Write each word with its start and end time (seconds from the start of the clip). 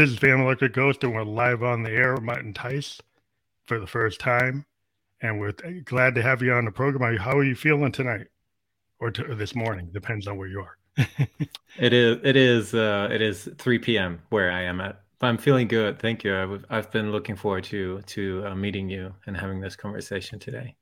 This 0.00 0.12
is 0.12 0.18
Phantom 0.18 0.40
Electric 0.40 0.72
Ghost, 0.72 1.04
and 1.04 1.12
we're 1.12 1.24
live 1.24 1.62
on 1.62 1.82
the 1.82 1.90
air 1.90 2.14
with 2.14 2.22
Martin 2.22 2.54
Tice 2.54 3.02
for 3.66 3.78
the 3.78 3.86
first 3.86 4.18
time. 4.18 4.64
And 5.20 5.38
we're 5.38 5.52
glad 5.84 6.14
to 6.14 6.22
have 6.22 6.40
you 6.40 6.54
on 6.54 6.64
the 6.64 6.70
program. 6.70 7.18
How 7.18 7.36
are 7.36 7.44
you 7.44 7.54
feeling 7.54 7.92
tonight 7.92 8.28
or, 8.98 9.10
to, 9.10 9.32
or 9.32 9.34
this 9.34 9.54
morning? 9.54 9.90
Depends 9.92 10.26
on 10.26 10.38
where 10.38 10.48
you 10.48 10.60
are. 10.60 10.78
it 11.78 11.92
is. 11.92 12.16
It 12.24 12.34
is. 12.34 12.72
Uh, 12.72 13.10
it 13.12 13.20
is 13.20 13.46
3 13.58 13.78
p.m. 13.80 14.22
where 14.30 14.50
I 14.50 14.62
am 14.62 14.80
at. 14.80 15.02
I'm 15.20 15.36
feeling 15.36 15.68
good. 15.68 15.98
Thank 15.98 16.24
you. 16.24 16.34
I've, 16.34 16.64
I've 16.70 16.90
been 16.90 17.12
looking 17.12 17.36
forward 17.36 17.64
to 17.64 18.00
to 18.00 18.46
uh, 18.46 18.54
meeting 18.54 18.88
you 18.88 19.14
and 19.26 19.36
having 19.36 19.60
this 19.60 19.76
conversation 19.76 20.38
today. 20.38 20.76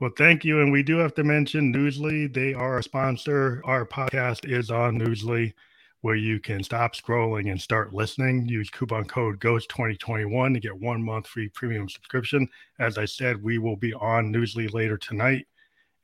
Well, 0.00 0.12
thank 0.16 0.42
you. 0.42 0.62
And 0.62 0.72
we 0.72 0.82
do 0.82 0.96
have 0.96 1.14
to 1.16 1.22
mention 1.22 1.70
Newsly. 1.70 2.32
They 2.32 2.54
are 2.54 2.78
a 2.78 2.82
sponsor. 2.82 3.60
Our 3.66 3.84
podcast 3.84 4.50
is 4.50 4.70
on 4.70 4.98
Newsly, 4.98 5.52
where 6.02 6.16
you 6.16 6.38
can 6.38 6.62
stop 6.62 6.94
scrolling 6.94 7.50
and 7.50 7.60
start 7.60 7.94
listening. 7.94 8.46
Use 8.46 8.70
coupon 8.70 9.04
code 9.04 9.40
GHOST2021 9.40 10.54
to 10.54 10.60
get 10.60 10.78
one 10.78 11.02
month 11.02 11.26
free 11.26 11.48
premium 11.48 11.88
subscription. 11.88 12.48
As 12.78 12.98
I 12.98 13.04
said, 13.04 13.42
we 13.42 13.58
will 13.58 13.76
be 13.76 13.94
on 13.94 14.32
Newsly 14.32 14.72
later 14.72 14.98
tonight. 14.98 15.46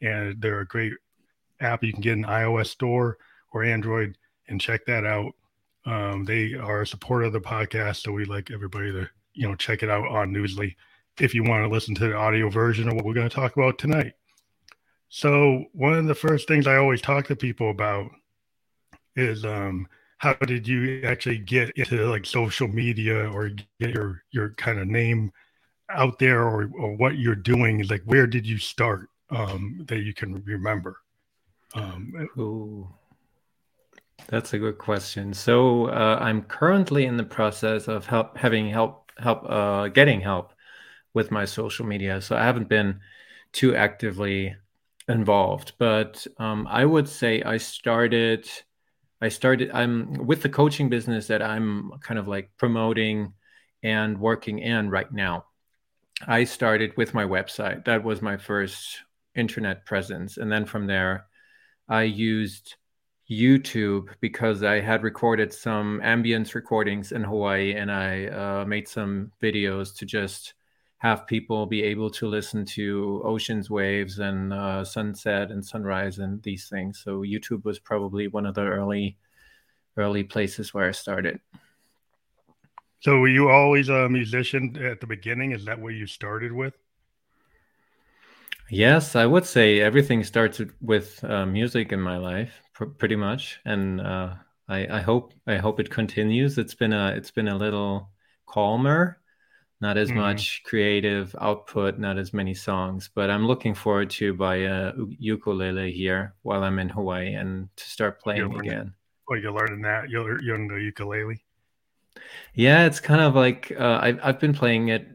And 0.00 0.40
they're 0.40 0.60
a 0.60 0.66
great 0.66 0.92
app 1.60 1.82
you 1.82 1.92
can 1.92 2.00
get 2.00 2.12
in 2.12 2.24
iOS 2.24 2.68
store 2.68 3.18
or 3.52 3.64
Android 3.64 4.16
and 4.48 4.60
check 4.60 4.86
that 4.86 5.04
out. 5.04 5.32
Um, 5.84 6.24
they 6.24 6.54
are 6.54 6.82
a 6.82 6.86
supporter 6.86 7.26
of 7.26 7.32
the 7.32 7.40
podcast, 7.40 8.02
so 8.02 8.12
we'd 8.12 8.28
like 8.28 8.50
everybody 8.50 8.92
to 8.92 9.08
you 9.34 9.48
know 9.48 9.54
check 9.54 9.82
it 9.82 9.90
out 9.90 10.06
on 10.06 10.32
Newsly 10.32 10.74
if 11.18 11.34
you 11.34 11.42
want 11.42 11.64
to 11.64 11.68
listen 11.68 11.94
to 11.96 12.08
the 12.08 12.14
audio 12.14 12.48
version 12.48 12.88
of 12.88 12.94
what 12.94 13.04
we're 13.04 13.14
going 13.14 13.28
to 13.28 13.34
talk 13.34 13.56
about 13.56 13.78
tonight. 13.78 14.12
So 15.08 15.64
one 15.72 15.94
of 15.94 16.06
the 16.06 16.14
first 16.14 16.46
things 16.46 16.66
I 16.66 16.76
always 16.76 17.00
talk 17.00 17.26
to 17.26 17.36
people 17.36 17.70
about 17.70 18.10
is 19.18 19.44
um, 19.44 19.86
how 20.18 20.34
did 20.34 20.66
you 20.66 21.02
actually 21.04 21.38
get 21.38 21.70
into 21.70 22.06
like 22.06 22.26
social 22.26 22.68
media 22.68 23.30
or 23.30 23.50
get 23.80 23.94
your 23.94 24.22
your 24.30 24.50
kind 24.50 24.78
of 24.78 24.86
name 24.88 25.32
out 25.90 26.18
there 26.18 26.42
or, 26.42 26.70
or 26.74 26.96
what 26.96 27.18
you're 27.18 27.34
doing? 27.34 27.86
Like 27.88 28.02
where 28.04 28.26
did 28.26 28.46
you 28.46 28.58
start 28.58 29.08
um, 29.30 29.84
that 29.88 30.00
you 30.00 30.14
can 30.14 30.42
remember? 30.44 30.98
Um, 31.74 32.28
Ooh. 32.38 32.88
That's 34.26 34.52
a 34.52 34.58
good 34.58 34.78
question. 34.78 35.32
So 35.32 35.86
uh, 35.86 36.18
I'm 36.20 36.42
currently 36.42 37.06
in 37.06 37.16
the 37.16 37.24
process 37.24 37.88
of 37.88 38.06
help 38.06 38.36
having 38.36 38.68
help 38.68 39.10
help 39.18 39.48
uh, 39.48 39.88
getting 39.88 40.20
help 40.20 40.52
with 41.14 41.30
my 41.30 41.44
social 41.44 41.86
media. 41.86 42.20
So 42.20 42.36
I 42.36 42.44
haven't 42.44 42.68
been 42.68 43.00
too 43.52 43.74
actively 43.74 44.54
involved, 45.08 45.72
but 45.78 46.26
um, 46.38 46.66
I 46.68 46.84
would 46.84 47.08
say 47.08 47.42
I 47.42 47.56
started. 47.58 48.48
I 49.20 49.28
started. 49.28 49.70
I'm 49.72 50.26
with 50.26 50.42
the 50.42 50.48
coaching 50.48 50.88
business 50.88 51.26
that 51.26 51.42
I'm 51.42 51.90
kind 52.00 52.18
of 52.18 52.28
like 52.28 52.50
promoting 52.56 53.32
and 53.82 54.18
working 54.18 54.58
in 54.58 54.90
right 54.90 55.10
now. 55.12 55.46
I 56.26 56.44
started 56.44 56.96
with 56.96 57.14
my 57.14 57.24
website. 57.24 57.84
That 57.84 58.04
was 58.04 58.22
my 58.22 58.36
first 58.36 58.98
internet 59.34 59.86
presence, 59.86 60.36
and 60.36 60.50
then 60.50 60.64
from 60.64 60.86
there, 60.86 61.26
I 61.88 62.02
used 62.02 62.76
YouTube 63.30 64.08
because 64.20 64.62
I 64.62 64.80
had 64.80 65.02
recorded 65.02 65.52
some 65.52 66.00
ambience 66.02 66.54
recordings 66.54 67.12
in 67.12 67.22
Hawaii 67.22 67.74
and 67.74 67.92
I 67.92 68.26
uh, 68.26 68.64
made 68.64 68.88
some 68.88 69.32
videos 69.42 69.94
to 69.96 70.06
just 70.06 70.54
have 70.98 71.26
people 71.26 71.64
be 71.64 71.82
able 71.82 72.10
to 72.10 72.26
listen 72.26 72.64
to 72.64 73.22
oceans 73.24 73.70
waves 73.70 74.18
and 74.18 74.52
uh, 74.52 74.84
sunset 74.84 75.50
and 75.50 75.64
sunrise 75.64 76.18
and 76.18 76.42
these 76.42 76.68
things. 76.68 77.00
So 77.04 77.20
YouTube 77.20 77.64
was 77.64 77.78
probably 77.78 78.28
one 78.28 78.46
of 78.46 78.54
the 78.54 78.62
early 78.62 79.16
early 79.96 80.22
places 80.22 80.74
where 80.74 80.88
I 80.88 80.92
started. 80.92 81.40
So 83.00 83.18
were 83.18 83.28
you 83.28 83.48
always 83.48 83.88
a 83.88 84.08
musician 84.08 84.76
at 84.84 85.00
the 85.00 85.06
beginning? 85.06 85.52
Is 85.52 85.64
that 85.66 85.78
what 85.78 85.94
you 85.94 86.06
started 86.06 86.52
with? 86.52 86.74
Yes, 88.70 89.16
I 89.16 89.24
would 89.24 89.46
say 89.46 89.80
everything 89.80 90.22
starts 90.24 90.60
with 90.80 91.22
uh, 91.24 91.46
music 91.46 91.92
in 91.92 92.00
my 92.00 92.18
life, 92.18 92.60
pr- 92.74 92.84
pretty 92.84 93.16
much, 93.16 93.60
and 93.64 94.00
uh, 94.00 94.34
I, 94.68 94.98
I, 94.98 95.00
hope 95.00 95.32
I 95.46 95.56
hope 95.56 95.80
it 95.80 95.90
continues. 95.90 96.58
It's 96.58 96.74
been 96.74 96.92
a 96.92 97.14
it's 97.16 97.30
been 97.30 97.48
a 97.48 97.56
little 97.56 98.10
calmer, 98.46 99.20
not 99.80 99.96
as 99.96 100.08
mm-hmm. 100.08 100.18
much 100.18 100.62
creative 100.64 101.34
output, 101.40 101.98
not 101.98 102.18
as 102.18 102.32
many 102.32 102.54
songs, 102.54 103.10
but 103.14 103.30
I'm 103.30 103.46
looking 103.46 103.74
forward 103.74 104.10
to 104.10 104.34
buy 104.34 104.56
a 104.56 104.92
ukulele 105.18 105.92
here 105.92 106.34
while 106.42 106.64
I'm 106.64 106.78
in 106.78 106.88
Hawaii 106.88 107.34
and 107.34 107.68
to 107.76 107.84
start 107.84 108.20
playing 108.20 108.58
again. 108.58 108.92
Well, 109.28 109.38
you're 109.38 109.52
learning 109.52 109.82
that 109.82 110.08
you're 110.08 110.42
you're 110.42 110.68
the 110.68 110.82
ukulele. 110.82 111.44
Yeah, 112.54 112.86
it's 112.86 113.00
kind 113.00 113.20
of 113.20 113.34
like 113.34 113.72
uh, 113.78 113.98
I've 114.02 114.18
I've 114.22 114.40
been 114.40 114.54
playing 114.54 114.88
it 114.88 115.06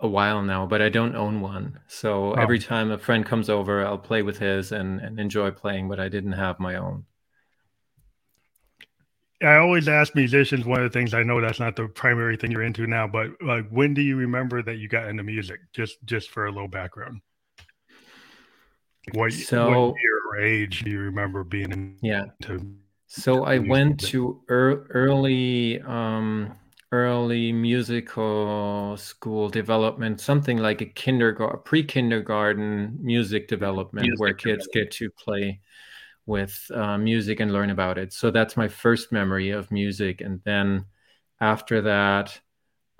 a 0.00 0.08
while 0.08 0.42
now, 0.42 0.66
but 0.66 0.82
I 0.82 0.88
don't 0.88 1.16
own 1.16 1.40
one. 1.40 1.80
So 1.88 2.32
oh. 2.32 2.34
every 2.34 2.58
time 2.58 2.90
a 2.90 2.98
friend 2.98 3.24
comes 3.24 3.48
over, 3.48 3.84
I'll 3.84 3.98
play 3.98 4.22
with 4.22 4.38
his 4.38 4.72
and, 4.72 5.00
and 5.00 5.18
enjoy 5.18 5.50
playing, 5.50 5.88
but 5.88 5.98
I 5.98 6.08
didn't 6.08 6.32
have 6.32 6.60
my 6.60 6.76
own. 6.76 7.04
I 9.42 9.56
always 9.56 9.86
ask 9.86 10.14
musicians 10.14 10.64
one 10.64 10.82
of 10.82 10.92
the 10.92 10.98
things 10.98 11.14
I 11.14 11.22
know 11.22 11.40
that's 11.40 11.60
not 11.60 11.76
the 11.76 11.86
primary 11.86 12.36
thing 12.36 12.50
you're 12.50 12.64
into 12.64 12.86
now, 12.86 13.06
but 13.06 13.30
like 13.40 13.68
when 13.70 13.94
do 13.94 14.02
you 14.02 14.16
remember 14.16 14.62
that 14.62 14.76
you 14.76 14.88
got 14.88 15.08
into 15.08 15.22
music? 15.22 15.60
Just 15.72 15.98
just 16.04 16.30
for 16.30 16.46
a 16.46 16.50
little 16.50 16.68
background. 16.68 17.20
What, 19.12 19.32
so, 19.32 19.68
what 19.68 19.94
year 20.02 20.20
or 20.28 20.40
age 20.40 20.82
do 20.84 20.90
you 20.90 21.00
remember 21.00 21.44
being 21.44 21.72
into? 21.72 21.96
Yeah. 22.02 22.24
So 23.06 23.44
I 23.44 23.58
went 23.58 24.00
to 24.00 24.42
er, 24.50 24.86
early 24.90 25.80
um 25.82 26.54
early 26.90 27.52
musical 27.52 28.96
school 28.96 29.48
development, 29.48 30.20
something 30.20 30.58
like 30.58 30.80
a 30.80 30.86
kindergarten, 30.86 31.60
pre-kindergarten 31.64 32.98
music 33.00 33.46
development, 33.46 34.06
music 34.06 34.20
where 34.20 34.34
kids 34.34 34.66
development. 34.66 34.90
get 34.90 34.90
to 34.92 35.10
play 35.10 35.60
with 36.28 36.70
uh, 36.72 36.98
music 36.98 37.40
and 37.40 37.52
learn 37.52 37.70
about 37.70 37.98
it. 37.98 38.12
So 38.12 38.30
that's 38.30 38.56
my 38.56 38.68
first 38.68 39.10
memory 39.10 39.50
of 39.50 39.72
music, 39.72 40.20
and 40.20 40.40
then 40.44 40.84
after 41.40 41.82
that, 41.82 42.38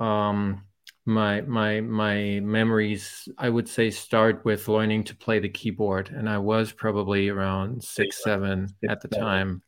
um, 0.00 0.64
my 1.04 1.42
my 1.42 1.80
my 1.80 2.40
memories, 2.40 3.28
I 3.38 3.48
would 3.48 3.68
say, 3.68 3.90
start 3.90 4.44
with 4.44 4.66
learning 4.68 5.04
to 5.04 5.16
play 5.16 5.38
the 5.38 5.48
keyboard, 5.48 6.10
and 6.10 6.28
I 6.28 6.38
was 6.38 6.72
probably 6.72 7.28
around 7.28 7.84
six, 7.84 8.22
seven 8.24 8.68
at 8.88 9.00
the 9.00 9.08
time. 9.08 9.62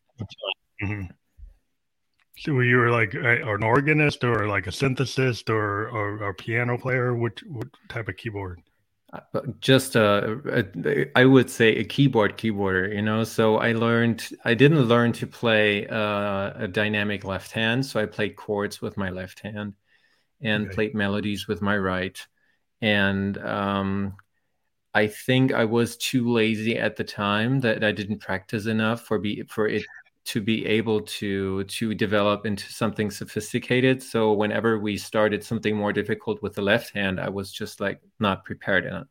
Mm-hmm. 0.82 1.12
So 2.40 2.60
you 2.60 2.78
were 2.78 2.90
like 2.90 3.12
a, 3.12 3.52
an 3.52 3.62
organist 3.62 4.24
or 4.24 4.46
like 4.48 4.66
a 4.66 4.70
synthesist 4.70 5.50
or, 5.50 5.90
or 5.90 6.30
a 6.30 6.34
piano 6.34 6.78
player? 6.78 7.14
What, 7.14 7.38
what 7.46 7.68
type 7.90 8.08
of 8.08 8.16
keyboard? 8.16 8.62
Uh, 9.12 9.40
just 9.60 9.96
a, 9.96 10.64
a, 10.84 11.18
I 11.18 11.24
would 11.24 11.50
say 11.50 11.76
a 11.76 11.84
keyboard 11.84 12.38
keyboarder, 12.38 12.94
you 12.94 13.02
know. 13.02 13.24
So 13.24 13.56
I 13.56 13.72
learned, 13.72 14.28
I 14.44 14.54
didn't 14.54 14.82
learn 14.82 15.12
to 15.14 15.26
play 15.26 15.86
uh, 15.88 16.52
a 16.54 16.68
dynamic 16.68 17.24
left 17.24 17.50
hand. 17.50 17.84
So 17.84 18.00
I 18.00 18.06
played 18.06 18.36
chords 18.36 18.80
with 18.80 18.96
my 18.96 19.10
left 19.10 19.40
hand 19.40 19.74
and 20.40 20.66
okay. 20.66 20.74
played 20.74 20.94
melodies 20.94 21.48
with 21.48 21.60
my 21.60 21.76
right. 21.76 22.24
And 22.80 23.36
um, 23.38 24.14
I 24.94 25.06
think 25.06 25.52
I 25.52 25.64
was 25.64 25.96
too 25.96 26.30
lazy 26.30 26.76
at 26.78 26.96
the 26.96 27.04
time 27.04 27.60
that 27.60 27.84
I 27.84 27.92
didn't 27.92 28.18
practice 28.18 28.66
enough 28.66 29.02
for 29.02 29.18
be 29.18 29.42
for 29.42 29.68
it 29.68 29.84
to 30.30 30.40
be 30.40 30.64
able 30.64 31.00
to 31.00 31.64
to 31.64 31.92
develop 31.92 32.46
into 32.46 32.72
something 32.72 33.10
sophisticated. 33.10 34.00
So 34.00 34.32
whenever 34.32 34.78
we 34.78 34.96
started 34.96 35.42
something 35.42 35.76
more 35.76 35.92
difficult 35.92 36.40
with 36.40 36.54
the 36.54 36.62
left 36.62 36.94
hand 36.94 37.18
i 37.18 37.28
was 37.28 37.52
just 37.52 37.80
like 37.80 38.00
not 38.20 38.44
prepared 38.44 38.84
enough. 38.86 39.08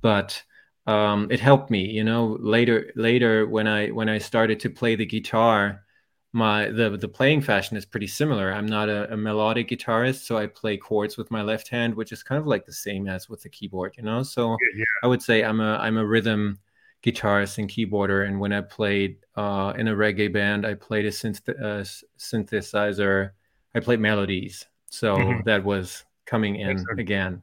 But 0.00 0.42
um, 0.86 1.28
it 1.30 1.38
helped 1.38 1.70
me 1.70 1.84
you 1.84 2.02
know 2.04 2.38
later 2.40 2.92
later 2.96 3.46
when 3.46 3.68
i 3.68 3.88
when 3.88 4.08
i 4.08 4.18
started 4.18 4.58
to 4.60 4.70
play 4.70 4.96
the 4.96 5.06
guitar 5.06 5.84
my 6.32 6.68
the 6.70 6.96
the 6.96 7.08
playing 7.08 7.42
fashion 7.42 7.76
is 7.76 7.84
pretty 7.84 8.06
similar. 8.06 8.52
I'm 8.52 8.66
not 8.66 8.88
a, 8.88 9.12
a 9.12 9.16
melodic 9.16 9.68
guitarist 9.68 10.24
so 10.26 10.38
i 10.38 10.46
play 10.46 10.76
chords 10.78 11.18
with 11.18 11.30
my 11.30 11.42
left 11.42 11.68
hand 11.68 11.94
which 11.94 12.10
is 12.12 12.22
kind 12.22 12.40
of 12.40 12.46
like 12.46 12.64
the 12.64 12.72
same 12.72 13.06
as 13.06 13.28
with 13.28 13.42
the 13.42 13.50
keyboard 13.50 13.94
you 13.98 14.04
know? 14.04 14.22
So 14.22 14.50
yeah, 14.50 14.78
yeah. 14.78 14.84
i 15.04 15.06
would 15.08 15.22
say 15.22 15.44
i'm 15.44 15.60
a 15.60 15.76
i'm 15.76 15.98
a 15.98 16.06
rhythm 16.06 16.58
guitarist 17.02 17.58
and 17.58 17.68
keyboarder. 17.68 18.26
And 18.26 18.38
when 18.38 18.52
I 18.52 18.60
played 18.60 19.18
uh, 19.36 19.72
in 19.76 19.88
a 19.88 19.94
reggae 19.94 20.32
band, 20.32 20.66
I 20.66 20.74
played 20.74 21.04
a 21.04 21.10
synth- 21.10 21.48
uh, 21.48 21.84
synthesizer. 22.18 23.30
I 23.74 23.80
played 23.80 24.00
melodies. 24.00 24.66
So 24.88 25.16
mm-hmm. 25.16 25.40
that 25.44 25.64
was 25.64 26.04
coming 26.26 26.56
in 26.56 26.84
again. 26.98 27.42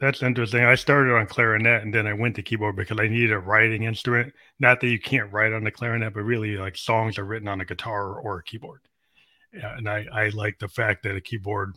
That's 0.00 0.22
interesting. 0.22 0.64
I 0.64 0.74
started 0.74 1.14
on 1.14 1.26
clarinet 1.26 1.82
and 1.82 1.94
then 1.94 2.06
I 2.06 2.12
went 2.12 2.36
to 2.36 2.42
keyboard 2.42 2.76
because 2.76 2.98
I 3.00 3.08
needed 3.08 3.32
a 3.32 3.38
writing 3.38 3.84
instrument. 3.84 4.34
Not 4.58 4.80
that 4.80 4.88
you 4.88 5.00
can't 5.00 5.32
write 5.32 5.52
on 5.52 5.64
the 5.64 5.70
clarinet, 5.70 6.12
but 6.12 6.22
really 6.22 6.56
like 6.56 6.76
songs 6.76 7.18
are 7.18 7.24
written 7.24 7.48
on 7.48 7.60
a 7.60 7.64
guitar 7.64 8.18
or 8.18 8.38
a 8.38 8.42
keyboard. 8.42 8.80
And 9.52 9.88
I, 9.88 10.04
I 10.12 10.28
like 10.30 10.58
the 10.58 10.68
fact 10.68 11.04
that 11.04 11.16
a 11.16 11.20
keyboard 11.20 11.76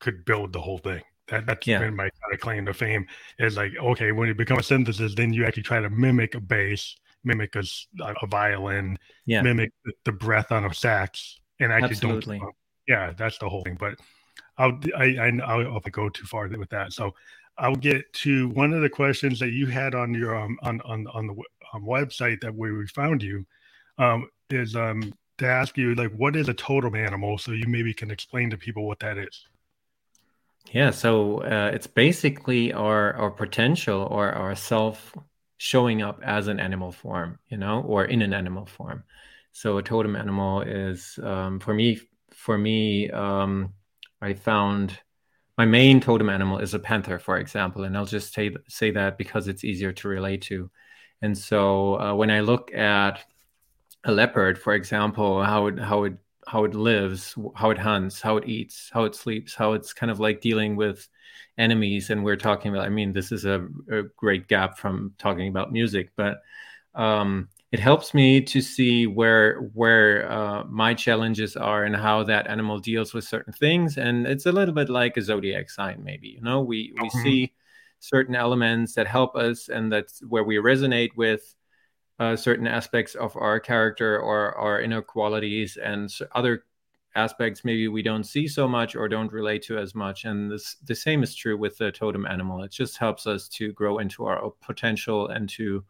could 0.00 0.24
build 0.24 0.52
the 0.52 0.60
whole 0.60 0.78
thing. 0.78 1.02
That, 1.28 1.46
that's 1.46 1.66
yeah. 1.66 1.78
been 1.80 1.96
my 1.96 2.04
kind 2.04 2.32
of 2.32 2.40
claim 2.40 2.66
to 2.66 2.74
fame 2.74 3.06
is 3.38 3.56
like, 3.56 3.72
okay, 3.76 4.12
when 4.12 4.28
you 4.28 4.34
become 4.34 4.58
a 4.58 4.62
synthesist, 4.62 5.16
then 5.16 5.32
you 5.32 5.44
actually 5.44 5.62
try 5.62 5.80
to 5.80 5.90
mimic 5.90 6.34
a 6.34 6.40
bass, 6.40 6.96
mimic 7.24 7.54
a, 7.56 7.64
a 8.00 8.26
violin, 8.26 8.98
yeah. 9.26 9.42
mimic 9.42 9.72
the, 9.84 9.92
the, 10.04 10.12
breath 10.12 10.52
on 10.52 10.64
a 10.64 10.72
sax, 10.72 11.38
and 11.60 11.72
actually 11.72 11.90
Absolutely. 11.90 12.38
don't. 12.38 12.54
Yeah, 12.86 13.12
that's 13.16 13.38
the 13.38 13.48
whole 13.48 13.62
thing. 13.62 13.76
But 13.78 13.96
I'll 14.56 14.78
I, 14.96 15.04
I 15.04 15.38
I'll, 15.44 15.74
I'll 15.74 15.80
go 15.80 16.08
too 16.08 16.24
far 16.24 16.48
with 16.48 16.70
that. 16.70 16.92
So 16.92 17.14
I'll 17.58 17.76
get 17.76 18.10
to 18.14 18.48
one 18.50 18.72
of 18.72 18.82
the 18.82 18.88
questions 18.88 19.38
that 19.40 19.50
you 19.50 19.66
had 19.66 19.94
on 19.94 20.14
your 20.14 20.36
um, 20.36 20.58
on 20.62 20.80
on 20.82 21.06
on 21.08 21.26
the 21.26 21.34
um, 21.74 21.84
website 21.84 22.40
that 22.40 22.54
where 22.54 22.74
we 22.74 22.86
found 22.86 23.22
you 23.22 23.44
um, 23.98 24.28
is 24.48 24.76
um, 24.76 25.12
to 25.38 25.46
ask 25.46 25.76
you 25.76 25.94
like 25.94 26.12
what 26.12 26.36
is 26.36 26.48
a 26.48 26.54
totem 26.54 26.94
animal, 26.94 27.36
so 27.36 27.52
you 27.52 27.66
maybe 27.66 27.92
can 27.92 28.10
explain 28.10 28.48
to 28.50 28.56
people 28.56 28.86
what 28.86 29.00
that 29.00 29.18
is. 29.18 29.46
Yeah, 30.72 30.90
so 30.90 31.38
uh, 31.42 31.70
it's 31.72 31.86
basically 31.86 32.72
our 32.72 33.14
our 33.14 33.30
potential 33.30 34.02
or 34.10 34.32
our 34.32 34.54
self 34.54 35.14
showing 35.56 36.02
up 36.02 36.20
as 36.22 36.46
an 36.48 36.60
animal 36.60 36.92
form, 36.92 37.38
you 37.48 37.56
know, 37.56 37.82
or 37.82 38.04
in 38.04 38.22
an 38.22 38.34
animal 38.34 38.66
form. 38.66 39.04
So 39.52 39.78
a 39.78 39.82
totem 39.82 40.14
animal 40.14 40.62
is 40.62 41.18
um, 41.22 41.60
for 41.60 41.74
me. 41.74 42.00
For 42.32 42.56
me, 42.56 43.10
um, 43.10 43.72
I 44.22 44.34
found 44.34 44.98
my 45.56 45.64
main 45.66 46.00
totem 46.00 46.28
animal 46.28 46.58
is 46.58 46.74
a 46.74 46.78
panther, 46.78 47.18
for 47.18 47.38
example, 47.38 47.84
and 47.84 47.96
I'll 47.96 48.04
just 48.06 48.34
say 48.34 48.54
say 48.68 48.90
that 48.92 49.18
because 49.18 49.48
it's 49.48 49.64
easier 49.64 49.92
to 49.92 50.08
relate 50.08 50.42
to. 50.42 50.70
And 51.22 51.36
so 51.36 51.98
uh, 52.00 52.14
when 52.14 52.30
I 52.30 52.40
look 52.40 52.72
at 52.74 53.24
a 54.04 54.12
leopard, 54.12 54.58
for 54.58 54.74
example, 54.74 55.42
how 55.42 55.66
it 55.68 55.78
how 55.78 56.04
it 56.04 56.14
how 56.48 56.64
it 56.64 56.74
lives, 56.74 57.36
how 57.54 57.70
it 57.70 57.78
hunts, 57.78 58.20
how 58.20 58.36
it 58.38 58.48
eats, 58.48 58.90
how 58.92 59.04
it 59.04 59.14
sleeps, 59.14 59.54
how 59.54 59.74
it's 59.74 59.92
kind 59.92 60.10
of 60.10 60.18
like 60.18 60.40
dealing 60.40 60.76
with 60.76 61.08
enemies, 61.58 62.10
and 62.10 62.24
we're 62.24 62.36
talking 62.36 62.72
about. 62.72 62.86
I 62.86 62.88
mean, 62.88 63.12
this 63.12 63.32
is 63.32 63.44
a, 63.44 63.68
a 63.90 64.02
great 64.16 64.48
gap 64.48 64.78
from 64.78 65.14
talking 65.18 65.48
about 65.48 65.72
music, 65.72 66.10
but 66.16 66.40
um, 66.94 67.48
it 67.70 67.80
helps 67.80 68.14
me 68.14 68.40
to 68.40 68.60
see 68.62 69.06
where 69.06 69.56
where 69.74 70.30
uh, 70.30 70.64
my 70.64 70.94
challenges 70.94 71.56
are 71.56 71.84
and 71.84 71.94
how 71.94 72.24
that 72.24 72.46
animal 72.46 72.78
deals 72.78 73.12
with 73.12 73.24
certain 73.24 73.52
things 73.52 73.98
and 73.98 74.26
it's 74.26 74.46
a 74.46 74.52
little 74.52 74.74
bit 74.74 74.88
like 74.88 75.16
a 75.16 75.22
zodiac 75.22 75.68
sign 75.70 76.02
maybe 76.02 76.28
you 76.28 76.40
know 76.40 76.62
we 76.62 76.92
we 77.00 77.08
mm-hmm. 77.08 77.22
see 77.22 77.52
certain 78.00 78.34
elements 78.34 78.94
that 78.94 79.06
help 79.06 79.36
us 79.36 79.68
and 79.68 79.92
that's 79.92 80.20
where 80.20 80.44
we 80.44 80.56
resonate 80.56 81.10
with 81.16 81.54
uh, 82.18 82.36
certain 82.36 82.66
aspects 82.66 83.14
of 83.14 83.36
our 83.36 83.60
character 83.60 84.18
or 84.20 84.56
our 84.56 84.80
inner 84.80 85.02
qualities 85.02 85.76
and 85.76 86.12
other 86.32 86.64
aspects 87.14 87.64
maybe 87.64 87.88
we 87.88 88.02
don't 88.02 88.24
see 88.24 88.46
so 88.46 88.68
much 88.68 88.94
or 88.94 89.08
don't 89.08 89.32
relate 89.32 89.62
to 89.62 89.78
as 89.78 89.94
much 89.94 90.24
and 90.24 90.50
this 90.50 90.76
the 90.84 90.94
same 90.94 91.22
is 91.22 91.34
true 91.34 91.56
with 91.56 91.76
the 91.78 91.90
totem 91.90 92.26
animal 92.26 92.62
it 92.62 92.70
just 92.70 92.98
helps 92.98 93.26
us 93.26 93.48
to 93.48 93.72
grow 93.72 93.98
into 93.98 94.24
our 94.24 94.52
potential 94.60 95.28
and 95.28 95.48
to 95.48 95.82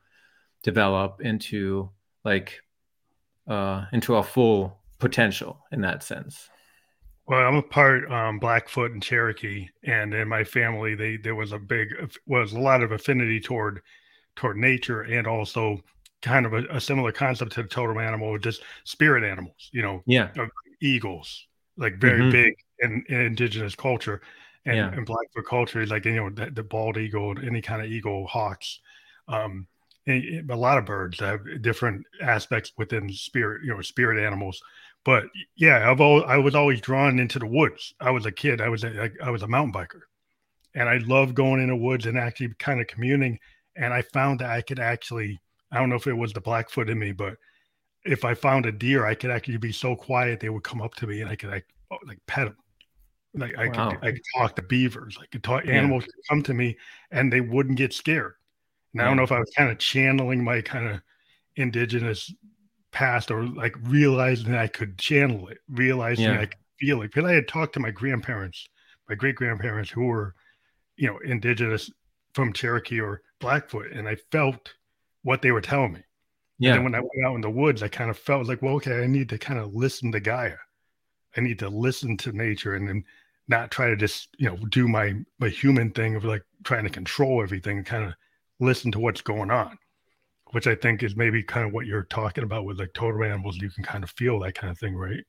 develop 0.62 1.20
into 1.20 1.90
like 2.24 2.62
uh, 3.48 3.86
into 3.92 4.16
a 4.16 4.22
full 4.22 4.78
potential 4.98 5.58
in 5.72 5.80
that 5.80 6.02
sense. 6.02 6.50
Well, 7.26 7.46
I'm 7.46 7.56
a 7.56 7.62
part 7.62 8.10
um, 8.10 8.38
Blackfoot 8.38 8.92
and 8.92 9.02
Cherokee, 9.02 9.68
and 9.84 10.14
in 10.14 10.28
my 10.28 10.44
family, 10.44 10.94
they 10.94 11.16
there 11.16 11.34
was 11.34 11.52
a 11.52 11.58
big 11.58 11.88
was 12.26 12.52
a 12.52 12.58
lot 12.58 12.82
of 12.82 12.92
affinity 12.92 13.40
toward 13.40 13.82
toward 14.34 14.56
nature, 14.56 15.02
and 15.02 15.26
also 15.26 15.80
kind 16.22 16.46
of 16.46 16.52
a, 16.52 16.64
a 16.70 16.80
similar 16.80 17.12
concept 17.12 17.52
to 17.52 17.62
the 17.62 17.68
totem 17.68 17.98
animal, 17.98 18.38
just 18.38 18.62
spirit 18.84 19.24
animals. 19.24 19.70
You 19.72 19.82
know, 19.82 20.02
yeah, 20.06 20.30
uh, 20.38 20.46
eagles, 20.80 21.46
like 21.76 21.96
very 21.98 22.20
mm-hmm. 22.20 22.30
big 22.30 22.54
in, 22.80 23.04
in, 23.08 23.20
indigenous 23.20 23.74
culture, 23.74 24.20
and, 24.66 24.76
yeah. 24.76 24.92
and 24.92 25.06
Blackfoot 25.06 25.46
culture, 25.46 25.86
like 25.86 26.04
you 26.04 26.16
know 26.16 26.30
the, 26.30 26.50
the 26.50 26.62
bald 26.62 26.96
eagle, 26.96 27.34
any 27.44 27.62
kind 27.62 27.82
of 27.82 27.90
eagle, 27.90 28.26
hawks. 28.26 28.80
Um, 29.28 29.66
a 30.08 30.56
lot 30.56 30.78
of 30.78 30.86
birds 30.86 31.20
have 31.20 31.40
different 31.62 32.04
aspects 32.22 32.72
within 32.78 33.12
spirit, 33.12 33.62
you 33.64 33.74
know, 33.74 33.82
spirit 33.82 34.24
animals. 34.24 34.60
But 35.04 35.24
yeah, 35.56 35.90
I've 35.90 36.00
always, 36.00 36.24
I 36.26 36.38
was 36.38 36.54
always 36.54 36.80
drawn 36.80 37.18
into 37.18 37.38
the 37.38 37.46
woods. 37.46 37.94
I 38.00 38.10
was 38.10 38.26
a 38.26 38.32
kid. 38.32 38.60
I 38.60 38.68
was 38.68 38.84
a, 38.84 39.10
I 39.22 39.30
was 39.30 39.42
a 39.42 39.48
mountain 39.48 39.72
biker, 39.72 40.00
and 40.74 40.88
I 40.88 40.98
love 40.98 41.34
going 41.34 41.62
in 41.62 41.68
the 41.68 41.76
woods 41.76 42.06
and 42.06 42.18
actually 42.18 42.54
kind 42.58 42.80
of 42.80 42.86
communing. 42.86 43.38
And 43.76 43.92
I 43.94 44.02
found 44.02 44.40
that 44.40 44.50
I 44.50 44.60
could 44.60 44.80
actually, 44.80 45.40
I 45.70 45.78
don't 45.78 45.90
know 45.90 45.96
if 45.96 46.06
it 46.06 46.14
was 46.14 46.32
the 46.32 46.40
Blackfoot 46.40 46.88
in 46.88 46.98
me, 46.98 47.12
but 47.12 47.36
if 48.04 48.24
I 48.24 48.34
found 48.34 48.66
a 48.66 48.72
deer, 48.72 49.04
I 49.04 49.14
could 49.14 49.30
actually 49.30 49.58
be 49.58 49.72
so 49.72 49.94
quiet 49.94 50.40
they 50.40 50.48
would 50.48 50.64
come 50.64 50.80
up 50.80 50.94
to 50.96 51.06
me 51.06 51.20
and 51.20 51.30
I 51.30 51.36
could 51.36 51.50
like 51.50 51.66
oh, 51.90 51.98
like 52.06 52.20
pet 52.26 52.46
them. 52.46 52.56
Like 53.34 53.56
I 53.58 53.68
wow. 53.68 53.90
could 53.90 53.98
I 54.02 54.12
could 54.12 54.22
talk 54.36 54.56
to 54.56 54.62
beavers. 54.62 55.18
I 55.20 55.26
could 55.26 55.44
talk 55.44 55.66
animals 55.66 56.04
yeah. 56.06 56.12
come 56.28 56.42
to 56.44 56.54
me 56.54 56.76
and 57.10 57.32
they 57.32 57.40
wouldn't 57.40 57.78
get 57.78 57.92
scared. 57.92 58.34
And 58.92 59.02
I 59.02 59.04
don't 59.04 59.16
know 59.16 59.22
if 59.22 59.32
I 59.32 59.38
was 59.38 59.50
kind 59.56 59.70
of 59.70 59.78
channeling 59.78 60.42
my 60.42 60.62
kind 60.62 60.88
of 60.88 61.00
indigenous 61.56 62.32
past 62.90 63.30
or 63.30 63.44
like 63.44 63.76
realizing 63.82 64.52
that 64.52 64.60
I 64.60 64.66
could 64.66 64.98
channel 64.98 65.48
it, 65.48 65.58
realizing 65.68 66.24
yeah. 66.24 66.40
I 66.40 66.46
could 66.46 66.58
feel 66.80 67.02
it. 67.02 67.12
Because 67.12 67.28
I 67.28 67.34
had 67.34 67.48
talked 67.48 67.74
to 67.74 67.80
my 67.80 67.90
grandparents, 67.90 68.66
my 69.08 69.14
great 69.14 69.34
grandparents 69.34 69.90
who 69.90 70.06
were, 70.06 70.34
you 70.96 71.06
know, 71.06 71.18
indigenous 71.18 71.90
from 72.34 72.52
Cherokee 72.52 73.00
or 73.00 73.22
Blackfoot, 73.40 73.92
and 73.92 74.08
I 74.08 74.16
felt 74.32 74.74
what 75.22 75.42
they 75.42 75.50
were 75.50 75.60
telling 75.60 75.92
me. 75.92 76.00
Yeah. 76.58 76.74
And 76.74 76.84
when 76.84 76.94
I 76.94 77.00
went 77.00 77.26
out 77.26 77.34
in 77.34 77.40
the 77.40 77.50
woods, 77.50 77.82
I 77.82 77.88
kind 77.88 78.10
of 78.10 78.18
felt 78.18 78.46
like, 78.46 78.62
well, 78.62 78.74
okay, 78.74 79.02
I 79.02 79.06
need 79.06 79.28
to 79.28 79.38
kind 79.38 79.60
of 79.60 79.74
listen 79.74 80.10
to 80.12 80.20
Gaia. 80.20 80.56
I 81.36 81.40
need 81.40 81.58
to 81.60 81.68
listen 81.68 82.16
to 82.18 82.32
nature 82.32 82.74
and 82.74 82.88
then 82.88 83.04
not 83.46 83.70
try 83.70 83.88
to 83.88 83.96
just, 83.96 84.28
you 84.38 84.48
know, 84.48 84.56
do 84.70 84.88
my 84.88 85.14
my 85.38 85.48
human 85.48 85.90
thing 85.90 86.16
of 86.16 86.24
like 86.24 86.42
trying 86.64 86.84
to 86.84 86.90
control 86.90 87.42
everything, 87.42 87.84
kind 87.84 88.04
of 88.04 88.14
listen 88.60 88.90
to 88.92 88.98
what's 88.98 89.20
going 89.20 89.50
on, 89.50 89.78
which 90.50 90.66
I 90.66 90.74
think 90.74 91.02
is 91.02 91.16
maybe 91.16 91.42
kind 91.42 91.66
of 91.66 91.72
what 91.72 91.86
you're 91.86 92.04
talking 92.04 92.44
about 92.44 92.64
with 92.64 92.80
like 92.80 92.92
totem 92.92 93.22
animals. 93.22 93.56
You 93.56 93.70
can 93.70 93.84
kind 93.84 94.02
of 94.02 94.10
feel 94.10 94.40
that 94.40 94.54
kind 94.54 94.70
of 94.70 94.78
thing, 94.78 94.96
right? 94.96 95.24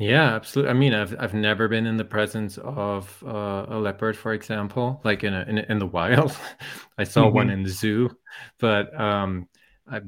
Yeah, 0.00 0.34
absolutely. 0.34 0.70
I 0.70 0.74
mean, 0.74 0.94
I've 0.94 1.14
I've 1.20 1.34
never 1.34 1.68
been 1.68 1.86
in 1.86 1.98
the 1.98 2.06
presence 2.06 2.56
of 2.56 3.22
uh, 3.22 3.66
a 3.68 3.78
leopard, 3.78 4.16
for 4.16 4.32
example, 4.32 4.98
like 5.04 5.24
in 5.24 5.34
a, 5.34 5.42
in, 5.42 5.58
in 5.58 5.78
the 5.78 5.86
wild. 5.86 6.34
I 6.98 7.04
saw 7.04 7.26
mm-hmm. 7.26 7.34
one 7.34 7.50
in 7.50 7.62
the 7.64 7.68
zoo, 7.68 8.08
but 8.58 8.98
um, 8.98 9.46
I, 9.86 10.00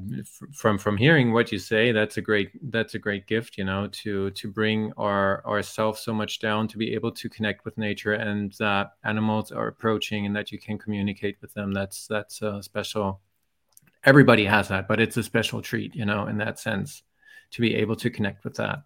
from 0.51 0.79
from 0.79 0.97
hearing 0.97 1.31
what 1.31 1.51
you 1.51 1.59
say, 1.59 1.91
that's 1.91 2.17
a 2.17 2.21
great 2.21 2.49
that's 2.71 2.95
a 2.95 2.99
great 2.99 3.27
gift, 3.27 3.55
you 3.55 3.65
know, 3.65 3.87
to 4.01 4.31
to 4.31 4.51
bring 4.51 4.91
our 4.97 5.45
ourselves 5.45 5.99
so 5.99 6.11
much 6.11 6.39
down 6.39 6.67
to 6.69 6.79
be 6.79 6.95
able 6.95 7.11
to 7.11 7.29
connect 7.29 7.63
with 7.63 7.77
nature 7.77 8.13
and 8.13 8.51
that 8.53 8.93
animals 9.03 9.51
are 9.51 9.67
approaching 9.67 10.25
and 10.25 10.35
that 10.35 10.51
you 10.51 10.57
can 10.57 10.79
communicate 10.79 11.37
with 11.39 11.53
them. 11.53 11.71
That's 11.71 12.07
that's 12.07 12.41
a 12.41 12.63
special. 12.63 13.21
Everybody 14.03 14.45
has 14.45 14.69
that, 14.69 14.87
but 14.87 14.99
it's 14.99 15.17
a 15.17 15.23
special 15.23 15.61
treat, 15.61 15.93
you 15.93 16.05
know, 16.05 16.25
in 16.25 16.39
that 16.39 16.57
sense, 16.57 17.03
to 17.51 17.61
be 17.61 17.75
able 17.75 17.95
to 17.97 18.09
connect 18.09 18.43
with 18.43 18.55
that. 18.55 18.79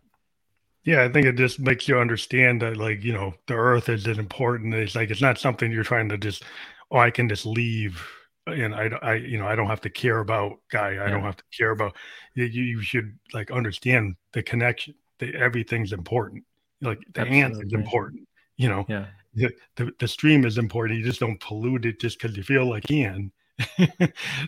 Yeah, 0.87 1.03
I 1.03 1.09
think 1.09 1.25
it 1.25 1.35
just 1.35 1.59
makes 1.59 1.89
you 1.89 1.99
understand 1.99 2.61
that, 2.61 2.77
like, 2.77 3.03
you 3.03 3.11
know, 3.11 3.33
the 3.47 3.55
earth 3.55 3.89
is 3.89 4.07
important. 4.07 4.73
It's 4.73 4.95
like 4.95 5.11
it's 5.11 5.21
not 5.21 5.37
something 5.37 5.69
you're 5.69 5.83
trying 5.83 6.07
to 6.07 6.17
just, 6.17 6.43
oh, 6.91 6.97
I 6.97 7.11
can 7.11 7.27
just 7.27 7.45
leave 7.45 8.01
and 8.47 8.73
I, 8.73 8.89
I, 9.01 9.13
you 9.15 9.37
know, 9.37 9.45
I 9.45 9.55
don't 9.55 9.67
have 9.67 9.81
to 9.81 9.89
care 9.89 10.19
about 10.19 10.59
Gaia. 10.71 10.91
I 10.91 10.93
yeah. 10.93 11.09
don't 11.09 11.23
have 11.23 11.35
to 11.35 11.43
care 11.57 11.71
about 11.71 11.93
you. 12.35 12.45
You 12.45 12.81
should 12.81 13.17
like 13.33 13.51
understand 13.51 14.15
the 14.31 14.41
connection. 14.41 14.95
That 15.19 15.35
everything's 15.35 15.91
important. 15.91 16.45
Like 16.81 16.99
the 17.13 17.21
Absolutely. 17.21 17.41
ant 17.41 17.65
is 17.65 17.73
important. 17.73 18.27
You 18.55 18.69
know, 18.69 18.85
yeah. 18.87 19.07
The, 19.33 19.51
the, 19.75 19.91
the 19.99 20.07
stream 20.07 20.45
is 20.45 20.57
important. 20.57 20.99
You 20.99 21.05
just 21.05 21.19
don't 21.19 21.39
pollute 21.41 21.85
it 21.85 21.99
just 21.99 22.17
because 22.17 22.37
you 22.37 22.43
feel 22.43 22.65
like 22.69 22.83
can 22.83 23.31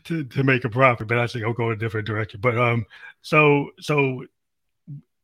to 0.05 0.23
to 0.23 0.43
make 0.43 0.63
a 0.63 0.69
profit. 0.69 1.07
But 1.07 1.17
I 1.17 1.27
think 1.27 1.43
I'll 1.43 1.53
go 1.53 1.71
a 1.71 1.75
different 1.75 2.07
direction. 2.07 2.39
But 2.39 2.57
um, 2.57 2.85
so 3.21 3.71
so 3.79 4.23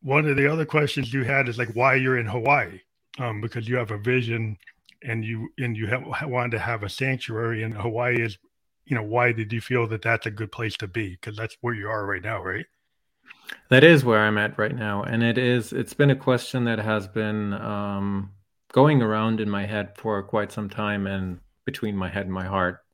one 0.05 0.27
of 0.27 0.37
the 0.37 0.51
other 0.51 0.65
questions 0.65 1.11
you 1.11 1.23
had 1.23 1.49
is 1.49 1.57
like 1.57 1.75
why 1.75 1.95
you're 1.95 2.19
in 2.19 2.27
Hawaii, 2.27 2.79
um, 3.17 3.41
because 3.41 3.67
you 3.67 3.75
have 3.75 3.91
a 3.91 3.97
vision 3.97 4.57
and 5.01 5.25
you 5.25 5.49
and 5.57 5.75
you 5.75 5.87
have 5.87 6.03
wanted 6.29 6.51
to 6.51 6.59
have 6.59 6.83
a 6.83 6.89
sanctuary 6.89 7.63
and 7.63 7.73
Hawaii 7.73 8.21
is 8.21 8.37
you 8.85 8.95
know, 8.95 9.03
why 9.03 9.31
did 9.31 9.51
you 9.51 9.61
feel 9.61 9.87
that 9.87 10.03
that's 10.03 10.27
a 10.27 10.31
good 10.31 10.51
place 10.51 10.77
to 10.77 10.87
be? 10.87 11.09
Because 11.09 11.35
that's 11.35 11.57
where 11.61 11.73
you 11.73 11.89
are 11.89 12.05
right 12.05 12.21
now, 12.21 12.43
right? 12.43 12.65
That 13.69 13.83
is 13.83 14.05
where 14.05 14.19
I'm 14.19 14.37
at 14.37 14.57
right 14.57 14.75
now, 14.75 15.03
and 15.03 15.23
it 15.23 15.37
is. 15.37 15.73
It's 15.73 15.93
been 15.93 16.11
a 16.11 16.15
question 16.15 16.65
that 16.65 16.79
has 16.79 17.07
been 17.07 17.53
um, 17.53 18.31
going 18.71 19.01
around 19.01 19.39
in 19.39 19.49
my 19.49 19.65
head 19.65 19.97
for 19.97 20.21
quite 20.21 20.51
some 20.51 20.69
time, 20.69 21.07
and 21.07 21.39
between 21.65 21.95
my 21.95 22.09
head 22.09 22.25
and 22.25 22.33
my 22.33 22.45
heart. 22.45 22.84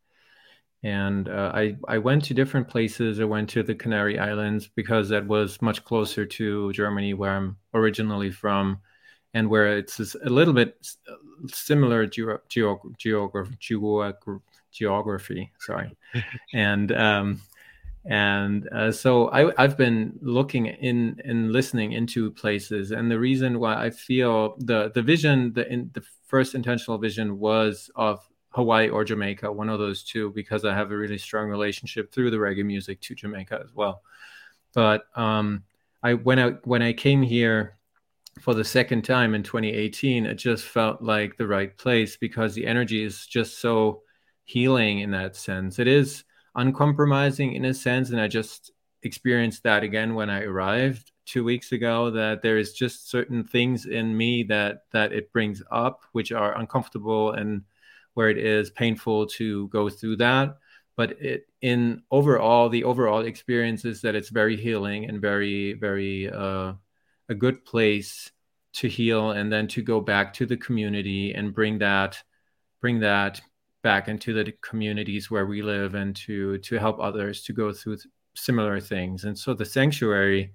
And 0.83 1.29
uh, 1.29 1.51
I 1.53 1.75
I 1.88 2.00
went 2.00 2.23
to 2.25 2.33
different 2.33 2.67
places. 2.67 3.19
I 3.19 3.25
went 3.25 3.50
to 3.51 3.61
the 3.61 3.75
Canary 3.75 4.17
Islands 4.17 4.67
because 4.67 5.09
that 5.09 5.27
was 5.27 5.61
much 5.61 5.83
closer 5.83 6.25
to 6.25 6.73
Germany, 6.73 7.13
where 7.13 7.31
I'm 7.31 7.57
originally 7.73 8.31
from, 8.31 8.79
and 9.33 9.50
where 9.50 9.77
it's 9.77 10.00
a 10.15 10.29
little 10.29 10.55
bit 10.55 10.88
similar 11.47 12.07
geography, 12.07 12.95
geography, 12.97 13.55
geography. 14.71 15.51
Sorry, 15.59 15.95
and 16.53 16.91
um, 16.93 17.41
and 18.05 18.67
uh, 18.69 18.91
so 18.91 19.29
I, 19.29 19.51
I've 19.61 19.77
been 19.77 20.17
looking 20.21 20.65
in 20.65 21.21
and 21.23 21.51
listening 21.51 21.91
into 21.91 22.31
places, 22.31 22.91
and 22.91 23.11
the 23.11 23.19
reason 23.19 23.59
why 23.59 23.75
I 23.85 23.91
feel 23.91 24.55
the 24.57 24.91
the 24.93 25.03
vision, 25.03 25.53
the 25.53 25.71
in, 25.71 25.91
the 25.93 26.03
first 26.25 26.55
intentional 26.55 26.97
vision 26.97 27.38
was 27.38 27.91
of 27.95 28.27
Hawaii 28.51 28.89
or 28.89 29.03
Jamaica, 29.03 29.51
one 29.51 29.70
of 29.70 29.79
those 29.79 30.03
two, 30.03 30.31
because 30.31 30.65
I 30.65 30.74
have 30.74 30.91
a 30.91 30.98
really 30.98 31.17
strong 31.17 31.50
relationship 31.50 32.12
through 32.12 32.31
the 32.31 32.38
reggae 32.38 32.65
music 32.65 33.01
to 33.01 33.15
Jamaica 33.15 33.62
as 33.63 33.74
well. 33.74 34.03
But 34.74 35.05
um, 35.15 35.63
I 36.03 36.13
when 36.13 36.39
I 36.39 36.50
when 36.63 36.81
I 36.81 36.93
came 36.93 37.22
here 37.22 37.77
for 38.39 38.53
the 38.53 38.63
second 38.63 39.03
time 39.03 39.36
in 39.36 39.43
2018, 39.43 40.25
it 40.25 40.36
just 40.36 40.65
felt 40.65 41.01
like 41.01 41.38
the 41.38 41.48
right 41.48 41.77
place 41.77 42.17
because 42.17 42.53
the 42.53 42.65
energy 42.65 43.03
is 43.03 43.25
just 43.25 43.60
so 43.60 44.03
healing 44.46 45.00
in 45.00 45.12
that 45.12 45.36
sense. 45.36 45.79
It 45.79 45.88
is 45.88 46.24
uncompromising 46.55 47.53
in 47.53 47.65
a 47.65 47.74
sense. 47.74 48.10
And 48.10 48.20
I 48.20 48.27
just 48.27 48.72
experienced 49.03 49.63
that 49.63 49.84
again 49.84 50.15
when 50.15 50.29
I 50.29 50.43
arrived 50.43 51.12
two 51.25 51.43
weeks 51.43 51.72
ago 51.72 52.12
that 52.12 52.41
there 52.41 52.58
is 52.58 52.74
just 52.74 53.10
certain 53.10 53.43
things 53.43 53.86
in 53.86 54.15
me 54.15 54.43
that 54.43 54.84
that 54.91 55.13
it 55.13 55.31
brings 55.31 55.63
up 55.72 56.01
which 56.12 56.31
are 56.31 56.58
uncomfortable 56.58 57.31
and 57.31 57.63
where 58.13 58.30
it 58.30 58.38
is 58.38 58.70
painful 58.70 59.27
to 59.27 59.68
go 59.70 59.89
through 59.89 60.18
that. 60.18 60.58
But 60.98 61.22
it 61.22 61.48
in 61.62 62.03
overall 62.12 62.70
the 62.70 62.84
overall 62.84 63.22
experience 63.22 63.86
is 63.86 64.01
that 64.01 64.15
it's 64.15 64.30
very 64.30 64.58
healing 64.58 65.06
and 65.06 65.22
very 65.22 65.74
very 65.74 66.30
uh, 66.30 66.74
a 67.30 67.36
good 67.36 67.63
place 67.65 68.32
to 68.74 68.88
heal 68.88 69.32
and 69.32 69.51
then 69.51 69.68
to 69.68 69.82
go 69.82 70.00
back 70.01 70.34
to 70.34 70.46
the 70.46 70.58
community 70.58 71.34
and 71.34 71.53
bring 71.53 71.80
that 71.80 72.22
bring 72.82 73.00
that 73.00 73.41
back 73.84 74.08
into 74.08 74.34
the 74.34 74.51
communities 74.62 75.32
where 75.32 75.46
we 75.46 75.62
live 75.62 75.96
and 75.96 76.15
to 76.15 76.58
to 76.60 76.77
help 76.77 77.00
others 77.00 77.44
to 77.44 77.53
go 77.53 77.72
through 77.74 77.98
similar 78.36 78.80
things. 78.80 79.24
And 79.24 79.38
so 79.38 79.53
the 79.53 79.65
sanctuary 79.65 80.53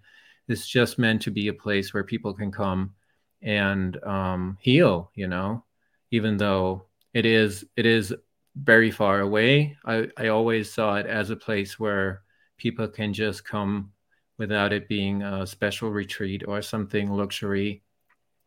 is 0.49 0.67
just 0.67 0.99
meant 0.99 1.23
to 1.23 1.31
be 1.31 1.49
a 1.49 1.53
place 1.53 1.93
where 1.93 2.05
people 2.05 2.33
can 2.33 2.53
come 2.53 2.95
and 3.43 4.03
um, 4.05 4.57
heal 4.61 5.11
you 5.15 5.29
know 5.29 5.63
even 6.11 6.37
though 6.37 6.86
it 7.17 7.25
is 7.25 7.65
it 7.77 7.87
is 7.87 8.15
very 8.57 8.91
far 8.91 9.21
away. 9.21 9.75
I, 9.87 10.09
I 10.19 10.29
always 10.29 10.71
saw 10.71 10.97
it 10.97 11.07
as 11.07 11.31
a 11.31 11.37
place 11.37 11.81
where 11.81 12.21
people 12.59 12.87
can 12.89 13.15
just 13.15 13.43
come 13.43 13.93
without 14.37 14.71
it 14.71 14.87
being 14.87 15.23
a 15.23 15.47
special 15.47 15.91
retreat 15.91 16.43
or 16.47 16.61
something 16.61 17.11
luxury 17.11 17.83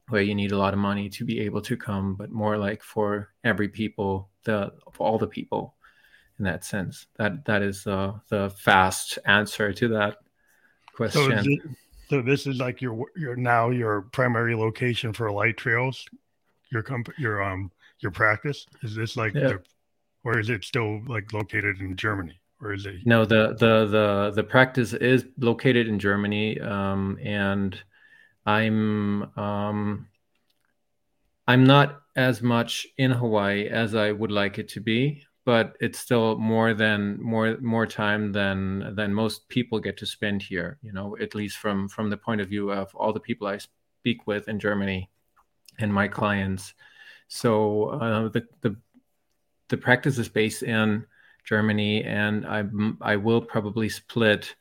where 0.10 0.22
you 0.22 0.36
need 0.36 0.52
a 0.52 0.58
lot 0.58 0.74
of 0.74 0.80
money 0.80 1.10
to 1.10 1.26
be 1.26 1.40
able 1.40 1.62
to 1.62 1.76
come 1.76 2.14
but 2.14 2.30
more 2.30 2.60
like 2.60 2.84
for 2.84 3.30
every 3.44 3.70
people 3.70 4.30
the 4.44 4.72
for 4.92 5.08
all 5.08 5.18
the 5.18 5.26
people 5.26 5.74
in 6.38 6.46
that 6.46 6.64
sense. 6.64 7.08
That 7.18 7.44
that 7.46 7.64
is 7.64 7.88
uh, 7.88 8.20
the 8.28 8.52
fast 8.52 9.18
answer 9.26 9.74
to 9.74 9.88
that 9.88 10.18
question. 10.94 11.44
so 11.44 11.72
so 12.08 12.22
this 12.22 12.46
is 12.46 12.60
like 12.60 12.84
your 12.84 13.08
your 13.16 13.36
now 13.36 13.72
your 13.72 14.04
primary 14.12 14.54
location 14.54 15.12
for 15.12 15.32
light 15.32 15.58
trails, 15.58 16.06
your 16.72 16.84
comp 16.84 17.10
your 17.18 17.42
um 17.42 17.72
your 18.02 18.12
practice. 18.12 18.66
Is 18.84 18.96
this 18.96 19.16
like, 19.18 19.34
yeah. 19.34 19.48
the, 19.48 19.64
or 20.24 20.40
is 20.40 20.50
it 20.50 20.64
still 20.64 21.02
like 21.06 21.34
located 21.34 21.80
in 21.80 21.96
Germany, 21.96 22.40
or 22.62 22.74
is 22.74 22.86
it? 22.86 23.06
No, 23.06 23.26
the 23.26 23.56
the 23.60 23.86
the 23.86 24.32
the 24.36 24.44
practice 24.44 24.94
is 24.94 25.26
located 25.38 25.88
in 25.88 26.00
Germany, 26.00 26.60
um, 26.60 27.18
and 27.24 27.82
I'm 28.46 29.24
um, 29.38 30.08
I'm 31.48 31.64
not 31.64 32.02
as 32.16 32.42
much 32.42 32.88
in 32.98 33.12
Hawaii 33.12 33.68
as 33.68 33.96
I 33.96 34.12
would 34.12 34.32
like 34.32 34.60
it 34.60 34.68
to 34.70 34.82
be 34.82 35.24
but 35.50 35.76
it's 35.80 35.98
still 35.98 36.38
more 36.38 36.76
than 36.76 37.20
more 37.20 37.58
more 37.60 37.88
time 37.88 38.32
than 38.32 38.94
than 38.96 39.12
most 39.12 39.50
people 39.50 39.80
get 39.80 39.98
to 39.98 40.06
spend 40.06 40.44
here 40.44 40.78
you 40.84 40.94
know 40.94 41.18
at 41.20 41.34
least 41.34 41.58
from 41.58 41.90
from 41.90 42.08
the 42.12 42.18
point 42.18 42.40
of 42.40 42.50
view 42.50 42.72
of 42.72 42.94
all 42.94 43.12
the 43.12 43.20
people 43.20 43.48
i 43.48 43.58
speak 43.58 44.28
with 44.28 44.48
in 44.48 44.60
germany 44.60 45.10
and 45.80 45.92
my 45.92 46.08
clients 46.08 46.76
so 47.30 47.86
uh, 47.92 48.28
the 48.28 48.46
the 48.60 48.76
the 49.70 49.78
practice 49.78 50.18
is 50.18 50.28
based 50.28 50.64
in 50.64 51.06
germany 51.46 52.04
and 52.04 52.46
i 52.46 52.64
i 53.02 53.16
will 53.16 53.42
probably 53.42 53.88
split 53.88 54.54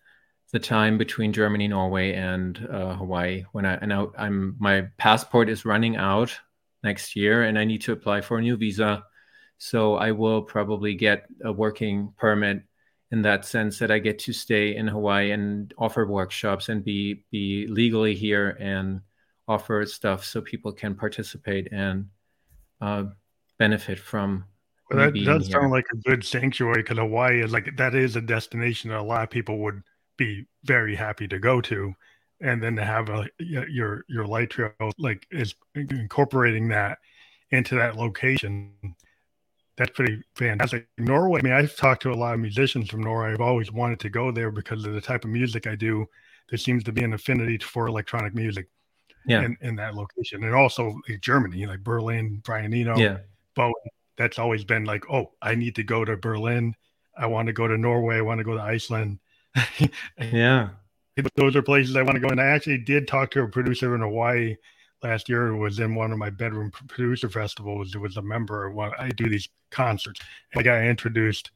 the 0.53 0.59
time 0.61 0.97
between 0.97 1.33
germany 1.33 1.67
norway 1.67 2.15
and 2.15 2.65
uh, 2.71 2.95
hawaii 2.95 3.43
when 3.51 3.67
i 3.67 3.75
and 3.75 3.93
I, 3.93 4.07
i'm 4.17 4.55
my 4.61 4.87
passport 4.97 5.49
is 5.49 5.65
running 5.65 5.97
out 5.97 6.39
next 6.85 7.17
year 7.17 7.43
and 7.43 7.59
i 7.59 7.65
need 7.65 7.81
to 7.83 7.93
apply 7.93 8.21
for 8.21 8.39
a 8.39 8.43
new 8.43 8.57
visa. 8.57 9.03
So 9.59 9.97
I 9.97 10.13
will 10.13 10.43
probably 10.43 10.95
get 10.95 11.27
a 11.45 11.53
working 11.53 12.13
permit 12.17 12.63
in 13.11 13.23
that 13.23 13.45
sense 13.45 13.79
that 13.81 13.91
I 13.91 13.99
get 13.99 14.19
to 14.21 14.33
stay 14.33 14.77
in 14.77 14.87
Hawaii 14.87 15.33
and 15.33 15.75
offer 15.79 16.07
workshops 16.07 16.69
and 16.69 16.85
be 16.85 17.25
be 17.31 17.67
legally 17.67 18.15
here 18.15 18.51
and 18.61 19.01
offer 19.49 19.85
stuff 19.87 20.25
so 20.25 20.41
people 20.41 20.73
can 20.73 20.95
participate 20.95 21.73
and 21.73 22.07
uh, 22.81 23.05
benefit 23.59 23.99
from. 23.99 24.45
Well, 24.91 24.99
that 24.99 25.15
does 25.15 25.47
here. 25.47 25.61
sound 25.61 25.71
like 25.71 25.87
a 25.93 25.97
good 26.09 26.25
sanctuary 26.25 26.83
because 26.83 26.99
Hawaii 26.99 27.43
is 27.43 27.53
like 27.53 27.77
that 27.77 27.95
is 27.95 28.17
a 28.17 28.23
destination 28.23 28.91
that 28.91 29.01
a 29.01 29.03
lot 29.03 29.23
of 29.23 29.31
people 29.31 29.59
would 29.59 29.83
be 30.17 30.47
very 30.65 30.95
happy 30.95 31.29
to 31.29 31.39
go 31.39 31.61
to, 31.61 31.93
and 32.41 32.63
then 32.63 32.77
to 32.77 32.85
have 32.85 33.11
a 33.11 33.29
your 33.39 34.05
your 34.09 34.27
light 34.27 34.51
trail 34.51 34.73
like 34.97 35.27
is 35.31 35.55
incorporating 35.75 36.69
that 36.69 36.99
into 37.51 37.75
that 37.75 37.97
location 37.97 38.73
that's 39.79 39.93
pretty 39.93 40.21
fantastic. 40.35 40.89
Norway, 40.99 41.39
I 41.41 41.43
mean, 41.45 41.53
I've 41.53 41.77
talked 41.77 42.03
to 42.03 42.13
a 42.13 42.15
lot 42.15 42.35
of 42.35 42.41
musicians 42.41 42.91
from 42.91 43.01
Norway. 43.01 43.33
I've 43.33 43.41
always 43.41 43.71
wanted 43.71 44.01
to 44.01 44.11
go 44.11 44.33
there 44.33 44.51
because 44.51 44.85
of 44.85 44.93
the 44.93 45.01
type 45.01 45.25
of 45.25 45.31
music 45.31 45.69
I 45.69 45.77
do. 45.77 46.05
There 46.51 46.59
seems 46.59 46.83
to 46.85 46.93
be 46.93 47.05
an 47.05 47.13
affinity 47.13 47.59
for 47.59 47.87
electronic 47.87 48.35
music 48.35 48.67
yeah. 49.29 49.43
in, 49.43 49.57
in 49.61 49.77
that 49.77 49.95
location. 49.95 50.45
And 50.45 50.55
also 50.55 50.99
Germany, 51.21 51.67
like 51.67 51.85
Berlin, 51.85 52.41
Brian 52.45 52.73
Eno, 52.73 52.97
yeah. 52.97 53.19
Bowie. 53.55 53.73
That's 54.17 54.39
always 54.39 54.65
been 54.65 54.85
like, 54.85 55.09
oh, 55.11 55.33
I 55.41 55.55
need 55.55 55.77
to 55.77 55.85
go 55.85 56.05
to 56.05 56.17
Berlin. 56.17 56.75
I 57.17 57.27
want 57.27 57.47
to 57.47 57.53
go 57.53 57.69
to 57.69 57.79
Norway. 57.79 58.17
I 58.17 58.23
want 58.23 58.39
to 58.39 58.45
go 58.45 58.55
to 58.55 58.63
Iceland. 58.63 59.19
yeah. 60.19 60.71
Those 61.37 61.57
are 61.57 61.63
places 61.63 61.97
I 61.97 62.03
want 62.03 62.17
to 62.17 62.21
go. 62.21 62.29
And 62.29 62.41
I 62.41 62.47
actually 62.47 62.79
did 62.79 63.07
talk 63.07 63.31
to 63.33 63.43
a 63.43 63.49
producer 63.49 63.95
in 63.95 64.01
Hawaii 64.01 64.57
last 65.03 65.29
year 65.29 65.55
was 65.55 65.79
in 65.79 65.95
one 65.95 66.13
of 66.13 66.19
my 66.19 66.31
bedroom 66.31 66.71
producer 66.89 67.29
festivals. 67.29 67.95
It 67.95 67.99
was 67.99 68.17
a 68.17 68.23
member 68.23 68.67
of 68.67 68.75
one. 68.75 68.93
I 68.99 69.11
do 69.11 69.29
these 69.29 69.49
concerts. 69.71 70.21
I 70.57 70.63
got 70.63 70.83
introduced 70.83 71.51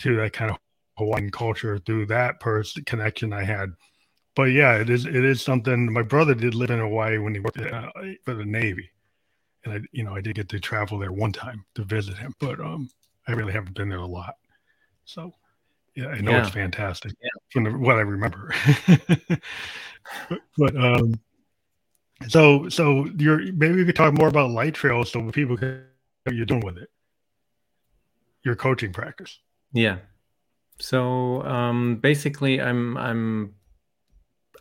to 0.00 0.16
that 0.16 0.32
kind 0.32 0.50
of 0.50 0.58
Hawaiian 0.98 1.30
culture 1.30 1.78
through 1.78 2.06
that 2.06 2.40
person 2.40 2.84
connection 2.84 3.32
I 3.32 3.44
had. 3.44 3.70
But 4.36 4.44
yeah, 4.44 4.76
it 4.76 4.90
is 4.90 5.06
it 5.06 5.24
is 5.24 5.42
something. 5.42 5.92
My 5.92 6.02
brother 6.02 6.34
did 6.34 6.54
live 6.54 6.70
in 6.70 6.80
Hawaii 6.80 7.18
when 7.18 7.34
he 7.34 7.40
worked 7.40 7.60
uh, 7.60 7.90
for 8.24 8.34
the 8.34 8.44
Navy, 8.44 8.90
and 9.64 9.74
I 9.74 9.80
you 9.92 10.02
know 10.04 10.14
I 10.14 10.20
did 10.20 10.36
get 10.36 10.48
to 10.50 10.60
travel 10.60 10.98
there 10.98 11.12
one 11.12 11.32
time 11.32 11.64
to 11.76 11.84
visit 11.84 12.16
him, 12.16 12.34
but 12.40 12.60
um 12.60 12.90
I 13.28 13.32
really 13.32 13.52
haven't 13.52 13.74
been 13.74 13.88
there 13.88 13.98
a 13.98 14.06
lot. 14.06 14.34
So 15.04 15.34
yeah, 15.94 16.08
I 16.08 16.20
know 16.20 16.32
yeah. 16.32 16.40
it's 16.40 16.50
fantastic 16.50 17.12
yeah. 17.22 17.28
from 17.52 17.64
the, 17.64 17.78
what 17.78 17.96
I 17.96 18.00
remember. 18.00 18.52
but, 20.28 20.40
but 20.58 20.76
um 20.76 21.20
so, 22.28 22.68
so 22.68 23.06
you're 23.18 23.52
maybe 23.52 23.76
we 23.76 23.84
could 23.84 23.96
talk 23.96 24.14
more 24.14 24.28
about 24.28 24.50
light 24.50 24.74
trails 24.74 25.10
so 25.10 25.30
people 25.30 25.56
can 25.56 25.84
what 26.24 26.34
you're 26.34 26.46
doing 26.46 26.60
with 26.60 26.78
it. 26.78 26.90
Your 28.44 28.56
coaching 28.56 28.92
practice. 28.92 29.38
Yeah. 29.72 29.98
So 30.78 31.42
um, 31.42 31.96
basically, 31.96 32.60
I'm 32.60 32.96
I'm 32.96 33.54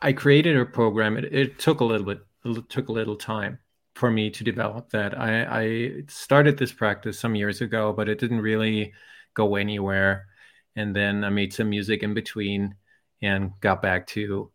I 0.03 0.13
created 0.13 0.57
a 0.57 0.65
program. 0.65 1.17
It, 1.17 1.33
it 1.33 1.59
took 1.59 1.79
a 1.79 1.85
little 1.85 2.05
bit. 2.05 2.19
It 2.45 2.69
took 2.69 2.89
a 2.89 2.91
little 2.91 3.15
time 3.15 3.59
for 3.95 4.11
me 4.11 4.29
to 4.31 4.43
develop 4.43 4.89
that. 4.89 5.17
I, 5.17 5.63
I 5.63 5.91
started 6.09 6.57
this 6.57 6.73
practice 6.73 7.17
some 7.19 7.35
years 7.35 7.61
ago, 7.61 7.93
but 7.93 8.09
it 8.09 8.19
didn't 8.19 8.41
really 8.41 8.93
go 9.33 9.55
anywhere. 9.55 10.27
And 10.75 10.95
then 10.95 11.23
I 11.23 11.29
made 11.29 11.53
some 11.53 11.69
music 11.69 12.03
in 12.03 12.13
between 12.13 12.75
and 13.21 13.51
got 13.61 13.81
back 13.81 14.05
to 14.07 14.51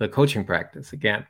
the 0.00 0.08
coaching 0.08 0.44
practice 0.44 0.92
again 0.92 1.26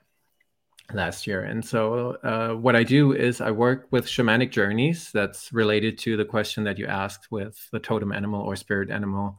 last 0.92 1.26
year. 1.26 1.42
And 1.42 1.64
so, 1.64 2.16
uh, 2.24 2.54
what 2.54 2.74
I 2.74 2.82
do 2.82 3.12
is 3.12 3.40
I 3.40 3.52
work 3.52 3.86
with 3.90 4.06
shamanic 4.06 4.50
journeys 4.50 5.10
that's 5.12 5.52
related 5.52 5.96
to 5.98 6.16
the 6.16 6.24
question 6.24 6.64
that 6.64 6.78
you 6.78 6.86
asked 6.86 7.30
with 7.30 7.68
the 7.70 7.78
totem 7.78 8.10
animal 8.10 8.40
or 8.40 8.56
spirit 8.56 8.90
animal, 8.90 9.38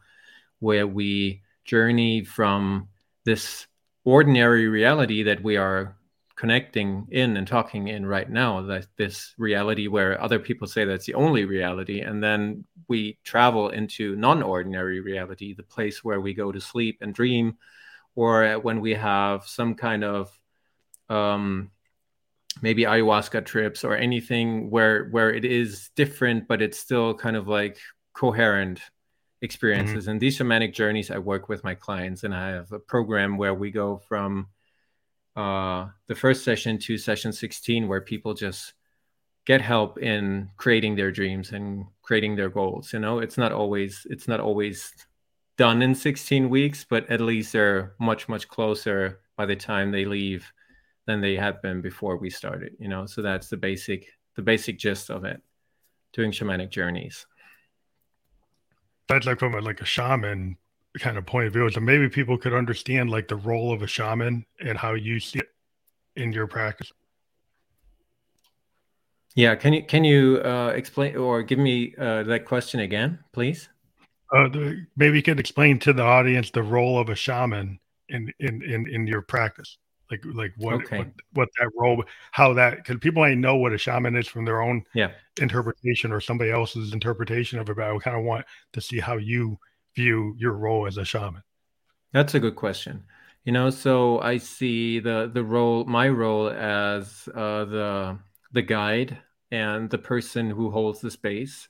where 0.60 0.88
we 0.88 1.42
journey 1.66 2.24
from 2.24 2.88
this 3.26 3.68
ordinary 4.06 4.68
reality 4.68 5.24
that 5.24 5.44
we 5.44 5.58
are 5.58 5.98
connecting 6.36 7.08
in 7.12 7.38
and 7.38 7.48
talking 7.48 7.88
in 7.88 8.06
right 8.06 8.30
now 8.30 8.62
that 8.62 8.86
this 8.98 9.34
reality 9.38 9.88
where 9.88 10.22
other 10.22 10.38
people 10.38 10.68
say 10.68 10.84
that's 10.86 11.06
the 11.06 11.14
only 11.14 11.46
reality 11.46 12.02
and 12.02 12.22
then 12.22 12.64
we 12.90 13.18
travel 13.24 13.70
into 13.70 14.16
non-ordinary 14.18 15.00
reality 15.00 15.54
the 15.54 15.64
place 15.64 16.04
where 16.04 16.20
we 16.20 16.34
go 16.34 16.52
to 16.52 16.60
sleep 16.60 16.98
and 17.02 17.14
dream 17.14 17.58
or 18.16 18.60
when 18.60 18.82
we 18.82 18.94
have 18.94 19.46
some 19.46 19.76
kind 19.76 20.04
of 20.04 20.38
um, 21.10 21.72
maybe 22.62 22.84
ayahuasca 22.84 23.46
trips 23.46 23.86
or 23.86 23.96
anything 23.96 24.70
where 24.70 25.06
where 25.10 25.34
it 25.34 25.46
is 25.46 25.90
different 25.96 26.48
but 26.50 26.62
it's 26.62 26.78
still 26.78 27.14
kind 27.14 27.38
of 27.38 27.48
like 27.48 27.78
coherent 28.14 28.82
experiences. 29.42 30.04
Mm-hmm. 30.04 30.12
and 30.12 30.20
these 30.22 30.38
shamanic 30.38 30.74
journeys 30.74 31.12
i 31.12 31.18
work 31.18 31.50
with 31.50 31.64
my 31.64 31.76
clients 31.76 32.24
and 32.24 32.34
i 32.34 32.50
have 32.50 32.72
a 32.72 32.80
program 32.80 33.38
where 33.38 33.54
we 33.54 33.70
go 33.70 33.98
from 33.98 34.48
uh, 35.36 35.88
the 36.08 36.16
first 36.16 36.44
session 36.46 36.78
to 36.80 36.98
session 36.98 37.34
16 37.34 37.88
where 37.88 38.02
people 38.02 38.34
just 38.34 38.74
get 39.46 39.62
help 39.62 39.98
in 39.98 40.50
creating 40.58 40.96
their 40.96 41.12
dreams 41.12 41.52
and 41.52 41.86
creating 42.02 42.36
their 42.36 42.50
goals 42.50 42.94
you 42.94 43.00
know? 43.00 43.20
It's 43.20 43.38
not 43.38 43.52
always 43.52 44.08
it's 44.10 44.28
not 44.28 44.40
always 44.40 44.94
done 45.58 45.82
in 45.82 45.94
16 45.94 46.50
weeks 46.50 46.86
but 46.90 47.10
at 47.10 47.22
least 47.22 47.52
they're 47.52 47.94
much 48.00 48.30
much 48.30 48.48
closer 48.48 49.20
by 49.36 49.46
the 49.46 49.56
time 49.56 49.92
they 49.92 50.06
leave 50.06 50.50
than 51.06 51.22
they 51.22 51.36
had 51.36 51.62
been 51.62 51.82
before 51.82 52.18
we 52.18 52.30
started 52.30 52.74
you 52.80 52.88
know? 52.88 53.06
So 53.06 53.22
that's 53.22 53.50
the 53.50 53.58
basic 53.58 54.08
the 54.36 54.42
basic 54.42 54.80
gist 54.80 55.10
of 55.10 55.26
it 55.26 55.42
doing 56.14 56.32
shamanic 56.32 56.70
journeys 56.70 57.26
that's 59.08 59.26
like 59.26 59.40
from 59.40 59.56
a, 59.56 59.62
like 59.62 59.82
a 59.82 59.86
shaman 59.86 60.58
kind 61.00 61.18
of 61.18 61.26
point 61.26 61.48
of 61.48 61.54
view 61.54 61.70
so 61.70 61.80
maybe 61.80 62.08
people 62.08 62.38
could 62.38 62.54
understand 62.54 63.10
like 63.10 63.28
the 63.28 63.36
role 63.36 63.74
of 63.74 63.82
a 63.82 63.88
shaman 63.88 64.46
and 64.62 64.78
how 64.78 64.94
you 64.94 65.20
see 65.20 65.40
it 65.40 65.50
in 66.16 66.32
your 66.32 66.48
practice. 66.48 66.92
Yeah 69.36 69.56
can 69.56 69.74
you 69.74 69.84
can 69.84 70.04
you 70.04 70.38
uh, 70.38 70.72
explain 70.76 71.18
or 71.18 71.44
give 71.44 71.60
me 71.60 71.94
uh, 71.98 72.24
that 72.24 72.46
question 72.46 72.80
again 72.80 73.20
please? 73.34 73.70
Uh, 74.34 74.48
the, 74.50 74.86
maybe 74.96 75.18
you 75.18 75.24
could 75.24 75.40
explain 75.40 75.78
to 75.80 75.94
the 75.94 76.02
audience 76.02 76.50
the 76.50 76.64
role 76.64 76.98
of 76.98 77.10
a 77.10 77.16
shaman 77.16 77.80
in 78.10 78.32
in 78.40 78.62
in, 78.64 78.88
in 78.88 79.08
your 79.08 79.22
practice 79.22 79.78
like 80.12 80.24
like 80.34 80.54
what, 80.58 80.76
okay. 80.76 81.00
what, 81.00 81.08
what 81.34 81.50
that 81.60 81.70
role 81.76 82.04
how 82.32 82.54
that 82.54 82.78
because 82.78 82.98
people 83.00 83.26
ain't 83.26 83.42
know 83.42 83.56
what 83.56 83.74
a 83.74 83.78
shaman 83.78 84.16
is 84.16 84.28
from 84.28 84.46
their 84.46 84.62
own 84.62 84.84
yeah. 84.94 85.12
interpretation 85.42 86.12
or 86.12 86.22
somebody 86.22 86.52
else's 86.52 86.94
interpretation 86.94 87.60
of 87.60 87.70
it 87.70 87.76
but 87.76 87.86
i 87.86 87.98
kind 87.98 88.18
of 88.18 88.24
want 88.24 88.46
to 88.74 88.82
see 88.82 89.00
how 89.00 89.18
you 89.18 89.58
view 89.96 90.36
your 90.38 90.54
role 90.54 90.86
as 90.88 90.98
a 90.98 91.06
shaman. 91.06 91.42
That's 92.12 92.36
a 92.36 92.40
good 92.40 92.56
question. 92.56 93.04
You 93.44 93.52
know 93.52 93.70
so 93.70 94.20
i 94.22 94.38
see 94.38 95.00
the 95.00 95.30
the 95.32 95.44
role 95.44 95.86
my 95.86 96.10
role 96.10 96.50
as 96.50 97.30
uh, 97.34 97.66
the 97.66 98.18
the 98.54 98.64
guide 98.64 99.18
and 99.52 99.90
the 99.90 99.98
person 100.00 100.50
who 100.50 100.72
holds 100.72 101.00
the 101.00 101.12
space 101.12 101.68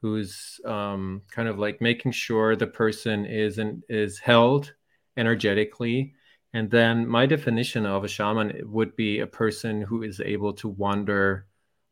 who's 0.00 0.60
um, 0.64 1.22
kind 1.30 1.48
of 1.48 1.58
like 1.58 1.80
making 1.80 2.12
sure 2.12 2.54
the 2.54 2.66
person 2.66 3.26
is 3.26 3.58
in, 3.58 3.82
is 3.88 4.18
held 4.18 4.72
energetically 5.16 6.14
and 6.52 6.70
then 6.70 7.06
my 7.06 7.26
definition 7.26 7.84
of 7.86 8.04
a 8.04 8.08
shaman 8.08 8.60
would 8.64 8.96
be 8.96 9.20
a 9.20 9.26
person 9.26 9.82
who 9.82 10.02
is 10.02 10.20
able 10.20 10.52
to 10.54 10.68
wander 10.68 11.46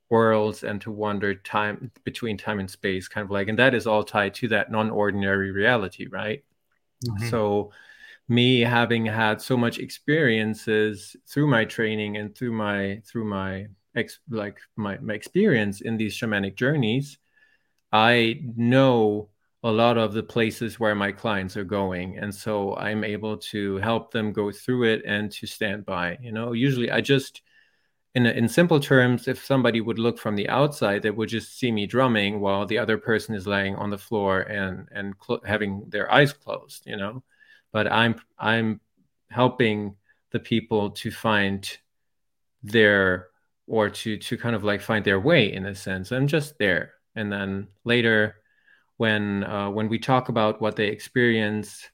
worlds 0.08 0.62
and 0.62 0.80
to 0.80 0.90
wander 0.90 1.34
time 1.34 1.90
between 2.04 2.38
time 2.38 2.58
and 2.60 2.70
space, 2.70 3.08
kind 3.08 3.24
of 3.24 3.30
like, 3.30 3.48
and 3.48 3.58
that 3.58 3.74
is 3.74 3.86
all 3.86 4.04
tied 4.04 4.34
to 4.34 4.48
that 4.48 4.70
non-ordinary 4.70 5.50
reality, 5.50 6.06
right? 6.08 6.44
Mm-hmm. 7.04 7.28
So 7.28 7.72
me 8.28 8.60
having 8.60 9.06
had 9.06 9.40
so 9.40 9.56
much 9.56 9.78
experiences 9.78 11.16
through 11.28 11.48
my 11.48 11.64
training 11.64 12.16
and 12.16 12.34
through 12.34 12.52
my 12.52 13.00
through 13.06 13.24
my 13.24 13.66
ex 13.94 14.18
like 14.28 14.58
my, 14.74 14.98
my 14.98 15.14
experience 15.14 15.80
in 15.80 15.96
these 15.96 16.16
shamanic 16.16 16.56
journeys, 16.56 17.18
I 17.92 18.40
know 18.56 19.28
a 19.66 19.72
lot 19.72 19.98
of 19.98 20.12
the 20.12 20.22
places 20.22 20.78
where 20.78 20.94
my 20.94 21.10
clients 21.10 21.56
are 21.56 21.64
going 21.64 22.18
and 22.18 22.32
so 22.32 22.76
i'm 22.76 23.02
able 23.02 23.36
to 23.36 23.76
help 23.78 24.12
them 24.12 24.32
go 24.32 24.52
through 24.52 24.84
it 24.84 25.02
and 25.04 25.32
to 25.32 25.46
stand 25.46 25.84
by 25.84 26.16
you 26.20 26.30
know? 26.30 26.52
Usually 26.52 26.90
i 26.90 27.00
just 27.00 27.42
in, 28.14 28.26
in 28.26 28.48
simple 28.48 28.78
terms 28.78 29.28
if 29.28 29.44
somebody 29.44 29.80
would 29.80 29.98
look 29.98 30.18
from 30.18 30.36
the 30.36 30.48
outside 30.48 31.02
they 31.02 31.10
would 31.10 31.28
just 31.28 31.58
see 31.58 31.72
me 31.72 31.86
drumming 31.86 32.40
while 32.40 32.64
the 32.64 32.78
other 32.78 32.96
person 32.96 33.34
is 33.34 33.46
laying 33.46 33.74
on 33.76 33.90
the 33.90 33.98
floor 33.98 34.40
and 34.42 34.88
and 34.92 35.14
cl- 35.24 35.42
having 35.44 35.84
their 35.88 36.10
eyes 36.12 36.32
closed 36.32 36.84
you 36.86 36.96
know? 36.96 37.22
But 37.72 37.90
i'm 37.90 38.20
i'm 38.38 38.80
helping 39.30 39.96
the 40.30 40.40
people 40.40 40.90
to 40.90 41.10
find 41.10 41.68
their 42.62 43.28
or 43.66 43.90
to 43.90 44.16
to 44.16 44.36
kind 44.36 44.54
of 44.54 44.64
like 44.64 44.80
find 44.80 45.04
their 45.04 45.20
way 45.20 45.52
in 45.52 45.66
a 45.66 45.74
sense. 45.74 46.12
I'm 46.12 46.26
just 46.26 46.58
there. 46.58 46.92
And 47.14 47.32
then 47.32 47.68
later 47.84 48.36
when 48.96 49.44
uh, 49.44 49.70
when 49.70 49.88
we 49.88 49.98
talk 49.98 50.28
about 50.28 50.60
what 50.60 50.76
they 50.76 50.88
experience, 50.88 51.88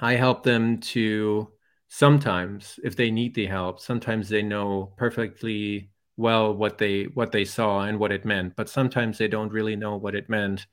I 0.00 0.14
help 0.14 0.42
them 0.42 0.78
to 0.92 1.52
sometimes, 1.88 2.78
if 2.84 2.96
they 2.96 3.10
need 3.10 3.34
the 3.34 3.46
help, 3.46 3.80
sometimes 3.80 4.28
they 4.28 4.42
know 4.42 4.92
perfectly 4.96 5.90
well 6.16 6.54
what 6.54 6.78
they 6.78 7.04
what 7.04 7.32
they 7.32 7.44
saw 7.44 7.82
and 7.82 7.98
what 7.98 8.12
it 8.12 8.24
meant, 8.24 8.56
but 8.56 8.68
sometimes 8.68 9.18
they 9.18 9.28
don't 9.28 9.52
really 9.52 9.76
know 9.76 9.96
what 9.96 10.14
it 10.14 10.28
meant, 10.28 10.66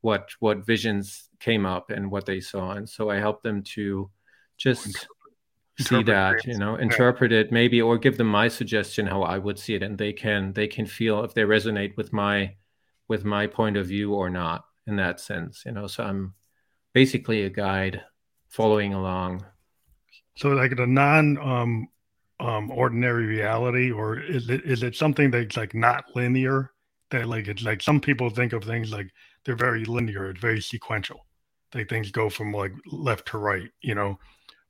what 0.00 0.30
what 0.40 0.66
visions 0.66 1.28
came 1.40 1.66
up 1.66 1.90
and 1.90 2.10
what 2.10 2.26
they 2.26 2.40
saw, 2.40 2.72
and 2.72 2.88
so 2.88 3.10
I 3.10 3.18
help 3.18 3.42
them 3.42 3.62
to 3.74 4.10
just 4.58 5.06
see 5.78 6.02
that 6.02 6.44
you 6.46 6.58
know 6.58 6.76
interpret 6.76 7.32
it 7.32 7.50
maybe 7.50 7.80
or 7.80 7.98
give 7.98 8.18
them 8.18 8.26
my 8.26 8.46
suggestion 8.46 9.06
how 9.06 9.22
i 9.22 9.38
would 9.38 9.58
see 9.58 9.74
it 9.74 9.82
and 9.82 9.96
they 9.98 10.12
can 10.12 10.52
they 10.52 10.68
can 10.68 10.86
feel 10.86 11.24
if 11.24 11.34
they 11.34 11.42
resonate 11.42 11.96
with 11.96 12.12
my 12.12 12.54
with 13.08 13.24
my 13.24 13.46
point 13.46 13.76
of 13.76 13.86
view 13.86 14.12
or 14.14 14.28
not 14.28 14.64
in 14.86 14.96
that 14.96 15.20
sense, 15.20 15.62
you 15.64 15.72
know. 15.72 15.86
So 15.86 16.04
I'm 16.04 16.34
basically 16.92 17.42
a 17.42 17.50
guide 17.50 18.02
following 18.48 18.94
along. 18.94 19.44
So 20.36 20.50
like 20.50 20.76
the 20.76 20.86
non 20.86 21.38
um 21.38 21.88
um 22.40 22.70
ordinary 22.70 23.26
reality 23.26 23.90
or 23.92 24.18
is 24.18 24.48
it 24.48 24.64
is 24.64 24.82
it 24.82 24.96
something 24.96 25.30
that's 25.30 25.56
like 25.56 25.74
not 25.74 26.04
linear 26.14 26.72
that 27.10 27.28
like 27.28 27.46
it's 27.46 27.62
like 27.62 27.82
some 27.82 28.00
people 28.00 28.30
think 28.30 28.52
of 28.52 28.64
things 28.64 28.92
like 28.92 29.10
they're 29.44 29.56
very 29.56 29.84
linear, 29.84 30.30
it's 30.30 30.40
very 30.40 30.60
sequential. 30.60 31.26
Like 31.74 31.88
things 31.88 32.10
go 32.10 32.28
from 32.28 32.52
like 32.52 32.72
left 32.90 33.28
to 33.28 33.38
right, 33.38 33.70
you 33.80 33.94
know. 33.94 34.18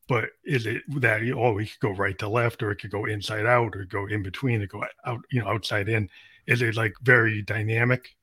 But 0.09 0.31
is 0.44 0.66
it 0.66 0.83
that 1.01 1.22
you 1.22 1.40
oh 1.40 1.53
we 1.53 1.66
could 1.66 1.81
go 1.81 1.90
right 1.90 2.18
to 2.18 2.29
left 2.29 2.62
or 2.62 2.70
it 2.72 2.81
could 2.81 2.90
go 2.90 3.07
inside 3.07 3.46
out 3.46 3.75
or 3.77 3.85
go 3.85 4.07
in 4.07 4.22
between 4.22 4.61
or 4.62 4.66
go 4.66 4.85
out, 5.07 5.20
you 5.31 5.40
know, 5.40 5.48
outside 5.48 5.88
in? 5.88 6.09
Is 6.46 6.62
it 6.62 6.77
like 6.77 6.94
very 7.03 7.42
dynamic? 7.42 8.14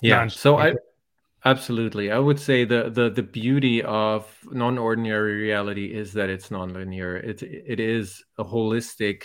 Yeah. 0.00 0.26
So 0.26 0.58
I 0.58 0.74
Absolutely. 1.44 2.10
I 2.10 2.18
would 2.18 2.40
say 2.40 2.64
the 2.64 2.88
the 2.90 3.10
the 3.10 3.22
beauty 3.22 3.82
of 3.82 4.26
non-ordinary 4.50 5.34
reality 5.42 5.92
is 5.94 6.14
that 6.14 6.30
it's 6.30 6.48
nonlinear. 6.48 7.22
It 7.22 7.42
it 7.42 7.80
is 7.80 8.24
a 8.38 8.44
holistic 8.44 9.24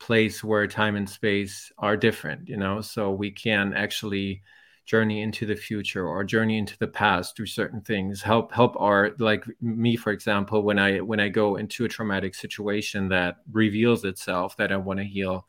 place 0.00 0.42
where 0.42 0.66
time 0.66 0.96
and 0.96 1.08
space 1.08 1.70
are 1.78 1.96
different, 1.96 2.48
you 2.48 2.56
know, 2.56 2.80
so 2.80 3.12
we 3.12 3.30
can 3.30 3.74
actually 3.74 4.42
journey 4.86 5.22
into 5.22 5.46
the 5.46 5.54
future 5.54 6.04
or 6.04 6.24
journey 6.24 6.58
into 6.58 6.76
the 6.78 6.88
past 6.88 7.36
through 7.36 7.46
certain 7.46 7.80
things 7.80 8.20
help 8.20 8.52
help 8.52 8.74
our 8.80 9.12
like 9.20 9.44
me 9.60 9.94
for 9.94 10.10
example 10.10 10.60
when 10.64 10.76
i 10.76 10.98
when 10.98 11.20
i 11.20 11.28
go 11.28 11.54
into 11.54 11.84
a 11.84 11.88
traumatic 11.88 12.34
situation 12.34 13.08
that 13.08 13.36
reveals 13.52 14.04
itself 14.04 14.56
that 14.56 14.72
i 14.72 14.76
want 14.76 14.98
to 14.98 15.04
heal 15.04 15.46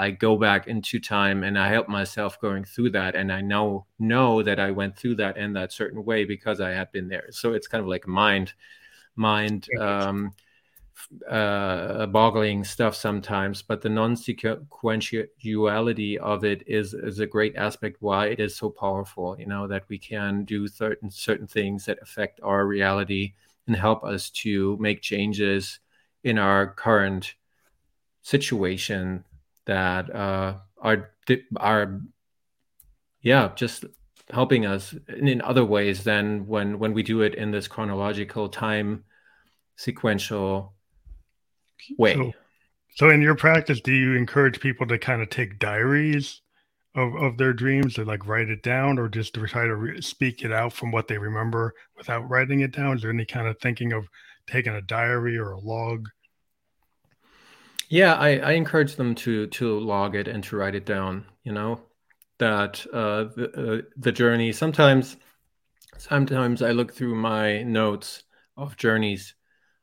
I 0.00 0.10
go 0.12 0.38
back 0.38 0.66
into 0.66 0.98
time 0.98 1.44
and 1.44 1.58
I 1.58 1.68
help 1.68 1.86
myself 1.86 2.40
going 2.40 2.64
through 2.64 2.92
that, 2.92 3.14
and 3.14 3.30
I 3.30 3.42
now 3.42 3.84
know 3.98 4.42
that 4.42 4.58
I 4.58 4.70
went 4.70 4.96
through 4.96 5.16
that 5.16 5.36
in 5.36 5.52
that 5.52 5.72
certain 5.72 6.06
way 6.06 6.24
because 6.24 6.58
I 6.58 6.70
had 6.70 6.90
been 6.90 7.08
there. 7.08 7.26
So 7.32 7.52
it's 7.52 7.68
kind 7.68 7.82
of 7.82 7.88
like 7.88 8.06
mind 8.06 8.54
mind 9.14 9.68
um, 9.78 10.32
uh, 11.28 12.06
boggling 12.06 12.64
stuff 12.64 12.94
sometimes, 12.94 13.60
but 13.60 13.82
the 13.82 13.90
non-sequentiality 13.90 16.16
of 16.16 16.44
it 16.44 16.62
is 16.66 16.94
is 16.94 17.20
a 17.20 17.26
great 17.26 17.56
aspect 17.56 17.98
why 18.00 18.28
it 18.28 18.40
is 18.40 18.56
so 18.56 18.70
powerful. 18.70 19.36
You 19.38 19.44
know 19.46 19.66
that 19.66 19.84
we 19.88 19.98
can 19.98 20.44
do 20.44 20.66
certain 20.66 21.10
certain 21.10 21.46
things 21.46 21.84
that 21.84 21.98
affect 22.00 22.40
our 22.42 22.66
reality 22.66 23.34
and 23.66 23.76
help 23.76 24.02
us 24.02 24.30
to 24.30 24.78
make 24.80 25.02
changes 25.02 25.78
in 26.24 26.38
our 26.38 26.72
current 26.72 27.34
situation 28.22 29.24
that 29.66 30.14
uh, 30.14 30.56
are 30.80 31.10
are 31.56 32.00
yeah 33.22 33.50
just 33.54 33.84
helping 34.30 34.66
us 34.66 34.94
in, 35.08 35.40
other 35.42 35.64
ways 35.64 36.04
than 36.04 36.46
when 36.46 36.78
when 36.78 36.92
we 36.92 37.02
do 37.02 37.22
it 37.22 37.34
in 37.34 37.50
this 37.50 37.68
chronological 37.68 38.48
time 38.48 39.04
sequential 39.76 40.74
way. 41.98 42.14
So, 42.14 42.32
so 42.96 43.10
in 43.10 43.22
your 43.22 43.34
practice, 43.34 43.80
do 43.80 43.92
you 43.92 44.14
encourage 44.14 44.60
people 44.60 44.86
to 44.88 44.98
kind 44.98 45.22
of 45.22 45.30
take 45.30 45.58
diaries 45.58 46.42
of, 46.94 47.14
of 47.14 47.36
their 47.38 47.52
dreams 47.52 47.94
to 47.94 48.04
like 48.04 48.26
write 48.26 48.50
it 48.50 48.62
down 48.62 48.98
or 48.98 49.08
just 49.08 49.34
to 49.34 49.46
try 49.46 49.64
to 49.64 49.74
re- 49.74 50.00
speak 50.00 50.42
it 50.42 50.52
out 50.52 50.72
from 50.72 50.90
what 50.90 51.08
they 51.08 51.18
remember 51.18 51.74
without 51.96 52.28
writing 52.28 52.60
it 52.60 52.72
down? 52.72 52.96
Is 52.96 53.02
there 53.02 53.10
any 53.10 53.24
kind 53.24 53.46
of 53.46 53.58
thinking 53.58 53.92
of 53.92 54.08
taking 54.46 54.74
a 54.74 54.82
diary 54.82 55.38
or 55.38 55.52
a 55.52 55.60
log? 55.60 56.08
Yeah, 57.90 58.14
I, 58.14 58.38
I 58.38 58.52
encourage 58.52 58.94
them 58.94 59.16
to 59.16 59.48
to 59.48 59.80
log 59.80 60.14
it 60.14 60.28
and 60.28 60.44
to 60.44 60.56
write 60.56 60.76
it 60.76 60.86
down. 60.86 61.26
You 61.42 61.52
know 61.52 61.80
that 62.38 62.86
uh, 62.92 63.24
the 63.34 63.50
uh, 63.52 63.82
the 63.96 64.12
journey. 64.12 64.52
Sometimes, 64.52 65.16
sometimes 65.98 66.62
I 66.62 66.70
look 66.70 66.94
through 66.94 67.16
my 67.16 67.64
notes 67.64 68.22
of 68.56 68.76
journeys. 68.76 69.34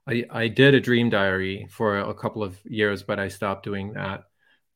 I 0.07 0.23
I 0.29 0.47
did 0.47 0.73
a 0.73 0.79
dream 0.79 1.09
diary 1.09 1.67
for 1.69 1.97
a 1.97 2.13
couple 2.13 2.43
of 2.43 2.57
years, 2.63 3.03
but 3.03 3.19
I 3.19 3.27
stopped 3.27 3.65
doing 3.65 3.91
that. 3.93 4.23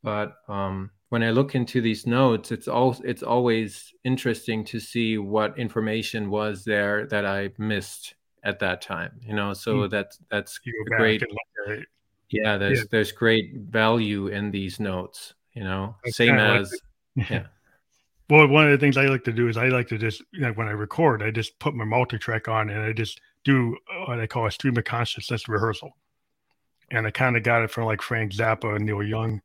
But 0.04 0.34
um, 0.50 0.92
when 1.08 1.24
I 1.24 1.30
look 1.32 1.56
into 1.56 1.80
these 1.80 2.06
notes, 2.06 2.52
it's 2.52 2.68
all 2.68 2.98
it's 3.02 3.24
always 3.24 3.94
interesting 4.04 4.66
to 4.66 4.80
see 4.82 5.18
what 5.18 5.58
information 5.58 6.30
was 6.30 6.66
there 6.66 7.08
that 7.08 7.26
I 7.26 7.52
missed 7.58 8.16
at 8.44 8.60
that 8.60 8.82
time. 8.82 9.22
You 9.22 9.36
know, 9.36 9.54
so 9.54 9.76
mm. 9.76 9.90
that's 9.90 10.20
that's 10.30 10.60
great 10.98 11.24
yeah 12.32 12.58
there's 12.58 12.80
yeah. 12.80 12.86
there's 12.92 13.12
great 13.12 13.56
value 13.56 14.28
in 14.28 14.52
these 14.52 14.80
notes 14.80 15.34
you 15.54 15.64
know 15.64 15.96
That's 16.04 16.18
same 16.18 16.36
as 16.36 16.72
like 17.16 17.30
yeah 17.30 17.46
well 18.30 18.48
one 18.48 18.66
of 18.66 18.72
the 18.72 18.78
things 18.78 18.98
i 18.98 19.06
like 19.06 19.24
to 19.26 19.34
do 19.34 19.48
is 19.48 19.58
i 19.58 19.68
like 19.68 19.88
to 19.90 19.98
just 19.98 20.22
you 20.32 20.42
know 20.42 20.54
when 20.54 20.68
i 20.68 20.72
record 20.72 21.22
i 21.22 21.32
just 21.32 21.58
put 21.60 21.74
my 21.74 21.86
multi-track 21.86 22.48
on 22.48 22.70
and 22.70 22.82
i 22.82 22.94
just 22.94 23.22
do 23.44 23.76
uh, 23.94 24.06
what 24.06 24.20
i 24.20 24.28
call 24.28 24.46
a 24.46 24.52
stream 24.52 24.78
of 24.78 24.84
consciousness 24.84 25.48
rehearsal 25.48 25.92
and 26.92 27.08
I 27.08 27.12
kind 27.12 27.38
of 27.38 27.44
got 27.44 27.64
it 27.64 27.72
from 27.72 27.86
like 27.86 28.02
Frank 28.02 28.34
Zappa 28.34 28.76
and 28.76 28.86
Neil 28.86 29.02
Young, 29.02 29.42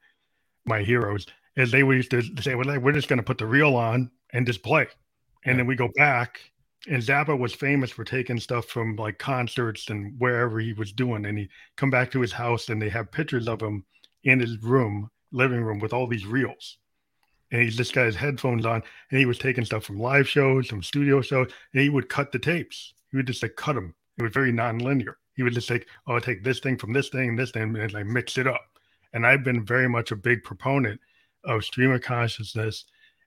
my 0.64 0.82
heroes, 0.82 1.26
is 1.56 1.70
they 1.70 1.78
used 1.78 2.10
to 2.10 2.22
say, 2.40 2.54
well, 2.54 2.78
we're 2.80 2.92
just 2.92 3.08
going 3.08 3.18
to 3.18 3.22
put 3.22 3.38
the 3.38 3.46
reel 3.46 3.76
on 3.76 4.10
and 4.32 4.46
just 4.46 4.62
play. 4.62 4.86
And 5.44 5.52
yeah. 5.52 5.56
then 5.58 5.66
we 5.66 5.76
go 5.76 5.88
back. 5.94 6.40
And 6.88 7.02
Zappa 7.02 7.36
was 7.36 7.52
famous 7.52 7.90
for 7.90 8.04
taking 8.04 8.38
stuff 8.38 8.66
from 8.66 8.94
like 8.94 9.18
concerts 9.18 9.90
and 9.90 10.14
wherever 10.18 10.60
he 10.60 10.72
was 10.72 10.92
doing. 10.92 11.26
And 11.26 11.36
he 11.38 11.48
come 11.76 11.90
back 11.90 12.10
to 12.12 12.20
his 12.20 12.32
house 12.32 12.68
and 12.68 12.80
they 12.80 12.88
have 12.88 13.10
pictures 13.10 13.48
of 13.48 13.60
him 13.60 13.84
in 14.22 14.38
his 14.38 14.62
room, 14.62 15.10
living 15.32 15.62
room 15.62 15.80
with 15.80 15.92
all 15.92 16.06
these 16.06 16.26
reels. 16.26 16.78
And 17.50 17.62
he's 17.62 17.76
just 17.76 17.92
got 17.92 18.06
his 18.06 18.16
headphones 18.16 18.66
on 18.66 18.82
and 19.10 19.18
he 19.18 19.26
was 19.26 19.38
taking 19.38 19.64
stuff 19.64 19.84
from 19.84 19.98
live 19.98 20.28
shows, 20.28 20.68
from 20.68 20.82
studio 20.82 21.20
shows, 21.20 21.50
and 21.72 21.82
he 21.82 21.88
would 21.88 22.08
cut 22.08 22.30
the 22.30 22.38
tapes. 22.38 22.94
He 23.10 23.16
would 23.16 23.26
just 23.26 23.42
like 23.42 23.56
cut 23.56 23.74
them. 23.74 23.94
It 24.18 24.22
was 24.22 24.32
very 24.32 24.52
non-linear. 24.52 25.18
He 25.34 25.42
would 25.42 25.54
just 25.54 25.70
like, 25.70 25.86
oh, 26.06 26.14
I'll 26.14 26.20
take 26.20 26.42
this 26.42 26.60
thing 26.60 26.78
from 26.78 26.92
this 26.92 27.08
thing 27.08 27.30
and 27.30 27.38
this 27.38 27.50
thing 27.50 27.76
and 27.76 27.92
like 27.92 28.06
mix 28.06 28.38
it 28.38 28.46
up. 28.46 28.64
And 29.12 29.26
I've 29.26 29.44
been 29.44 29.64
very 29.64 29.88
much 29.88 30.12
a 30.12 30.16
big 30.16 30.42
proponent 30.42 31.00
of 31.44 31.64
stream 31.64 31.92
of 31.92 32.00
consciousness 32.00 32.84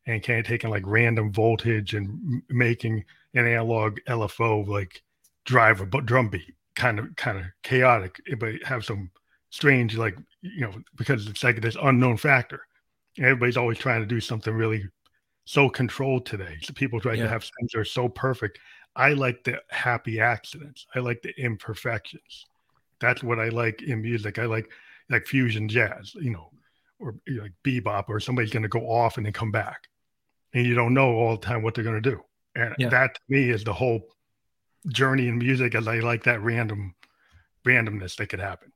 and 0.10 0.24
kind 0.24 0.40
of 0.40 0.46
taking 0.46 0.70
like 0.70 0.84
random 0.86 1.32
voltage 1.32 1.94
and 1.94 2.42
making 2.50 3.06
an 3.34 3.48
analog 3.48 4.00
LFO 4.08 4.68
like 4.68 5.04
drive 5.46 5.82
a 5.82 5.86
drum 5.86 6.30
beat, 6.30 6.56
kind 6.76 7.00
of 7.00 7.16
kind 7.16 7.38
of 7.38 7.46
chaotic, 7.64 8.20
eh, 8.32 8.36
but 8.36 8.56
have 8.64 8.84
some 8.86 9.12
strange 9.52 9.98
like 9.98 10.16
you 10.42 10.62
know 10.62 10.74
because 10.96 11.28
it's 11.28 11.44
like 11.44 11.62
this 11.62 11.78
unknown 11.82 12.18
factor. 12.18 12.62
Everybody's 13.18 13.58
always 13.58 13.78
trying 13.78 14.02
to 14.02 14.08
do 14.08 14.20
something 14.20 14.54
really 14.54 14.86
so 15.46 15.70
controlled 15.70 16.26
today. 16.26 16.58
So 16.62 16.74
people 16.74 17.00
try 17.00 17.14
yeah. 17.14 17.24
to 17.24 17.30
have 17.30 17.44
things 17.44 17.72
that 17.74 17.80
are 17.80 17.86
so 17.86 18.08
perfect. 18.08 18.60
I 18.96 19.14
like 19.14 19.44
the 19.44 19.62
happy 19.70 20.20
accidents. 20.20 20.86
I 20.96 21.00
like 21.00 21.22
the 21.22 21.34
imperfections. 21.40 22.46
That's 23.00 23.24
what 23.24 23.40
I 23.40 23.50
like 23.50 23.82
in 23.82 24.02
music. 24.02 24.40
I 24.40 24.46
like 24.46 24.70
like 25.10 25.26
fusion 25.26 25.68
jazz, 25.68 26.14
you 26.16 26.32
know, 26.32 26.52
or 27.00 27.16
like 27.28 27.54
bebop, 27.64 28.06
or 28.10 28.20
somebody's 28.20 28.52
going 28.52 28.64
to 28.64 28.70
go 28.70 28.90
off 28.90 29.18
and 29.18 29.26
then 29.26 29.34
come 29.34 29.52
back, 29.52 29.88
and 30.54 30.66
you 30.66 30.76
don't 30.76 30.94
know 30.94 31.14
all 31.14 31.38
the 31.38 31.46
time 31.46 31.62
what 31.62 31.76
they're 31.76 31.84
going 31.84 32.02
to 32.02 32.10
do. 32.10 32.22
And 32.56 32.76
yeah. 32.78 32.90
that 32.90 33.16
to 33.16 33.22
me 33.30 33.50
is 33.50 33.64
the 33.64 33.74
whole 33.74 34.02
journey 34.88 35.28
in 35.28 35.38
music. 35.38 35.76
As 35.76 35.88
I 35.88 36.00
like 36.00 36.24
that 36.24 36.42
random 36.42 36.96
randomness 37.66 38.16
that 38.18 38.28
could 38.28 38.40
happen. 38.40 38.72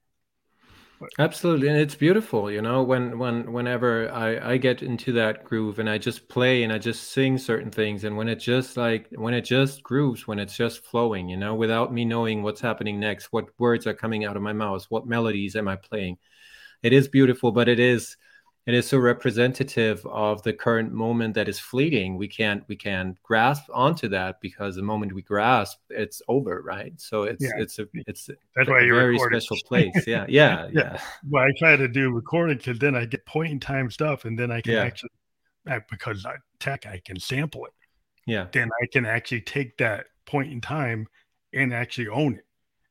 Absolutely, 1.20 1.68
and 1.68 1.78
it's 1.78 1.96
beautiful. 1.96 2.50
You 2.50 2.62
know, 2.62 2.84
when 2.84 3.20
when 3.20 3.52
whenever 3.52 4.10
I 4.12 4.54
I 4.54 4.58
get 4.58 4.82
into 4.82 5.12
that 5.14 5.44
groove 5.44 5.80
and 5.80 5.90
I 5.90 5.98
just 5.98 6.30
play 6.30 6.64
and 6.64 6.72
I 6.72 6.78
just 6.78 7.12
sing 7.12 7.38
certain 7.38 7.72
things, 7.72 8.04
and 8.04 8.16
when 8.16 8.30
it 8.30 8.38
just 8.38 8.78
like 8.78 9.08
when 9.16 9.34
it 9.34 9.42
just 9.42 9.84
grooves, 9.84 10.28
when 10.28 10.40
it's 10.40 10.56
just 10.56 10.86
flowing, 10.86 11.28
you 11.28 11.38
know, 11.38 11.56
without 11.56 11.94
me 11.94 12.06
knowing 12.06 12.42
what's 12.42 12.62
happening 12.62 13.00
next, 13.00 13.28
what 13.32 13.50
words 13.58 13.86
are 13.86 13.94
coming 13.94 14.24
out 14.24 14.38
of 14.38 14.44
my 14.44 14.54
mouth, 14.54 14.86
what 14.90 15.08
melodies 15.08 15.56
am 15.56 15.68
I 15.68 15.76
playing, 15.76 16.18
it 16.84 16.94
is 16.94 17.08
beautiful, 17.08 17.52
but 17.52 17.68
it 17.68 17.80
is 17.80 18.16
it 18.66 18.74
is 18.74 18.88
so 18.88 18.98
representative 18.98 20.06
of 20.06 20.42
the 20.44 20.54
current 20.54 20.94
moment 20.94 21.34
that 21.34 21.50
is 21.50 21.60
fleeting 21.60 22.18
we 22.18 22.28
can't 22.28 22.64
we 22.68 22.76
can't 22.76 23.22
grasp 23.24 23.64
onto 23.74 24.08
that 24.08 24.40
because 24.42 24.76
the 24.76 24.82
moment 24.82 25.14
we 25.14 25.22
grasp 25.22 25.80
it's 25.90 26.22
over 26.28 26.62
right 26.62 27.00
so 27.00 27.24
it's 27.24 27.44
yeah. 27.44 27.52
it's 27.58 27.80
a 27.80 27.88
it's 27.94 28.30
that's 28.56 28.70
a 28.70 28.72
why 28.72 28.82
you 28.82 28.94
very 28.94 29.20
special 29.20 29.58
place 29.66 30.08
yeah 30.08 30.26
yeah 30.30 30.68
yeah, 30.70 30.70
yeah. 30.72 31.02
well 31.30 31.44
i 31.44 31.52
try 31.58 31.76
to 31.76 31.88
do 31.88 32.12
recording 32.12 32.58
because 32.58 32.80
then 32.80 32.96
i 32.96 33.06
get 33.06 33.26
point 33.26 33.52
in 33.52 33.60
time 33.60 33.90
stuff 33.90 34.26
and 34.26 34.38
then 34.38 34.52
i 34.52 34.62
can 34.62 34.74
yeah. 34.74 34.84
actually 34.84 35.10
because 35.90 36.26
I, 36.26 36.36
tech 36.60 36.86
i 36.86 37.02
can 37.04 37.20
sample 37.20 37.66
it 37.66 37.74
yeah 38.26 38.48
then 38.52 38.70
i 38.82 38.86
can 38.92 39.06
actually 39.06 39.42
take 39.42 39.78
that 39.78 40.06
point 40.26 40.52
in 40.52 40.62
time 40.62 41.08
and 41.54 41.74
actually 41.74 42.08
own 42.08 42.36
it 42.36 42.46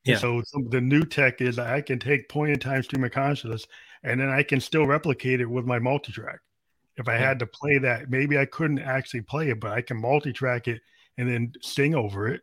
yeah. 0.05 0.17
So, 0.17 0.41
so 0.45 0.61
the 0.69 0.81
new 0.81 1.05
tech 1.05 1.39
is 1.39 1.57
I 1.57 1.79
can 1.79 1.97
take 1.97 2.27
point 2.27 2.51
in 2.51 2.59
time 2.59 2.83
stream 2.83 3.05
of 3.05 3.11
consciousness 3.11 3.65
and 4.03 4.19
then 4.19 4.29
I 4.29 4.43
can 4.43 4.59
still 4.59 4.85
replicate 4.85 5.41
it 5.41 5.49
with 5.49 5.65
my 5.65 5.79
multi-track. 5.79 6.39
If 6.97 7.07
I 7.07 7.15
had 7.15 7.39
to 7.39 7.47
play 7.47 7.79
that, 7.79 8.09
maybe 8.09 8.37
I 8.37 8.45
couldn't 8.45 8.79
actually 8.79 9.21
play 9.21 9.49
it, 9.49 9.59
but 9.59 9.71
I 9.71 9.81
can 9.81 9.99
multi-track 9.99 10.67
it 10.67 10.81
and 11.17 11.27
then 11.27 11.53
sing 11.61 11.95
over 11.95 12.27
it, 12.27 12.41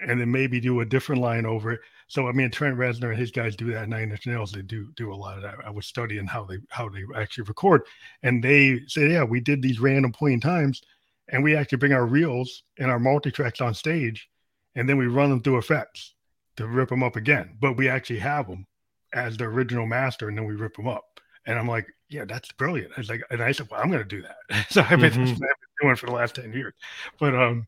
and 0.00 0.20
then 0.20 0.30
maybe 0.30 0.60
do 0.60 0.80
a 0.80 0.84
different 0.84 1.20
line 1.20 1.46
over 1.46 1.72
it. 1.72 1.80
So 2.08 2.28
I 2.28 2.32
mean, 2.32 2.50
Trent 2.50 2.76
Reznor 2.76 3.10
and 3.10 3.18
his 3.18 3.30
guys 3.30 3.56
do 3.56 3.72
that. 3.72 3.88
Nine 3.88 4.10
Inch 4.10 4.26
Nails, 4.26 4.52
they 4.52 4.62
do 4.62 4.90
do 4.96 5.12
a 5.12 5.14
lot 5.14 5.36
of 5.36 5.42
that. 5.42 5.56
I 5.64 5.70
was 5.70 5.86
studying 5.86 6.26
how 6.26 6.44
they 6.44 6.58
how 6.68 6.88
they 6.88 7.04
actually 7.16 7.44
record, 7.44 7.82
and 8.22 8.42
they 8.42 8.80
say, 8.86 9.10
yeah, 9.10 9.24
we 9.24 9.40
did 9.40 9.62
these 9.62 9.80
random 9.80 10.12
point 10.12 10.34
in 10.34 10.40
times, 10.40 10.82
and 11.28 11.42
we 11.42 11.56
actually 11.56 11.78
bring 11.78 11.92
our 11.92 12.06
reels 12.06 12.64
and 12.78 12.90
our 12.90 12.98
multi-tracks 12.98 13.60
on 13.60 13.74
stage, 13.74 14.28
and 14.74 14.88
then 14.88 14.98
we 14.98 15.06
run 15.06 15.30
them 15.30 15.42
through 15.42 15.58
effects 15.58 16.14
to 16.56 16.66
rip 16.66 16.88
them 16.88 17.02
up 17.02 17.16
again. 17.16 17.56
But 17.60 17.76
we 17.76 17.88
actually 17.88 18.20
have 18.20 18.46
them 18.48 18.66
as 19.14 19.36
the 19.36 19.44
original 19.44 19.86
master, 19.86 20.28
and 20.28 20.36
then 20.36 20.44
we 20.44 20.54
rip 20.54 20.76
them 20.76 20.88
up. 20.88 21.20
And 21.46 21.58
I'm 21.58 21.68
like, 21.68 21.86
yeah, 22.08 22.24
that's 22.24 22.52
brilliant. 22.52 22.92
I 22.96 23.00
was 23.00 23.08
like, 23.08 23.22
and 23.30 23.42
I 23.42 23.52
said, 23.52 23.68
well, 23.70 23.80
I'm 23.80 23.90
going 23.90 24.02
to 24.02 24.08
do 24.08 24.22
that. 24.22 24.66
so 24.70 24.82
I've 24.82 25.00
been, 25.00 25.12
mm-hmm. 25.12 25.22
I've 25.22 25.38
been 25.38 25.46
doing 25.80 25.96
for 25.96 26.06
the 26.06 26.12
last 26.12 26.36
10 26.36 26.52
years. 26.52 26.74
But 27.18 27.34
um, 27.34 27.66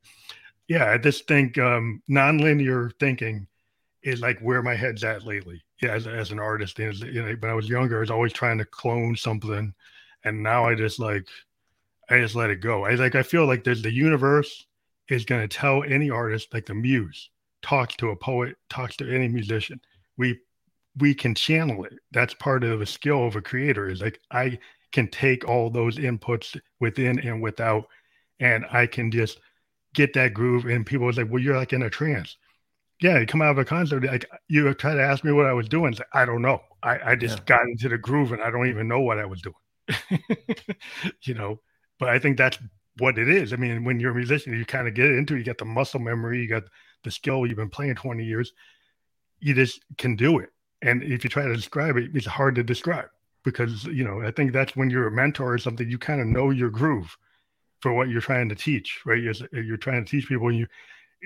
yeah, 0.68 0.90
I 0.90 0.98
just 0.98 1.26
think 1.28 1.59
um, 1.59 2.02
nonlinear 2.11 2.92
thinking 2.98 3.46
is 4.02 4.20
like 4.20 4.38
where 4.40 4.62
my 4.62 4.74
head's 4.74 5.04
at 5.04 5.24
lately. 5.24 5.62
Yeah, 5.82 5.90
as, 5.90 6.06
as 6.06 6.30
an 6.30 6.38
artist, 6.38 6.78
and 6.78 6.96
you 7.00 7.22
know, 7.22 7.37
when 7.38 7.50
I 7.50 7.54
was 7.54 7.68
younger, 7.68 7.98
I 7.98 8.00
was 8.00 8.11
always 8.11 8.32
trying 8.32 8.56
to 8.59 8.64
clone 8.64 9.14
something, 9.14 9.74
and 10.24 10.42
now 10.42 10.66
I 10.66 10.74
just 10.74 10.98
like, 10.98 11.28
I 12.09 12.18
just 12.18 12.35
let 12.35 12.48
it 12.48 12.62
go. 12.62 12.87
I 12.87 12.94
like, 12.94 13.14
I 13.14 13.22
feel 13.22 13.46
like 13.46 13.62
there's 13.62 13.82
the 13.82 13.92
universe 13.92 14.66
is 15.09 15.26
going 15.26 15.46
to 15.46 15.54
tell 15.54 15.82
any 15.82 16.09
artist, 16.09 16.54
like 16.54 16.64
the 16.64 16.74
muse, 16.74 17.28
talks 17.61 17.94
to 17.96 18.09
a 18.09 18.16
poet, 18.16 18.56
talks 18.70 18.96
to 18.96 19.14
any 19.14 19.28
musician. 19.28 19.78
We 20.16 20.38
we 20.98 21.14
can 21.14 21.35
channel 21.35 21.85
it. 21.85 21.94
That's 22.12 22.35
part 22.35 22.64
of 22.64 22.78
the 22.78 22.87
skill 22.87 23.26
of 23.26 23.37
a 23.37 23.42
creator 23.42 23.88
is 23.88 24.00
like 24.00 24.20
I 24.30 24.59
can 24.92 25.09
take 25.09 25.46
all 25.46 25.68
those 25.68 25.98
inputs 25.98 26.59
within 26.80 27.18
and 27.18 27.42
without, 27.42 27.87
and 28.40 28.64
I 28.70 28.87
can 28.87 29.11
just 29.11 29.38
get 29.94 30.14
that 30.14 30.35
groove. 30.35 30.64
And 30.64 30.87
people 30.87 31.06
was 31.06 31.18
like, 31.18 31.30
well, 31.30 31.42
you're 31.42 31.56
like 31.56 31.72
in 31.72 31.82
a 31.82 31.90
trance. 31.90 32.37
Yeah, 33.02 33.18
you 33.18 33.26
come 33.26 33.42
out 33.42 33.50
of 33.50 33.59
a 33.59 33.64
concert, 33.64 34.04
like 34.04 34.24
you 34.48 34.72
try 34.72 34.94
to 34.94 35.02
ask 35.02 35.22
me 35.22 35.32
what 35.32 35.44
I 35.44 35.52
was 35.52 35.68
doing. 35.68 35.92
Like, 35.92 36.09
I 36.14 36.24
don't 36.24 36.40
know. 36.40 36.61
I, 36.82 37.12
I 37.12 37.14
just 37.14 37.38
yeah. 37.38 37.44
got 37.56 37.66
into 37.66 37.90
the 37.90 37.98
groove 37.98 38.32
and 38.32 38.42
I 38.42 38.50
don't 38.50 38.68
even 38.68 38.88
know 38.88 39.00
what 39.00 39.18
I 39.18 39.26
was 39.26 39.42
doing. 39.42 39.54
you 41.22 41.35
know, 41.35 41.61
but 41.98 42.09
I 42.09 42.18
think 42.18 42.38
that's 42.38 42.59
what 42.98 43.18
it 43.18 43.28
is. 43.28 43.52
I 43.52 43.56
mean, 43.56 43.85
when 43.85 44.00
you're 44.00 44.12
a 44.12 44.14
musician, 44.14 44.54
you 44.54 44.64
kind 44.64 44.88
of 44.88 44.94
get 44.94 45.11
into 45.11 45.35
it, 45.35 45.38
you 45.38 45.44
got 45.44 45.59
the 45.59 45.66
muscle 45.66 46.00
memory, 46.00 46.40
you 46.40 46.48
got 46.48 46.62
the 47.04 47.11
skill, 47.11 47.46
you've 47.46 47.59
been 47.59 47.68
playing 47.68 47.96
20 47.96 48.24
years, 48.24 48.52
you 49.40 49.52
just 49.52 49.85
can 49.98 50.16
do 50.16 50.38
it 50.38 50.48
and 50.82 51.02
if 51.02 51.24
you 51.24 51.30
try 51.30 51.46
to 51.46 51.54
describe 51.54 51.96
it, 51.96 52.10
it's 52.14 52.26
hard 52.26 52.54
to 52.56 52.62
describe 52.62 53.08
because, 53.44 53.84
you 53.84 54.04
know, 54.04 54.22
I 54.22 54.30
think 54.30 54.52
that's 54.52 54.76
when 54.76 54.90
you're 54.90 55.06
a 55.06 55.12
mentor 55.12 55.54
or 55.54 55.58
something, 55.58 55.88
you 55.88 55.98
kind 55.98 56.20
of 56.20 56.26
know 56.26 56.50
your 56.50 56.70
groove 56.70 57.16
for 57.80 57.92
what 57.92 58.08
you're 58.08 58.20
trying 58.20 58.48
to 58.48 58.54
teach, 58.54 59.00
right? 59.06 59.22
You're, 59.22 59.34
you're 59.52 59.76
trying 59.76 60.04
to 60.04 60.10
teach 60.10 60.28
people 60.28 60.48
and 60.48 60.58
you, 60.58 60.66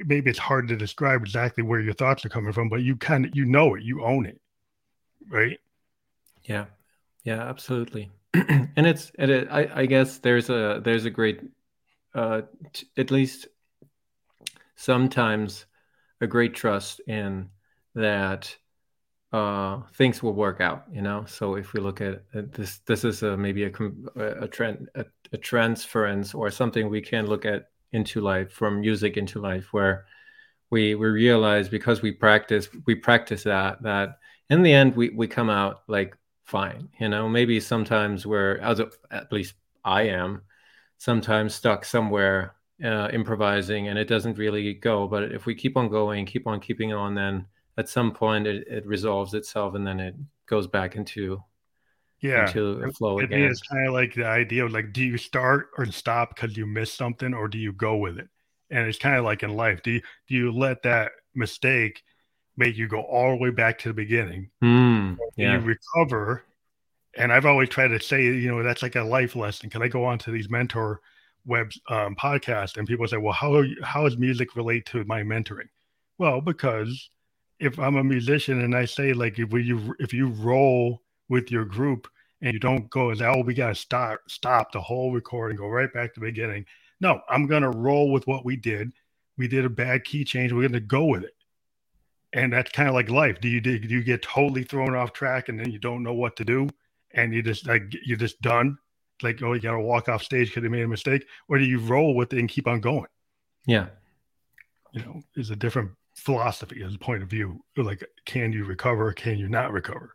maybe 0.05 0.31
it's 0.31 0.39
hard 0.39 0.69
to 0.69 0.77
describe 0.77 1.23
exactly 1.23 1.63
where 1.63 1.81
your 1.81 1.95
thoughts 1.95 2.25
are 2.25 2.29
coming 2.29 2.53
from, 2.53 2.69
but 2.69 2.83
you 2.83 2.97
kind 2.97 3.25
of, 3.25 3.35
you 3.35 3.45
know 3.45 3.75
it, 3.75 3.83
you 3.83 4.05
own 4.05 4.27
it. 4.27 4.41
Right. 5.29 5.59
Yeah. 6.45 6.67
Yeah, 7.25 7.43
absolutely. 7.43 8.11
and 8.35 8.87
it's, 8.87 9.11
it, 9.19 9.49
I, 9.51 9.71
I 9.75 9.87
guess 9.87 10.19
there's 10.19 10.51
a, 10.51 10.81
there's 10.85 11.05
a 11.05 11.11
great, 11.11 11.41
uh, 12.15 12.43
t- 12.73 12.87
at 12.97 13.11
least 13.11 13.49
sometimes 14.77 15.67
a 16.21 16.27
great 16.27 16.55
trust 16.55 17.01
in 17.07 17.51
that 17.95 18.57
uh, 19.33 19.81
things 19.95 20.23
will 20.23 20.33
work 20.33 20.61
out 20.61 20.85
you 20.93 21.03
know? 21.03 21.25
So 21.27 21.55
if 21.55 21.73
we 21.73 21.81
look 21.81 22.01
at, 22.01 22.25
at 22.35 22.53
this 22.53 22.79
this 22.87 23.05
is 23.05 23.23
a, 23.23 23.37
maybe 23.37 23.65
a, 23.65 23.73
a 24.17 24.49
trend 24.49 24.89
a, 24.95 25.05
a, 25.33 25.39
transference 25.39 26.35
or 26.35 26.51
something 26.51 26.89
we 26.89 27.01
can 27.01 27.27
look 27.27 27.45
at 27.45 27.71
into 27.93 28.21
life 28.21 28.51
from 28.53 28.81
music 28.81 29.17
into 29.17 29.41
life 29.41 29.73
where 29.73 30.07
we 30.71 30.95
we 30.95 31.07
realize 31.07 31.69
because 31.69 32.03
we 32.03 32.13
practice 32.13 32.69
we 32.87 32.95
practice 32.95 33.45
that 33.45 33.83
that 33.83 34.19
in 34.49 34.63
the 34.63 34.73
end 34.73 34.97
we 34.97 35.11
we 35.11 35.29
come 35.29 35.51
out 35.51 35.83
like 35.87 36.17
fine 36.45 36.89
you 36.99 37.09
know? 37.09 37.29
Maybe 37.29 37.61
sometimes 37.61 38.27
we're 38.27 38.59
as 38.59 38.81
a, 38.81 38.89
at 39.13 39.33
least 39.33 39.55
i 39.85 40.03
am 40.03 40.43
sometimes 40.99 41.55
stuck 41.55 41.85
somewhere 41.85 42.57
uh, 42.85 43.09
improvising 43.13 43.89
and 43.89 43.99
it 43.99 44.09
doesn't 44.09 44.39
really 44.39 44.75
go 44.75 45.07
but 45.07 45.33
if 45.33 45.47
we 45.47 45.55
keep 45.55 45.77
on 45.77 45.89
going 45.89 46.27
keep 46.27 46.47
on 46.47 46.59
keeping 46.59 46.93
on 46.93 47.15
then 47.15 47.47
at 47.81 47.89
some 47.89 48.13
point 48.13 48.47
it, 48.47 48.67
it 48.69 48.87
resolves 48.87 49.35
itself 49.35 49.75
and 49.75 49.87
then 49.87 49.99
it 49.99 50.15
goes 50.47 50.67
back 50.67 50.95
into 50.95 51.43
yeah 52.21 52.47
into 52.47 52.83
a 52.83 52.93
flow 52.93 53.19
it 53.19 53.25
again. 53.25 53.43
It's 53.43 53.63
kind 53.63 53.87
of 53.87 53.95
like 53.95 54.15
the 54.15 54.27
idea 54.27 54.65
of 54.65 54.73
like, 54.73 54.93
do 54.93 55.03
you 55.03 55.17
start 55.17 55.71
or 55.79 55.87
stop 55.87 56.35
because 56.35 56.57
you 56.57 56.67
miss 56.67 56.93
something, 56.93 57.35
or 57.35 57.49
do 57.49 57.59
you 57.59 57.73
go 57.73 57.97
with 57.97 58.19
it? 58.19 58.29
And 58.71 58.87
it's 58.87 58.99
kind 58.99 59.17
of 59.17 59.25
like 59.25 59.43
in 59.43 59.57
life. 59.57 59.83
Do 59.83 59.91
you 59.91 60.03
do 60.29 60.35
you 60.35 60.53
let 60.53 60.83
that 60.83 61.13
mistake 61.35 62.03
make 62.57 62.77
you 62.77 62.87
go 62.87 63.01
all 63.01 63.31
the 63.31 63.43
way 63.43 63.51
back 63.51 63.79
to 63.79 63.89
the 63.89 63.95
beginning? 63.95 64.51
Mm, 64.63 65.17
yeah. 65.37 65.55
You 65.55 65.61
recover. 65.61 66.45
And 67.17 67.33
I've 67.33 67.47
always 67.47 67.69
tried 67.69 67.89
to 67.89 68.01
say, 68.01 68.23
you 68.23 68.51
know, 68.51 68.63
that's 68.63 68.83
like 68.83 68.97
a 68.97 69.03
life 69.03 69.35
lesson. 69.35 69.71
Can 69.71 69.83
I 69.83 69.89
go 69.89 70.05
on 70.05 70.19
to 70.19 70.31
these 70.31 70.49
mentor 70.49 71.01
web 71.47 71.71
um, 71.89 72.15
podcasts 72.15 72.77
and 72.77 72.87
people 72.87 73.09
say, 73.09 73.17
well, 73.17 73.33
how 73.33 73.65
how 73.83 74.05
does 74.05 74.19
music 74.19 74.55
relate 74.57 74.85
to 74.87 75.05
my 75.05 75.23
mentoring? 75.23 75.69
Well, 76.19 76.41
because 76.41 77.11
if 77.61 77.79
I'm 77.79 77.97
a 77.97 78.05
musician 78.05 78.63
and 78.63 78.75
I 78.75 78.87
say 78.87 79.13
like 79.13 79.39
if 79.39 79.53
you 79.53 79.95
if 79.99 80.13
you 80.13 80.29
roll 80.29 81.03
with 81.29 81.51
your 81.51 81.67
group 81.67 82.09
and 82.41 82.55
you 82.55 82.59
don't 82.59 82.89
go 82.91 83.11
as 83.11 83.21
oh 83.21 83.43
we 83.43 83.55
gotta 83.55 83.75
stop 83.75 84.21
stop 84.29 84.73
the 84.73 84.81
whole 84.81 85.13
recording, 85.13 85.59
go 85.59 85.69
right 85.69 85.93
back 85.93 86.15
to 86.15 86.21
the 86.21 86.27
beginning. 86.27 86.65
No, 87.01 87.21
I'm 87.29 87.47
gonna 87.47 87.71
roll 87.71 88.11
with 88.11 88.27
what 88.27 88.45
we 88.45 88.57
did. 88.57 88.93
We 89.37 89.47
did 89.47 89.65
a 89.65 89.71
bad 89.71 90.05
key 90.05 90.25
change. 90.25 90.53
We're 90.53 90.69
gonna 90.69 90.81
go 90.81 91.05
with 91.05 91.23
it. 91.23 91.35
And 92.33 92.53
that's 92.53 92.71
kind 92.71 92.89
of 92.89 92.95
like 92.95 93.11
life. 93.11 93.41
Do 93.41 93.49
you 93.49 93.61
do 93.61 93.73
you 93.73 94.03
get 94.03 94.23
totally 94.23 94.65
thrown 94.65 94.95
off 94.95 95.13
track 95.13 95.49
and 95.49 95.61
then 95.61 95.71
you 95.71 95.79
don't 95.79 96.03
know 96.03 96.15
what 96.15 96.37
to 96.37 96.45
do 96.45 96.69
and 97.13 97.35
you 97.35 97.43
just 97.43 97.67
like 97.67 97.93
you're 98.05 98.17
just 98.17 98.41
done? 98.41 98.79
Like 99.23 99.43
oh 99.43 99.53
you 99.53 99.61
gotta 99.61 99.81
walk 99.81 100.09
off 100.09 100.23
stage 100.23 100.49
because 100.49 100.63
you 100.63 100.71
made 100.71 100.83
a 100.83 100.89
mistake, 100.89 101.27
or 101.49 101.59
do 101.59 101.65
you 101.65 101.79
roll 101.79 102.15
with 102.15 102.33
it 102.33 102.39
and 102.39 102.49
keep 102.49 102.67
on 102.67 102.81
going? 102.81 103.09
Yeah. 103.67 103.89
You 104.93 105.03
know, 105.03 105.23
is 105.37 105.51
a 105.51 105.57
different 105.57 105.91
philosophy 106.21 106.83
as 106.85 106.95
a 106.95 106.99
point 106.99 107.23
of 107.23 107.31
view. 107.31 107.65
Like, 107.77 108.05
can 108.27 108.53
you 108.53 108.65
recover? 108.65 109.13
Can 109.13 109.39
you 109.39 109.49
not 109.49 109.73
recover? 109.73 110.15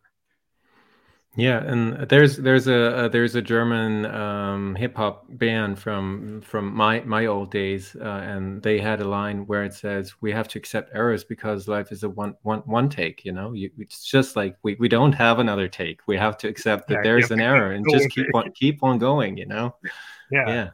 Yeah, 1.38 1.62
and 1.62 2.08
there's 2.08 2.38
there's 2.38 2.66
a, 2.66 3.04
a 3.04 3.08
there's 3.10 3.34
a 3.34 3.42
German 3.42 4.06
um, 4.06 4.74
hip 4.74 4.96
hop 4.96 5.26
band 5.28 5.78
from 5.78 6.40
from 6.40 6.74
my 6.74 7.00
my 7.00 7.26
old 7.26 7.50
days, 7.50 7.94
uh, 8.00 8.22
and 8.24 8.62
they 8.62 8.78
had 8.78 9.02
a 9.02 9.04
line 9.08 9.46
where 9.46 9.62
it 9.62 9.74
says, 9.74 10.14
"We 10.22 10.32
have 10.32 10.48
to 10.48 10.58
accept 10.58 10.94
errors 10.94 11.24
because 11.24 11.68
life 11.68 11.92
is 11.92 12.04
a 12.04 12.08
one 12.08 12.36
one 12.40 12.60
one 12.60 12.88
take." 12.88 13.22
You 13.26 13.32
know, 13.32 13.52
you, 13.52 13.70
it's 13.76 14.06
just 14.06 14.34
like 14.34 14.56
we, 14.62 14.76
we 14.80 14.88
don't 14.88 15.12
have 15.12 15.38
another 15.38 15.68
take. 15.68 16.00
We 16.06 16.16
have 16.16 16.38
to 16.38 16.48
accept 16.48 16.88
that 16.88 16.94
yeah, 16.94 17.02
there's 17.02 17.30
an 17.30 17.40
error 17.40 17.72
and 17.72 17.84
just 17.90 18.08
keep 18.08 18.34
on 18.34 18.50
keep 18.52 18.82
on 18.82 18.98
going. 18.98 19.36
You 19.36 19.46
know. 19.46 19.76
Yeah, 20.28 20.48
yeah, 20.48 20.70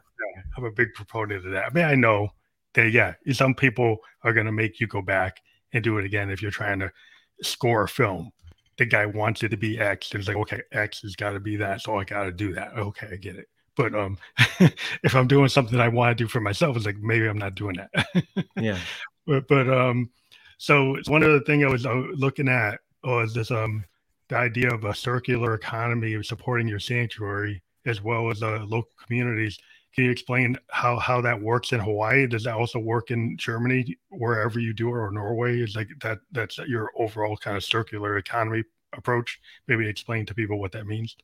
I'm 0.57 0.63
a 0.63 0.71
big 0.71 0.95
proponent 0.95 1.45
of 1.45 1.51
that. 1.51 1.65
I 1.65 1.69
mean, 1.69 1.85
I 1.85 1.93
know 1.93 2.29
yeah, 2.75 3.13
some 3.31 3.53
people 3.53 3.97
are 4.23 4.33
going 4.33 4.45
to 4.45 4.51
make 4.51 4.79
you 4.79 4.87
go 4.87 5.01
back 5.01 5.41
and 5.73 5.83
do 5.83 5.97
it 5.97 6.05
again 6.05 6.29
if 6.29 6.41
you're 6.41 6.51
trying 6.51 6.79
to 6.79 6.91
score 7.41 7.83
a 7.83 7.87
film 7.87 8.31
the 8.77 8.85
guy 8.85 9.05
wants 9.05 9.43
it 9.43 9.49
to 9.49 9.57
be 9.57 9.79
X. 9.79 10.11
And 10.11 10.19
it's 10.19 10.27
like, 10.27 10.37
okay, 10.37 10.61
X 10.71 11.01
has 11.01 11.15
got 11.15 11.31
to 11.31 11.39
be 11.39 11.55
that. 11.57 11.81
So 11.81 11.97
I 11.97 12.03
got 12.03 12.23
to 12.23 12.31
do 12.31 12.53
that. 12.53 12.73
Okay, 12.73 13.09
I 13.11 13.15
get 13.15 13.35
it. 13.35 13.47
But 13.75 13.95
um, 13.95 14.17
if 15.03 15.15
I'm 15.15 15.27
doing 15.27 15.49
something 15.49 15.79
I 15.79 15.87
want 15.87 16.15
to 16.15 16.23
do 16.23 16.27
for 16.27 16.39
myself, 16.39 16.75
it's 16.75 16.85
like 16.85 16.97
maybe 16.97 17.27
I'm 17.27 17.37
not 17.37 17.55
doing 17.55 17.75
that. 17.75 18.07
yeah. 18.55 18.79
But 19.25 19.47
but 19.47 19.69
um, 19.69 20.09
so 20.57 20.97
one 21.07 21.23
other 21.23 21.39
thing 21.39 21.63
I 21.63 21.69
was 21.69 21.85
uh, 21.85 22.03
looking 22.15 22.49
at 22.49 22.79
was 23.03 23.33
this 23.33 23.51
um, 23.51 23.83
the 24.29 24.37
idea 24.37 24.71
of 24.71 24.85
a 24.85 24.93
circular 24.93 25.55
economy 25.55 26.13
of 26.13 26.25
supporting 26.25 26.67
your 26.67 26.79
sanctuary 26.79 27.61
as 27.85 28.01
well 28.01 28.29
as 28.29 28.41
uh, 28.43 28.63
local 28.67 28.91
communities. 29.03 29.57
Can 29.95 30.05
you 30.05 30.11
explain 30.11 30.57
how 30.69 30.97
how 30.97 31.21
that 31.21 31.39
works 31.39 31.71
in 31.71 31.79
Hawaii? 31.79 32.25
Does 32.25 32.45
that 32.45 32.55
also 32.55 32.79
work 32.79 33.11
in 33.11 33.37
Germany, 33.37 33.97
wherever 34.09 34.59
you 34.59 34.73
do 34.73 34.87
it, 34.89 34.97
or 34.97 35.11
Norway? 35.11 35.59
Is 35.59 35.75
like 35.75 35.89
that 36.01 36.19
that's 36.31 36.57
your 36.57 36.91
overall 36.97 37.37
kind 37.37 37.55
of 37.55 37.63
circular 37.63 38.17
economy 38.17 38.63
approach? 38.93 39.39
Maybe 39.67 39.87
explain 39.87 40.25
to 40.25 40.33
people 40.33 40.59
what 40.59 40.71
that 40.71 40.87
means. 40.87 41.15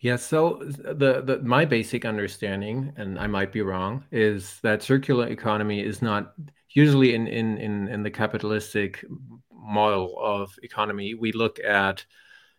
Yeah, 0.00 0.16
so 0.16 0.60
the, 0.62 1.22
the 1.22 1.40
my 1.42 1.64
basic 1.64 2.04
understanding, 2.04 2.92
and 2.96 3.18
I 3.18 3.26
might 3.28 3.50
be 3.50 3.62
wrong, 3.62 4.04
is 4.12 4.60
that 4.62 4.82
circular 4.82 5.28
economy 5.28 5.80
is 5.80 6.02
not 6.02 6.34
usually 6.70 7.14
in 7.14 7.26
in 7.26 7.56
in, 7.56 7.88
in 7.88 8.02
the 8.02 8.10
capitalistic 8.10 9.02
model 9.50 10.18
of 10.20 10.54
economy. 10.62 11.14
We 11.14 11.32
look 11.32 11.58
at 11.60 12.04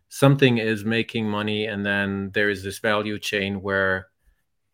something 0.10 0.58
is 0.58 0.84
making 0.84 1.30
money, 1.30 1.68
and 1.68 1.86
then 1.86 2.32
there 2.34 2.50
is 2.50 2.64
this 2.64 2.80
value 2.80 3.20
chain 3.20 3.62
where 3.62 4.08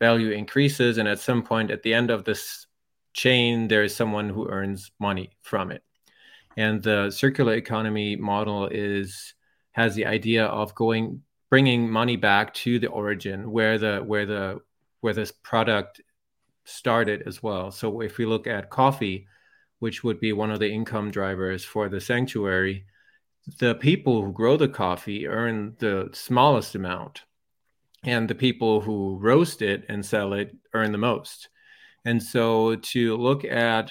value 0.00 0.30
increases 0.30 0.98
and 0.98 1.08
at 1.08 1.20
some 1.20 1.42
point 1.42 1.70
at 1.70 1.82
the 1.82 1.94
end 1.94 2.10
of 2.10 2.24
this 2.24 2.66
chain 3.12 3.68
there 3.68 3.84
is 3.84 3.94
someone 3.94 4.28
who 4.28 4.48
earns 4.48 4.90
money 4.98 5.30
from 5.42 5.70
it. 5.70 5.82
And 6.56 6.82
the 6.82 7.10
circular 7.10 7.54
economy 7.54 8.16
model 8.16 8.68
is 8.70 9.34
has 9.72 9.94
the 9.94 10.06
idea 10.06 10.46
of 10.46 10.74
going 10.74 11.22
bringing 11.50 11.90
money 11.90 12.16
back 12.16 12.54
to 12.54 12.78
the 12.78 12.88
origin 12.88 13.50
where 13.50 13.78
the 13.78 13.98
where 13.98 14.26
the 14.26 14.60
where 15.00 15.14
this 15.14 15.32
product 15.32 16.00
started 16.64 17.22
as 17.26 17.42
well. 17.42 17.70
So 17.70 18.00
if 18.00 18.18
we 18.18 18.26
look 18.26 18.46
at 18.46 18.70
coffee 18.70 19.26
which 19.80 20.02
would 20.02 20.18
be 20.18 20.32
one 20.32 20.50
of 20.50 20.60
the 20.60 20.70
income 20.70 21.10
drivers 21.10 21.64
for 21.64 21.88
the 21.88 22.00
sanctuary 22.00 22.86
the 23.58 23.74
people 23.74 24.22
who 24.22 24.32
grow 24.32 24.56
the 24.56 24.68
coffee 24.68 25.26
earn 25.26 25.74
the 25.78 26.08
smallest 26.12 26.74
amount 26.74 27.22
and 28.04 28.28
the 28.28 28.34
people 28.34 28.80
who 28.80 29.18
roast 29.20 29.62
it 29.62 29.84
and 29.88 30.04
sell 30.04 30.32
it 30.32 30.54
earn 30.72 30.92
the 30.92 30.98
most. 30.98 31.48
And 32.04 32.22
so 32.22 32.76
to 32.76 33.16
look 33.16 33.44
at 33.44 33.90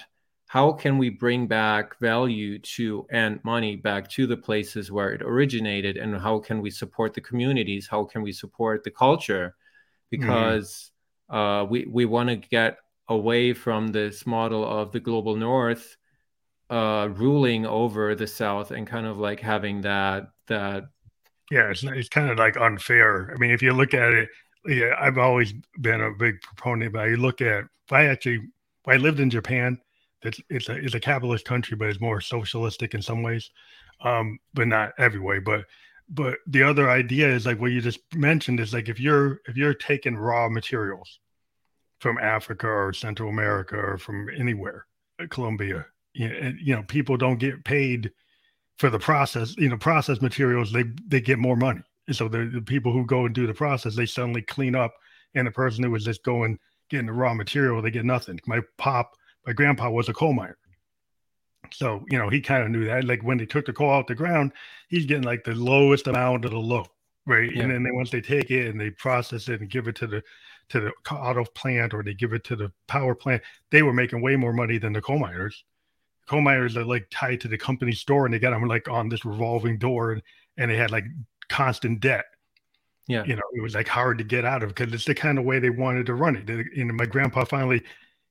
how 0.54 0.72
can 0.72 1.00
we 1.00 1.10
bring 1.10 1.48
back 1.48 1.98
value 1.98 2.60
to 2.60 3.08
and 3.10 3.44
money 3.44 3.76
back 3.76 4.08
to 4.08 4.28
the 4.28 4.38
places 4.38 4.92
where 4.92 5.12
it 5.12 5.24
originated 5.24 5.98
and 5.98 6.16
how 6.16 6.38
can 6.38 6.62
we 6.62 6.70
support 6.70 7.16
the 7.16 7.22
communities 7.22 7.88
how 7.90 8.04
can 8.04 8.22
we 8.22 8.32
support 8.32 8.84
the 8.84 8.92
culture 8.92 9.56
because 10.12 10.92
mm-hmm. 11.32 11.36
uh, 11.36 11.64
we, 11.64 11.88
we 11.90 12.06
want 12.06 12.30
to 12.30 12.36
get 12.36 12.78
away 13.08 13.52
from 13.52 13.88
this 13.88 14.28
model 14.28 14.64
of 14.64 14.92
the 14.92 15.00
global 15.00 15.36
north 15.36 15.98
uh, 16.70 17.10
ruling 17.14 17.66
over 17.66 18.14
the 18.14 18.28
south 18.28 18.70
and 18.70 18.86
kind 18.86 19.08
of 19.08 19.18
like 19.18 19.40
having 19.40 19.82
that 19.82 20.28
that 20.46 20.84
yeah, 21.52 21.70
it's 21.70 21.84
it's 21.84 22.10
kind 22.10 22.30
of 22.30 22.38
like 22.38 22.58
unfair. 22.58 23.32
I 23.34 23.38
mean, 23.38 23.52
if 23.52 23.62
you 23.62 23.74
look 23.74 23.94
at 23.94 24.14
it, 24.14 24.30
yeah, 24.66 24.96
I've 25.00 25.18
always 25.18 25.54
been 25.80 26.02
a 26.02 26.12
big 26.12 26.42
proponent. 26.42 26.94
But 26.94 27.10
you 27.10 27.18
look 27.18 27.42
at 27.42 27.66
if 27.86 27.92
I 27.92 28.06
actually 28.06 28.36
if 28.36 28.88
I 28.88 28.98
lived 28.98 29.20
in 29.20 29.30
Japan, 29.30 29.80
it's 30.22 30.40
it's 30.50 30.70
a 30.70 30.74
it's 30.74 30.96
a 30.96 31.00
capitalist 31.00 31.46
country, 31.46 31.76
but 31.76 31.90
it's 31.90 32.02
more 32.02 32.22
socialistic 32.22 32.94
in 32.94 33.02
some 33.02 33.24
ways, 33.24 33.50
um, 34.02 34.40
but 34.54 34.68
not 34.68 34.94
every 34.98 35.20
way. 35.20 35.40
But 35.40 35.66
but 36.10 36.38
the 36.48 36.64
other 36.64 36.90
idea 36.90 37.28
is 37.28 37.46
like 37.46 37.60
what 37.60 37.72
you 37.72 37.82
just 37.82 38.00
mentioned 38.14 38.60
is 38.60 38.74
like 38.74 38.90
if 38.90 39.00
you're 39.00 39.42
if 39.48 39.58
you're 39.58 39.74
taking 39.74 40.16
raw 40.16 40.50
materials 40.50 41.20
from 42.00 42.18
Africa 42.18 42.68
or 42.68 42.94
Central 42.94 43.30
America 43.30 43.76
or 43.76 43.98
from 43.98 44.28
anywhere, 44.38 44.86
uh, 45.22 45.28
Colombia, 45.30 45.86
you 46.14 46.30
know, 46.30 46.54
you 46.62 46.76
know 46.76 46.84
people 46.84 47.18
don't 47.18 47.40
get 47.40 47.64
paid 47.64 48.12
for 48.78 48.90
the 48.90 49.00
process, 49.00 49.56
you 49.58 49.70
know, 49.70 49.78
process 49.78 50.22
materials, 50.22 50.72
they 50.72 50.84
they 51.08 51.22
get 51.22 51.40
more 51.40 51.56
money. 51.56 51.82
And 52.08 52.16
so 52.16 52.28
the, 52.28 52.46
the 52.46 52.62
people 52.62 52.92
who 52.92 53.06
go 53.06 53.26
and 53.26 53.34
do 53.34 53.48
the 53.48 53.54
process, 53.54 53.96
they 53.96 54.06
suddenly 54.06 54.42
clean 54.42 54.76
up, 54.76 54.94
and 55.36 55.48
the 55.48 55.52
person 55.52 55.84
who 55.84 55.92
was 55.92 56.04
just 56.04 56.24
going 56.24 56.60
getting 56.90 57.08
the 57.08 57.14
raw 57.14 57.34
material, 57.34 57.82
they 57.82 57.92
get 57.92 58.06
nothing. 58.06 58.40
My 58.46 58.62
pop, 58.78 59.16
my 59.48 59.54
grandpa 59.54 59.90
was 59.90 60.10
a 60.10 60.14
coal 60.14 60.34
miner. 60.34 60.58
So, 61.72 62.04
you 62.10 62.18
know, 62.18 62.30
he 62.30 62.42
kind 62.42 62.64
of 62.64 62.70
knew 62.70 62.86
that. 62.86 63.06
Like 63.06 63.24
when 63.24 63.38
they 63.38 63.46
took 63.46 63.66
the 63.66 63.74
coal 63.74 63.92
out 63.92 64.08
the 64.08 64.16
ground, 64.16 64.52
he's 64.90 65.06
getting 65.06 65.24
like 65.24 65.44
the 65.44 65.56
lowest 65.56 66.08
amount 66.08 66.46
of 66.46 66.52
the 66.52 66.60
low. 66.60 66.86
Right. 67.26 67.52
Yeah. 67.56 67.64
And 67.64 67.72
then 67.72 67.84
they, 67.84 67.92
once 67.92 68.12
they 68.12 68.22
take 68.22 68.52
it 68.52 68.70
and 68.70 68.80
they 68.80 68.92
process 68.92 69.48
it 69.48 69.62
and 69.62 69.70
give 69.70 69.88
it 69.88 69.96
to 69.96 70.08
the 70.08 70.22
to 70.70 70.80
the 70.80 70.92
auto 71.12 71.46
plant 71.56 71.94
or 71.94 72.04
they 72.04 72.14
give 72.14 72.34
it 72.34 72.44
to 72.46 72.56
the 72.56 72.72
power 72.88 73.16
plant, 73.16 73.42
they 73.70 73.82
were 73.82 73.94
making 73.94 74.22
way 74.22 74.36
more 74.36 74.54
money 74.54 74.78
than 74.78 74.94
the 74.94 75.02
coal 75.02 75.20
miners 75.20 75.64
coal 76.28 76.42
miners 76.42 76.78
are 76.78 76.82
uh, 76.82 76.86
like 76.86 77.08
tied 77.12 77.42
to 77.42 77.48
the 77.48 77.58
company 77.58 77.92
store 77.92 78.26
and 78.26 78.34
they 78.34 78.40
got 78.40 78.52
them 78.52 78.68
like 78.68 78.88
on 78.88 79.10
this 79.10 79.26
revolving 79.26 79.78
door 79.78 80.14
and, 80.14 80.22
and 80.58 80.72
they 80.72 80.78
had 80.78 80.92
like 80.92 81.06
constant 81.50 82.00
debt. 82.00 82.26
Yeah. 83.08 83.26
You 83.26 83.36
know, 83.36 83.44
it 83.54 83.62
was 83.62 83.76
like 83.76 83.88
hard 83.88 84.18
to 84.20 84.24
get 84.24 84.46
out 84.46 84.64
of 84.64 84.70
because 84.70 84.94
it's 84.94 85.06
the 85.06 85.16
kind 85.16 85.38
of 85.38 85.44
way 85.44 85.60
they 85.60 85.70
wanted 85.70 86.06
to 86.06 86.14
run 86.14 86.36
it. 86.36 86.48
You 86.74 86.86
know, 86.86 86.94
my 86.94 87.06
grandpa 87.06 87.44
finally 87.44 87.84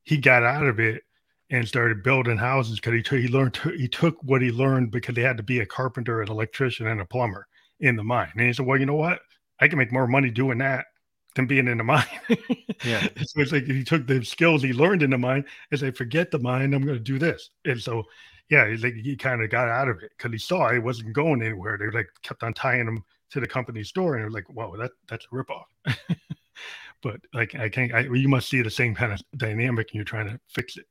he 0.04 0.16
got 0.16 0.42
out 0.42 0.66
of 0.66 0.80
it 0.80 1.02
and 1.50 1.68
started 1.68 2.02
building 2.02 2.38
houses 2.38 2.76
because 2.76 2.94
he, 2.94 3.02
t- 3.02 3.22
he 3.22 3.28
learned 3.28 3.54
to, 3.54 3.70
he 3.70 3.86
took 3.86 4.16
what 4.22 4.40
he 4.40 4.50
learned 4.50 4.90
because 4.90 5.14
they 5.14 5.22
had 5.22 5.36
to 5.36 5.42
be 5.42 5.60
a 5.60 5.66
carpenter, 5.66 6.22
an 6.22 6.30
electrician, 6.30 6.86
and 6.86 7.00
a 7.00 7.04
plumber 7.04 7.46
in 7.80 7.94
the 7.94 8.02
mine. 8.02 8.30
And 8.34 8.46
he 8.46 8.52
said, 8.52 8.66
Well, 8.66 8.80
you 8.80 8.86
know 8.86 8.94
what? 8.94 9.20
I 9.60 9.68
can 9.68 9.78
make 9.78 9.92
more 9.92 10.06
money 10.06 10.30
doing 10.30 10.58
that 10.58 10.86
than 11.34 11.46
being 11.46 11.68
in 11.68 11.78
the 11.78 11.84
mind. 11.84 12.06
yeah. 12.84 13.06
So 13.22 13.40
it's 13.40 13.52
like 13.52 13.64
he 13.64 13.84
took 13.84 14.06
the 14.06 14.24
skills 14.24 14.62
he 14.62 14.72
learned 14.72 15.02
in 15.02 15.10
the 15.10 15.18
mind 15.18 15.44
and 15.70 15.80
said, 15.80 15.96
forget 15.96 16.30
the 16.30 16.38
mind, 16.38 16.74
I'm 16.74 16.82
going 16.82 16.98
to 16.98 17.00
do 17.02 17.18
this. 17.18 17.50
And 17.64 17.80
so, 17.80 18.04
yeah, 18.50 18.68
he's 18.68 18.82
like 18.82 18.94
he 18.94 19.16
kind 19.16 19.42
of 19.42 19.50
got 19.50 19.68
out 19.68 19.88
of 19.88 20.02
it 20.02 20.10
because 20.16 20.32
he 20.32 20.38
saw 20.38 20.68
it 20.68 20.78
wasn't 20.78 21.14
going 21.14 21.42
anywhere. 21.42 21.78
They 21.78 21.96
like 21.96 22.08
kept 22.22 22.42
on 22.42 22.52
tying 22.52 22.86
him 22.86 23.02
to 23.30 23.40
the 23.40 23.46
company 23.46 23.82
store, 23.82 24.14
and 24.14 24.22
they're 24.22 24.30
like, 24.30 24.48
"Whoa, 24.50 24.76
that 24.76 24.90
that's 25.08 25.24
a 25.24 25.34
ripoff." 25.34 25.64
but 27.02 27.18
like, 27.32 27.54
I 27.54 27.70
can't. 27.70 27.94
I, 27.94 28.00
you 28.00 28.28
must 28.28 28.50
see 28.50 28.60
the 28.60 28.70
same 28.70 28.94
kind 28.94 29.12
of 29.12 29.22
dynamic, 29.38 29.88
and 29.90 29.94
you're 29.94 30.04
trying 30.04 30.28
to 30.28 30.38
fix 30.48 30.76
it. 30.76 30.84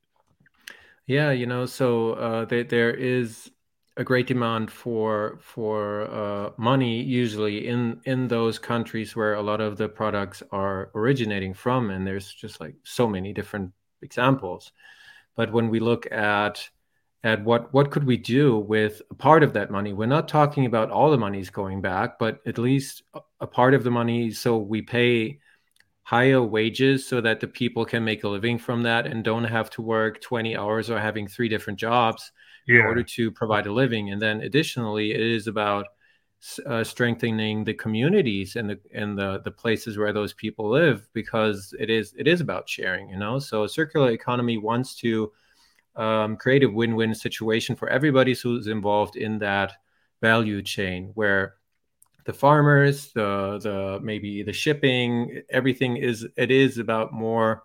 Yeah, 1.05 1.31
you 1.31 1.45
know, 1.45 1.67
so 1.67 2.13
uh, 2.13 2.45
there 2.45 2.63
there 2.63 2.93
is 2.95 3.51
a 3.97 4.03
great 4.03 4.27
demand 4.27 4.71
for 4.71 5.37
for 5.41 6.09
uh, 6.09 6.51
money 6.57 7.01
usually 7.01 7.67
in 7.67 7.99
in 8.05 8.27
those 8.27 8.57
countries 8.57 9.15
where 9.15 9.33
a 9.33 9.41
lot 9.41 9.59
of 9.59 9.77
the 9.77 9.89
products 9.89 10.41
are 10.51 10.91
originating 10.95 11.53
from 11.53 11.89
and 11.89 12.07
there's 12.07 12.33
just 12.33 12.61
like 12.61 12.75
so 12.83 13.07
many 13.07 13.33
different 13.33 13.71
examples. 14.01 14.71
But 15.35 15.51
when 15.51 15.69
we 15.69 15.79
look 15.79 16.11
at 16.11 16.69
at 17.23 17.43
what 17.43 17.73
what 17.73 17.91
could 17.91 18.05
we 18.05 18.17
do 18.17 18.57
with 18.59 19.01
a 19.11 19.15
part 19.15 19.43
of 19.43 19.53
that 19.53 19.69
money 19.69 19.93
we're 19.93 20.05
not 20.07 20.27
talking 20.27 20.65
about 20.65 20.89
all 20.89 21.11
the 21.11 21.17
money's 21.17 21.49
going 21.49 21.81
back 21.81 22.17
but 22.17 22.39
at 22.47 22.57
least 22.57 23.03
a 23.39 23.47
part 23.47 23.73
of 23.73 23.83
the 23.83 23.91
money 23.91 24.31
so 24.31 24.57
we 24.57 24.81
pay 24.81 25.39
higher 26.03 26.41
wages 26.41 27.07
so 27.07 27.21
that 27.21 27.39
the 27.39 27.47
people 27.47 27.85
can 27.85 28.03
make 28.03 28.23
a 28.23 28.27
living 28.27 28.57
from 28.57 28.81
that 28.83 29.05
and 29.05 29.23
don't 29.23 29.43
have 29.43 29.69
to 29.69 29.81
work 29.81 30.19
20 30.21 30.57
hours 30.57 30.89
or 30.89 30.99
having 30.99 31.27
three 31.27 31.47
different 31.47 31.79
jobs 31.79 32.31
yeah. 32.67 32.79
in 32.79 32.85
order 32.85 33.03
to 33.03 33.31
provide 33.31 33.67
a 33.67 33.73
living. 33.73 34.11
And 34.11 34.21
then 34.21 34.41
additionally, 34.41 35.11
it 35.11 35.21
is 35.21 35.47
about 35.47 35.87
uh, 36.65 36.83
strengthening 36.83 37.63
the 37.63 37.73
communities 37.73 38.55
and 38.55 38.69
the 38.69 38.79
and 38.93 39.17
the 39.17 39.41
the 39.43 39.51
places 39.51 39.97
where 39.97 40.11
those 40.11 40.33
people 40.33 40.69
live 40.69 41.07
because 41.13 41.73
it 41.79 41.89
is 41.89 42.13
it 42.17 42.27
is 42.27 42.41
about 42.41 42.67
sharing. 42.67 43.09
You 43.09 43.17
know, 43.17 43.39
so 43.39 43.63
a 43.63 43.69
circular 43.69 44.11
economy 44.11 44.57
wants 44.57 44.95
to 44.97 45.31
um, 45.95 46.37
create 46.37 46.63
a 46.63 46.69
win-win 46.69 47.13
situation 47.13 47.75
for 47.75 47.89
everybody 47.89 48.33
who's 48.33 48.67
involved 48.67 49.15
in 49.15 49.39
that 49.39 49.73
value 50.21 50.61
chain 50.61 51.11
where 51.15 51.55
the 52.25 52.33
farmers 52.33 53.11
the 53.13 53.59
the 53.61 53.99
maybe 54.01 54.43
the 54.43 54.53
shipping 54.53 55.41
everything 55.49 55.97
is 55.97 56.25
it 56.37 56.51
is 56.51 56.77
about 56.77 57.11
more 57.11 57.63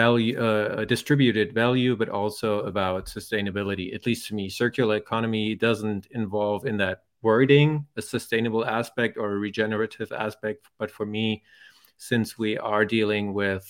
value 0.00 0.34
uh, 0.38 0.84
distributed 0.84 1.48
value 1.64 1.94
but 1.96 2.08
also 2.08 2.60
about 2.72 3.06
sustainability 3.06 3.94
at 3.94 4.06
least 4.06 4.26
to 4.26 4.34
me 4.34 4.48
circular 4.48 4.96
economy 4.96 5.54
doesn't 5.54 6.04
involve 6.10 6.66
in 6.66 6.76
that 6.76 6.98
wording 7.22 7.86
a 7.96 8.02
sustainable 8.02 8.64
aspect 8.78 9.16
or 9.16 9.28
a 9.32 9.38
regenerative 9.48 10.10
aspect 10.12 10.60
but 10.78 10.90
for 10.90 11.06
me 11.06 11.42
since 11.96 12.38
we 12.38 12.58
are 12.58 12.84
dealing 12.84 13.32
with 13.32 13.64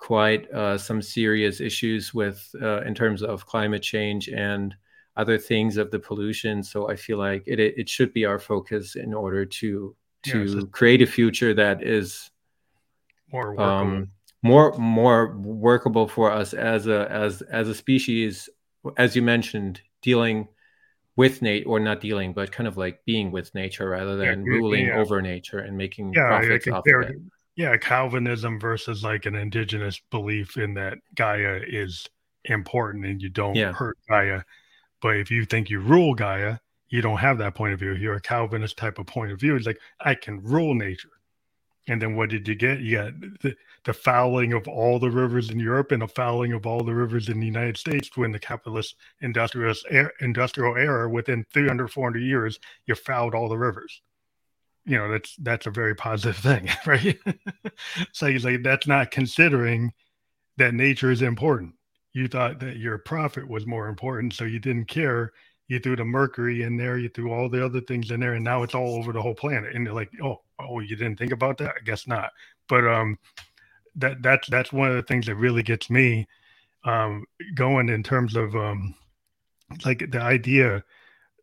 quite 0.00 0.50
uh, 0.50 0.78
some 0.78 1.02
serious 1.02 1.60
issues 1.60 2.12
with 2.12 2.50
uh, 2.60 2.80
in 2.82 2.94
terms 2.94 3.22
of 3.22 3.46
climate 3.46 3.82
change 3.82 4.28
and 4.28 4.74
other 5.16 5.38
things 5.38 5.76
of 5.76 5.90
the 5.90 5.98
pollution. 5.98 6.62
So 6.62 6.88
I 6.88 6.96
feel 6.96 7.18
like 7.18 7.44
it 7.46 7.60
it 7.60 7.88
should 7.88 8.12
be 8.12 8.24
our 8.24 8.38
focus 8.38 8.96
in 8.96 9.14
order 9.14 9.44
to 9.44 9.94
to 10.22 10.44
yeah, 10.44 10.62
create 10.72 11.02
a 11.02 11.06
future 11.06 11.54
that 11.54 11.82
is 11.82 12.30
more 13.32 13.54
workable. 13.54 13.64
Um, 13.64 14.08
more 14.42 14.72
more 14.78 15.36
workable 15.38 16.08
for 16.08 16.30
us 16.30 16.54
as 16.54 16.86
a 16.86 17.10
as 17.10 17.42
as 17.42 17.68
a 17.68 17.74
species 17.74 18.48
as 18.96 19.14
you 19.14 19.22
mentioned 19.22 19.80
dealing 20.02 20.48
with 21.16 21.42
nature 21.42 21.68
or 21.68 21.78
not 21.78 22.00
dealing 22.00 22.32
but 22.32 22.50
kind 22.50 22.66
of 22.66 22.76
like 22.76 23.04
being 23.04 23.30
with 23.30 23.54
nature 23.54 23.90
rather 23.90 24.16
than 24.16 24.44
yeah, 24.44 24.52
ruling 24.52 24.86
yeah. 24.86 24.98
over 24.98 25.20
nature 25.20 25.58
and 25.58 25.76
making 25.76 26.12
profits 26.12 26.66
off 26.68 26.84
of 26.86 27.02
it 27.02 27.16
yeah 27.56 27.76
calvinism 27.76 28.58
versus 28.58 29.04
like 29.04 29.26
an 29.26 29.34
indigenous 29.34 30.00
belief 30.10 30.56
in 30.56 30.72
that 30.72 30.96
gaia 31.14 31.60
is 31.66 32.06
important 32.46 33.04
and 33.04 33.20
you 33.20 33.28
don't 33.28 33.56
hurt 33.74 33.98
gaia 34.08 34.40
but 35.00 35.16
if 35.16 35.30
you 35.30 35.44
think 35.44 35.70
you 35.70 35.80
rule 35.80 36.14
Gaia, 36.14 36.58
you 36.88 37.02
don't 37.02 37.18
have 37.18 37.38
that 37.38 37.54
point 37.54 37.72
of 37.72 37.80
view. 37.80 37.94
You're 37.94 38.16
a 38.16 38.20
Calvinist 38.20 38.76
type 38.76 38.98
of 38.98 39.06
point 39.06 39.32
of 39.32 39.40
view. 39.40 39.56
It's 39.56 39.66
like, 39.66 39.80
I 40.00 40.14
can 40.14 40.42
rule 40.42 40.74
nature. 40.74 41.10
And 41.88 42.00
then 42.00 42.16
what 42.16 42.30
did 42.30 42.46
you 42.46 42.54
get? 42.54 42.80
You 42.80 42.96
got 42.96 43.12
the, 43.40 43.56
the 43.84 43.92
fouling 43.92 44.52
of 44.52 44.68
all 44.68 44.98
the 44.98 45.10
rivers 45.10 45.50
in 45.50 45.58
Europe 45.58 45.92
and 45.92 46.02
the 46.02 46.08
fouling 46.08 46.52
of 46.52 46.66
all 46.66 46.82
the 46.82 46.94
rivers 46.94 47.28
in 47.28 47.40
the 47.40 47.46
United 47.46 47.76
States 47.76 48.10
when 48.14 48.30
the 48.30 48.38
capitalist 48.38 48.96
industrial, 49.20 49.74
industrial 50.20 50.76
era, 50.76 51.08
within 51.08 51.44
300, 51.52 51.88
400 51.88 52.18
years, 52.20 52.58
you 52.86 52.94
fouled 52.94 53.34
all 53.34 53.48
the 53.48 53.56
rivers. 53.56 54.02
You 54.84 54.98
know, 54.98 55.10
that's 55.10 55.36
that's 55.36 55.66
a 55.66 55.70
very 55.70 55.94
positive 55.94 56.36
thing, 56.42 56.68
right? 56.86 57.18
so 58.12 58.26
you 58.26 58.38
like 58.40 58.62
that's 58.62 58.86
not 58.86 59.10
considering 59.10 59.92
that 60.56 60.74
nature 60.74 61.10
is 61.10 61.22
important 61.22 61.74
you 62.12 62.28
thought 62.28 62.58
that 62.60 62.76
your 62.76 62.98
profit 62.98 63.48
was 63.48 63.66
more 63.66 63.88
important, 63.88 64.34
so 64.34 64.44
you 64.44 64.58
didn't 64.58 64.86
care. 64.86 65.32
You 65.68 65.78
threw 65.78 65.94
the 65.94 66.04
mercury 66.04 66.62
in 66.62 66.76
there, 66.76 66.98
you 66.98 67.08
threw 67.08 67.32
all 67.32 67.48
the 67.48 67.64
other 67.64 67.80
things 67.80 68.10
in 68.10 68.18
there, 68.18 68.34
and 68.34 68.44
now 68.44 68.64
it's 68.64 68.74
all 68.74 68.96
over 68.96 69.12
the 69.12 69.22
whole 69.22 69.34
planet. 69.34 69.74
And 69.74 69.86
they're 69.86 69.94
like, 69.94 70.10
oh, 70.22 70.40
oh, 70.58 70.80
you 70.80 70.96
didn't 70.96 71.16
think 71.16 71.32
about 71.32 71.58
that? 71.58 71.74
I 71.80 71.84
guess 71.84 72.08
not. 72.08 72.30
But 72.68 72.86
um, 72.86 73.18
that 73.96 74.22
that's 74.22 74.48
that's 74.48 74.72
one 74.72 74.88
of 74.88 74.96
the 74.96 75.02
things 75.02 75.26
that 75.26 75.34
really 75.34 75.62
gets 75.62 75.90
me 75.90 76.26
um 76.84 77.24
going 77.54 77.88
in 77.88 78.02
terms 78.02 78.36
of 78.36 78.54
um 78.56 78.94
like 79.84 80.10
the 80.10 80.20
idea 80.20 80.82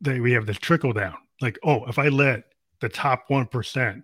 that 0.01 0.21
we 0.21 0.31
have 0.33 0.45
the 0.45 0.53
trickle 0.53 0.93
down. 0.93 1.15
Like, 1.41 1.57
oh, 1.63 1.85
if 1.85 1.99
I 1.99 2.09
let 2.09 2.43
the 2.81 2.89
top 2.89 3.25
one 3.27 3.47
percent 3.47 4.03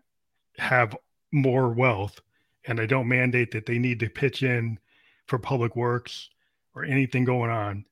have 0.58 0.96
more 1.32 1.70
wealth, 1.70 2.20
and 2.66 2.80
I 2.80 2.86
don't 2.86 3.08
mandate 3.08 3.52
that 3.52 3.66
they 3.66 3.80
need 3.80 4.00
to 4.00 4.10
pitch 4.10 4.44
in 4.44 4.80
for 5.28 5.38
public 5.40 5.76
works 5.76 6.30
or 6.76 6.84
anything 6.84 7.24
going 7.26 7.50
on 7.52 7.86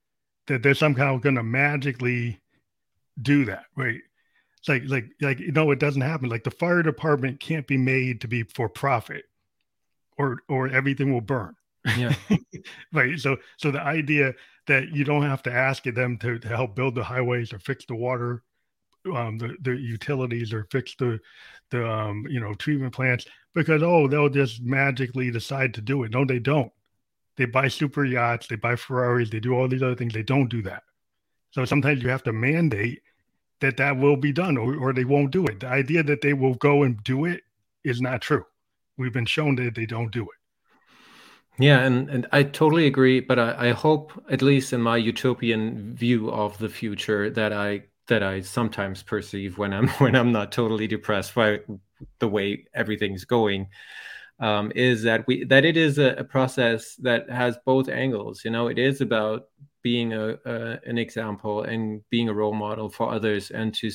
that 0.48 0.64
they're 0.64 0.74
somehow 0.74 1.18
going 1.18 1.36
to 1.36 1.44
magically 1.44 2.42
do 3.22 3.46
that 3.46 3.66
right? 3.76 4.00
It's 4.58 4.70
like 4.70 4.84
like 4.86 5.06
like 5.22 5.40
you 5.40 5.52
know 5.52 5.72
it 5.72 5.80
doesn't 5.80 6.02
happen. 6.02 6.30
Like 6.30 6.44
the 6.44 6.52
fire 6.52 6.84
department 6.84 7.40
can't 7.40 7.68
be 7.68 7.78
made 7.78 8.22
to 8.22 8.28
be 8.28 8.44
for 8.44 8.70
profit 8.70 9.26
or 10.18 10.38
or 10.50 10.68
everything 10.68 11.14
will 11.14 11.22
burn 11.22 11.56
yeah 11.98 12.14
right 12.94 13.20
so 13.20 13.38
so 13.58 13.72
the 13.72 13.82
idea 13.82 14.34
that 14.68 14.90
you 14.90 15.04
don't 15.04 15.24
have 15.24 15.42
to 15.42 15.52
ask 15.52 15.84
them 15.84 16.18
to, 16.18 16.38
to 16.38 16.48
help 16.48 16.76
build 16.76 16.96
the 16.96 17.04
highways 17.04 17.52
or 17.54 17.60
fix 17.60 17.86
the 17.86 17.96
water 17.96 18.44
um 19.16 19.38
the, 19.38 19.56
the 19.62 19.76
utilities 19.76 20.54
or 20.54 20.68
fix 20.72 20.96
the 20.96 21.20
the 21.72 21.90
um 21.90 22.26
you 22.30 22.40
know 22.40 22.54
treatment 22.54 22.94
plants 22.94 23.26
because 23.56 23.82
oh 23.82 24.08
they'll 24.08 24.30
just 24.30 24.62
magically 24.62 25.32
decide 25.32 25.74
to 25.74 25.82
do 25.82 26.04
it 26.04 26.12
no 26.12 26.24
they 26.24 26.40
don't 26.40 26.72
they 27.38 27.46
buy 27.46 27.68
super 27.70 28.06
yachts, 28.06 28.48
they 28.48 28.56
buy 28.56 28.76
Ferraris, 28.76 29.30
they 29.30 29.40
do 29.40 29.54
all 29.54 29.68
these 29.68 29.82
other 29.82 29.96
things. 29.96 30.14
They 30.14 30.24
don't 30.24 30.48
do 30.48 30.62
that. 30.64 30.84
So 31.52 31.66
sometimes 31.66 32.04
you 32.04 32.10
have 32.10 32.24
to 32.24 32.34
mandate 32.34 33.02
that 33.62 33.78
that 33.78 33.98
will 33.98 34.16
be 34.16 34.32
done 34.32 34.58
or, 34.58 34.76
or 34.76 34.94
they 34.94 35.06
won't 35.06 35.32
do 35.32 35.46
it. 35.48 35.60
The 35.60 35.68
idea 35.68 36.04
that 36.04 36.22
they 36.22 36.34
will 36.34 36.56
go 36.56 36.84
and 36.84 37.04
do 37.04 37.26
it 37.26 37.42
is 37.84 38.02
not 38.02 38.22
true. 38.22 38.46
We've 38.98 39.14
been 39.14 39.26
shown 39.26 39.56
that 39.56 39.76
they 39.76 39.86
don't 39.86 40.12
do 40.12 40.24
it. 40.24 40.42
Yeah, 41.60 41.80
and, 41.82 42.10
and 42.10 42.28
I 42.32 42.44
totally 42.44 42.88
agree. 42.88 43.20
But 43.20 43.40
I, 43.40 43.70
I 43.70 43.72
hope, 43.72 44.12
at 44.30 44.42
least 44.42 44.74
in 44.74 44.82
my 44.82 44.98
utopian 44.98 45.94
view 45.96 46.32
of 46.32 46.58
the 46.58 46.70
future, 46.70 47.30
that 47.32 47.54
I 47.54 47.84
that 48.08 48.24
I 48.24 48.42
sometimes 48.42 49.04
perceive 49.04 49.58
when 49.58 49.74
I'm 49.74 49.88
when 50.00 50.16
I'm 50.16 50.32
not 50.32 50.52
totally 50.52 50.88
depressed 50.88 51.36
by 51.36 51.60
the 52.20 52.28
way 52.28 52.66
everything's 52.74 53.26
going, 53.26 53.68
um, 54.40 54.72
is 54.76 55.04
that 55.04 55.26
we 55.28 55.44
that 55.46 55.66
it 55.66 55.78
is 55.78 56.00
a, 56.00 56.16
a, 56.18 56.24
process 56.24 56.96
that 56.98 57.30
has 57.30 57.58
both 57.66 57.90
angles. 57.90 58.44
You 58.44 58.52
know, 58.52 58.68
it 58.68 58.80
is 58.80 59.02
about 59.02 59.44
being 59.84 60.14
a, 60.14 60.38
a, 60.46 60.80
an 60.86 60.98
example 60.98 61.64
and 61.64 62.02
being 62.10 62.30
a 62.30 62.34
role 62.34 62.54
model 62.54 62.90
for 62.90 63.12
others, 63.12 63.52
and 63.52 63.74
to 63.76 63.92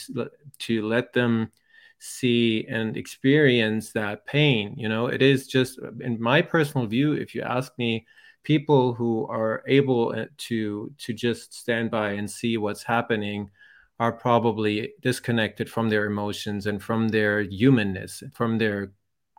to 0.61 0.87
let 0.87 1.13
them 1.13 1.51
see 1.99 2.67
and 2.69 2.97
experience 2.97 3.93
that 3.93 4.27
pain. 4.27 4.75
You 4.77 4.89
know, 4.89 5.07
it 5.07 5.23
is 5.23 5.47
just 5.47 5.79
in 6.01 6.21
my 6.21 6.43
personal 6.43 6.87
view. 6.87 7.13
If 7.13 7.35
you 7.35 7.43
ask 7.43 7.73
me, 7.79 8.07
people 8.43 8.95
who 8.95 9.27
are 9.27 9.65
able 9.67 10.15
uh, 10.17 10.27
to 10.39 10.93
to 10.99 11.13
just 11.13 11.53
stand 11.55 11.91
by 11.91 12.13
and 12.13 12.31
see 12.31 12.57
what's 12.57 12.83
happening 12.83 13.51
are 13.99 14.13
probably 14.13 14.93
disconnected 15.01 15.71
from 15.71 15.89
their 15.89 16.05
emotions 16.05 16.67
and 16.67 16.83
from 16.83 17.09
their 17.09 17.41
humanness, 17.41 18.23
from 18.35 18.59
their 18.59 18.93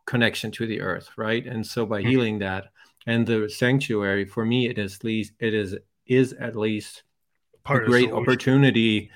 connection 0.06 0.52
to 0.52 0.65
the 0.65 0.82
earth, 0.82 1.10
right? 1.15 1.46
And 1.46 1.65
so 1.65 1.86
by 1.86 2.02
mm-hmm. 2.02 2.10
healing 2.10 2.39
that 2.39 2.65
and 3.06 3.26
the 3.26 3.50
sanctuary, 3.50 4.26
for 4.26 4.46
me, 4.46 4.67
it 4.67 4.78
is 4.78 5.04
least 5.04 5.34
it 5.39 5.54
is 5.54 5.76
is 6.08 6.34
at 6.34 6.56
least 6.56 7.04
Part 7.63 7.84
a 7.84 7.86
great 7.88 8.12
opportunity 8.12 9.12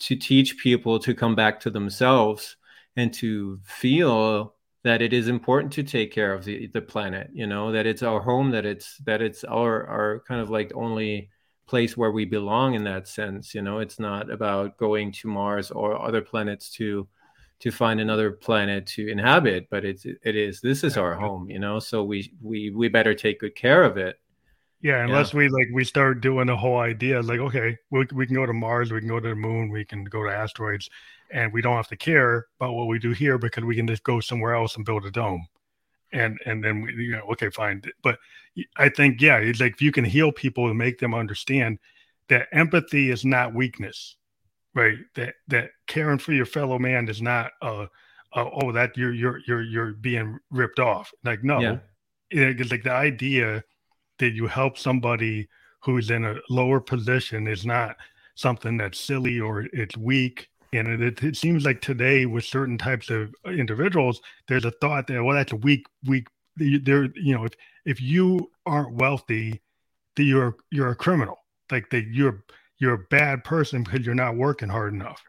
to 0.00 0.16
teach 0.16 0.58
people 0.58 0.98
to 1.00 1.14
come 1.14 1.34
back 1.34 1.60
to 1.60 1.70
themselves 1.70 2.56
and 2.96 3.12
to 3.14 3.58
feel 3.64 4.54
that 4.82 5.00
it 5.00 5.12
is 5.12 5.28
important 5.28 5.72
to 5.72 5.82
take 5.82 6.12
care 6.12 6.34
of 6.34 6.44
the, 6.44 6.66
the 6.68 6.80
planet 6.80 7.30
you 7.32 7.46
know 7.46 7.72
that 7.72 7.86
it's 7.86 8.02
our 8.02 8.20
home 8.20 8.50
that 8.50 8.66
it's 8.66 8.98
that 8.98 9.22
it's 9.22 9.44
our 9.44 9.86
our 9.86 10.22
kind 10.28 10.40
of 10.40 10.50
like 10.50 10.72
only 10.74 11.30
place 11.66 11.96
where 11.96 12.10
we 12.10 12.24
belong 12.24 12.74
in 12.74 12.84
that 12.84 13.08
sense 13.08 13.54
you 13.54 13.62
know. 13.62 13.78
It's 13.78 13.98
not 13.98 14.30
about 14.30 14.76
going 14.76 15.12
to 15.12 15.28
mars 15.28 15.70
or 15.70 16.00
other 16.00 16.20
planets 16.20 16.70
to 16.72 17.08
to 17.60 17.70
find 17.70 18.00
another 18.00 18.32
planet 18.32 18.86
to 18.86 19.08
inhabit 19.08 19.68
but 19.70 19.84
it's 19.84 20.04
it 20.04 20.36
is 20.36 20.60
this 20.60 20.84
is 20.84 20.96
our 20.96 21.14
home 21.14 21.48
you 21.48 21.58
know 21.58 21.78
so 21.78 22.04
we 22.04 22.32
we 22.42 22.70
we 22.70 22.88
better 22.88 23.14
take 23.14 23.40
good 23.40 23.54
care 23.54 23.84
of 23.84 23.96
it. 23.96 24.20
Yeah 24.82 25.02
unless 25.04 25.32
yeah. 25.32 25.38
we 25.38 25.48
like 25.48 25.68
we 25.72 25.84
start 25.84 26.20
doing 26.20 26.46
the 26.46 26.56
whole 26.56 26.78
idea 26.78 27.22
like 27.22 27.40
okay 27.40 27.78
we, 27.90 28.06
we 28.12 28.26
can 28.26 28.34
go 28.34 28.44
to 28.44 28.52
mars 28.52 28.92
we 28.92 29.00
can 29.00 29.08
go 29.08 29.20
to 29.20 29.30
the 29.30 29.34
moon 29.34 29.70
we 29.70 29.84
can 29.84 30.04
go 30.04 30.22
to 30.22 30.30
asteroids 30.30 30.90
and 31.34 31.52
we 31.52 31.60
don't 31.60 31.76
have 31.76 31.88
to 31.88 31.96
care 31.96 32.46
about 32.58 32.74
what 32.74 32.86
we 32.86 32.98
do 32.98 33.12
here 33.12 33.36
because 33.36 33.64
we 33.64 33.76
can 33.76 33.86
just 33.86 34.04
go 34.04 34.20
somewhere 34.20 34.54
else 34.54 34.76
and 34.76 34.86
build 34.86 35.04
a 35.04 35.10
dome. 35.10 35.46
And 36.12 36.38
and 36.46 36.64
then 36.64 36.80
we 36.80 36.94
you 36.94 37.12
know 37.12 37.24
okay 37.32 37.50
fine. 37.50 37.82
But 38.02 38.18
i 38.76 38.88
think 38.88 39.20
yeah 39.20 39.38
it's 39.38 39.58
like 39.58 39.72
if 39.72 39.82
you 39.82 39.90
can 39.90 40.04
heal 40.04 40.30
people 40.30 40.68
and 40.68 40.78
make 40.78 41.00
them 41.00 41.12
understand 41.12 41.76
that 42.28 42.46
empathy 42.52 43.10
is 43.10 43.24
not 43.24 43.52
weakness 43.52 44.16
right? 44.74 44.98
That 45.14 45.34
that 45.48 45.70
caring 45.86 46.18
for 46.18 46.32
your 46.32 46.46
fellow 46.46 46.78
man 46.78 47.08
is 47.08 47.22
not 47.22 47.52
uh, 47.62 47.86
uh 48.34 48.50
oh 48.62 48.72
that 48.72 48.96
you're 48.96 49.14
you're 49.14 49.40
you're 49.46 49.62
you're 49.62 49.92
being 49.94 50.38
ripped 50.50 50.80
off. 50.80 51.12
Like 51.24 51.44
no. 51.44 51.60
Yeah. 51.60 51.76
it's 52.30 52.70
like 52.70 52.82
the 52.82 52.92
idea 52.92 53.62
that 54.18 54.32
you 54.32 54.46
help 54.46 54.78
somebody 54.78 55.48
who's 55.80 56.10
in 56.10 56.24
a 56.24 56.36
lower 56.50 56.80
position 56.80 57.46
is 57.46 57.64
not 57.64 57.96
something 58.34 58.76
that's 58.76 58.98
silly 58.98 59.38
or 59.38 59.66
it's 59.72 59.96
weak 59.96 60.48
and 60.74 61.02
it, 61.02 61.22
it 61.22 61.36
seems 61.36 61.64
like 61.64 61.80
today 61.80 62.26
with 62.26 62.44
certain 62.44 62.78
types 62.78 63.10
of 63.10 63.34
uh, 63.46 63.50
individuals 63.50 64.20
there's 64.48 64.64
a 64.64 64.70
thought 64.72 65.06
that 65.06 65.22
well 65.22 65.36
that's 65.36 65.52
a 65.52 65.56
weak 65.56 65.86
weak 66.06 66.26
there 66.56 67.08
you 67.16 67.34
know 67.34 67.44
if 67.44 67.52
if 67.84 68.00
you 68.00 68.50
aren't 68.66 68.94
wealthy 68.94 69.60
that 70.16 70.22
you're 70.22 70.56
you're 70.70 70.90
a 70.90 70.96
criminal 70.96 71.38
like 71.70 71.88
that 71.90 72.04
you're 72.12 72.44
you're 72.78 72.94
a 72.94 73.06
bad 73.10 73.44
person 73.44 73.82
because 73.82 74.04
you're 74.04 74.14
not 74.14 74.36
working 74.36 74.68
hard 74.68 74.92
enough. 74.92 75.22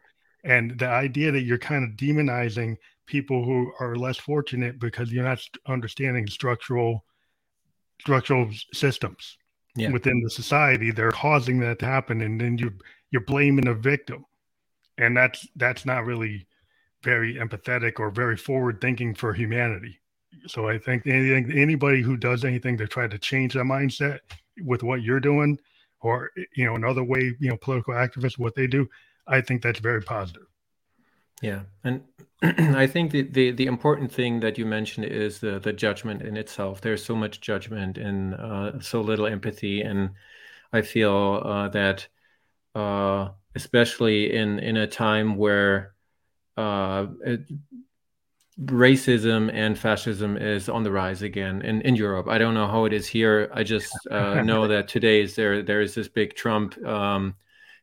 And 0.43 0.77
the 0.77 0.87
idea 0.87 1.31
that 1.31 1.41
you're 1.41 1.57
kind 1.57 1.83
of 1.83 1.95
demonizing 1.95 2.77
people 3.07 3.43
who 3.43 3.71
are 3.79 3.95
less 3.95 4.17
fortunate 4.17 4.79
because 4.79 5.11
you're 5.11 5.23
not 5.23 5.39
understanding 5.67 6.27
structural 6.27 7.05
structural 8.01 8.49
systems 8.73 9.37
yeah. 9.77 9.89
within 9.89 10.19
the 10.21 10.29
society 10.29 10.91
they're 10.91 11.11
causing 11.11 11.59
that 11.59 11.79
to 11.79 11.85
happen 11.85 12.19
and 12.21 12.41
then 12.41 12.57
you 12.57 12.69
you're 13.11 13.23
blaming 13.23 13.63
the 13.65 13.73
victim 13.73 14.25
and 14.97 15.15
that's 15.15 15.47
that's 15.55 15.85
not 15.85 16.05
really 16.05 16.47
very 17.03 17.35
empathetic 17.35 17.99
or 17.99 18.09
very 18.09 18.37
forward 18.37 18.81
thinking 18.81 19.13
for 19.13 19.33
humanity. 19.33 19.99
So 20.47 20.67
i 20.67 20.77
think 20.77 21.07
anything 21.07 21.57
anybody 21.57 22.01
who 22.01 22.17
does 22.17 22.43
anything 22.43 22.77
to 22.77 22.87
try 22.87 23.07
to 23.07 23.17
change 23.17 23.53
that 23.53 23.63
mindset 23.63 24.19
with 24.63 24.83
what 24.83 25.01
you're 25.01 25.19
doing 25.19 25.57
or 26.01 26.31
you 26.55 26.65
know 26.65 26.75
another 26.75 27.03
way 27.03 27.35
you 27.39 27.49
know 27.49 27.57
political 27.57 27.93
activists 27.93 28.37
what 28.37 28.55
they 28.55 28.67
do 28.67 28.87
i 29.27 29.41
think 29.41 29.61
that's 29.61 29.79
very 29.79 30.01
positive. 30.01 30.45
Yeah. 31.41 31.61
And 31.83 32.03
i 32.41 32.87
think 32.87 33.11
the, 33.11 33.23
the, 33.23 33.51
the 33.51 33.65
important 33.65 34.11
thing 34.11 34.39
that 34.41 34.57
you 34.57 34.65
mentioned 34.65 35.05
is 35.05 35.39
the 35.39 35.59
the 35.59 35.73
judgment 35.73 36.21
in 36.21 36.37
itself. 36.37 36.81
There's 36.81 37.03
so 37.03 37.15
much 37.15 37.41
judgment 37.41 37.97
and 37.97 38.35
uh, 38.35 38.79
so 38.81 39.01
little 39.01 39.25
empathy. 39.25 39.81
And 39.81 40.11
i 40.73 40.81
feel 40.81 41.41
uh, 41.45 41.69
that 41.69 42.07
uh, 42.75 43.29
especially 43.55 44.33
in 44.33 44.59
in 44.59 44.77
a 44.77 44.87
time 44.87 45.35
where 45.37 45.93
uh, 46.57 47.07
it, 47.25 47.41
racism 48.59 49.51
and 49.53 49.77
fascism 49.77 50.37
is 50.37 50.69
on 50.69 50.83
the 50.83 50.91
rise 50.91 51.21
again 51.21 51.61
in, 51.61 51.81
in 51.81 51.95
Europe. 51.95 52.27
I 52.29 52.37
don't 52.37 52.53
know 52.53 52.67
how 52.67 52.85
it 52.85 52.93
is 52.93 53.05
here. 53.07 53.49
I 53.53 53.63
just 53.63 53.93
uh, 54.09 54.41
know 54.45 54.67
that 54.67 54.87
today 54.87 55.21
is 55.21 55.35
there 55.35 55.61
there 55.61 55.81
is 55.81 55.95
this 55.95 56.07
big 56.07 56.35
Trump 56.35 56.77
um, 56.85 57.35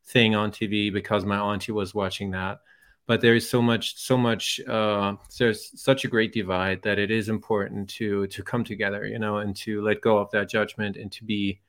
thing 0.04 0.34
on 0.34 0.50
TV 0.50 0.92
because 0.92 1.24
my 1.24 1.38
auntie 1.38 1.72
was 1.72 1.94
watching 1.94 2.30
that. 2.30 2.60
But 3.06 3.20
there 3.20 3.34
is 3.34 3.50
so 3.50 3.60
much 3.60 3.96
so 3.98 4.16
much 4.16 4.60
uh, 4.60 5.16
there's 5.38 5.80
such 5.80 6.04
a 6.04 6.08
great 6.08 6.32
divide 6.32 6.82
that 6.82 6.98
it 6.98 7.10
is 7.10 7.28
important 7.28 7.90
to 7.90 8.26
to 8.28 8.42
come 8.42 8.64
together, 8.64 9.06
you 9.06 9.18
know, 9.18 9.38
and 9.38 9.56
to 9.56 9.82
let 9.82 10.00
go 10.00 10.18
of 10.18 10.30
that 10.30 10.48
judgment 10.48 10.96
and 10.96 11.10
to 11.12 11.24
be 11.24 11.60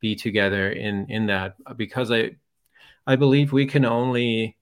be 0.00 0.16
together 0.16 0.70
in 0.70 1.06
in 1.08 1.26
that 1.26 1.56
because 1.76 2.10
I 2.10 2.36
I 3.08 3.16
believe 3.16 3.52
we 3.52 3.64
can 3.64 3.86
only 3.86 4.58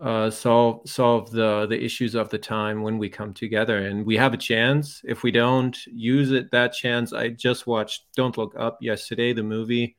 uh, 0.00 0.28
solve 0.28 0.88
solve 0.88 1.30
the 1.30 1.66
the 1.66 1.82
issues 1.82 2.16
of 2.16 2.28
the 2.28 2.38
time 2.38 2.82
when 2.82 2.98
we 2.98 3.08
come 3.08 3.32
together 3.32 3.78
and 3.78 4.04
we 4.04 4.16
have 4.16 4.34
a 4.34 4.36
chance 4.36 5.00
if 5.04 5.22
we 5.22 5.30
don't 5.30 5.78
use 5.86 6.32
it 6.32 6.50
that 6.50 6.72
chance 6.72 7.12
i 7.12 7.28
just 7.28 7.66
watched 7.68 8.06
don't 8.16 8.36
look 8.36 8.52
up 8.58 8.76
yesterday 8.80 9.32
the 9.32 9.42
movie 9.42 9.96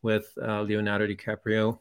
with 0.00 0.32
uh, 0.40 0.62
leonardo 0.62 1.08
dicaprio 1.08 1.76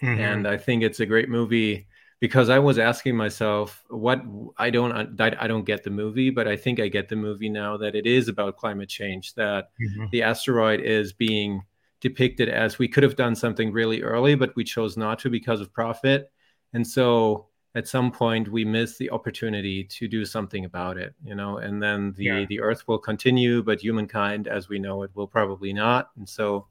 mm-hmm. 0.00 0.20
and 0.20 0.46
i 0.46 0.56
think 0.56 0.84
it's 0.84 1.00
a 1.00 1.06
great 1.06 1.28
movie 1.28 1.88
because 2.20 2.48
i 2.48 2.60
was 2.60 2.78
asking 2.78 3.16
myself 3.16 3.82
what 3.88 4.22
i 4.56 4.70
don't 4.70 5.20
i 5.20 5.48
don't 5.48 5.66
get 5.66 5.82
the 5.82 5.90
movie 5.90 6.30
but 6.30 6.46
i 6.46 6.56
think 6.56 6.78
i 6.78 6.86
get 6.86 7.08
the 7.08 7.16
movie 7.16 7.48
now 7.48 7.76
that 7.76 7.96
it 7.96 8.06
is 8.06 8.28
about 8.28 8.56
climate 8.56 8.88
change 8.88 9.34
that 9.34 9.70
mm-hmm. 9.82 10.06
the 10.12 10.22
asteroid 10.22 10.80
is 10.80 11.12
being 11.12 11.60
depicted 12.00 12.48
as 12.48 12.78
we 12.78 12.88
could 12.88 13.02
have 13.02 13.16
done 13.16 13.34
something 13.34 13.72
really 13.72 14.02
early 14.02 14.34
but 14.34 14.54
we 14.56 14.64
chose 14.64 14.96
not 14.96 15.18
to 15.18 15.30
because 15.30 15.60
of 15.60 15.72
profit. 15.72 16.30
And 16.72 16.86
so 16.86 17.46
at 17.74 17.86
some 17.86 18.10
point 18.10 18.50
we 18.50 18.64
miss 18.64 18.98
the 18.98 19.10
opportunity 19.10 19.84
to 19.84 20.08
do 20.08 20.24
something 20.24 20.64
about 20.64 20.98
it 20.98 21.14
you 21.22 21.36
know 21.36 21.58
and 21.58 21.80
then 21.80 22.12
the 22.16 22.24
yeah. 22.24 22.44
the 22.48 22.60
earth 22.60 22.88
will 22.88 22.98
continue 22.98 23.62
but 23.62 23.80
humankind 23.80 24.48
as 24.48 24.68
we 24.68 24.78
know 24.78 25.02
it 25.02 25.10
will 25.14 25.28
probably 25.28 25.72
not. 25.72 26.10
And 26.16 26.28
so 26.28 26.66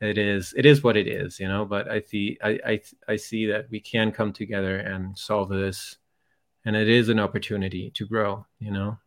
it 0.00 0.18
is 0.18 0.52
it 0.56 0.66
is 0.66 0.82
what 0.82 0.96
it 0.96 1.06
is 1.06 1.38
you 1.38 1.46
know 1.46 1.64
but 1.64 1.88
i 1.88 2.00
see 2.00 2.36
i 2.42 2.58
i, 2.66 2.80
I 3.08 3.16
see 3.16 3.46
that 3.46 3.70
we 3.70 3.78
can 3.78 4.10
come 4.10 4.32
together 4.32 4.78
and 4.78 5.16
solve 5.16 5.48
this. 5.48 5.96
And 6.64 6.76
it 6.76 6.88
is 6.88 7.08
an 7.08 7.18
opportunity 7.18 7.90
to 7.94 8.06
grow 8.06 8.46
you 8.58 8.70
know 8.70 8.98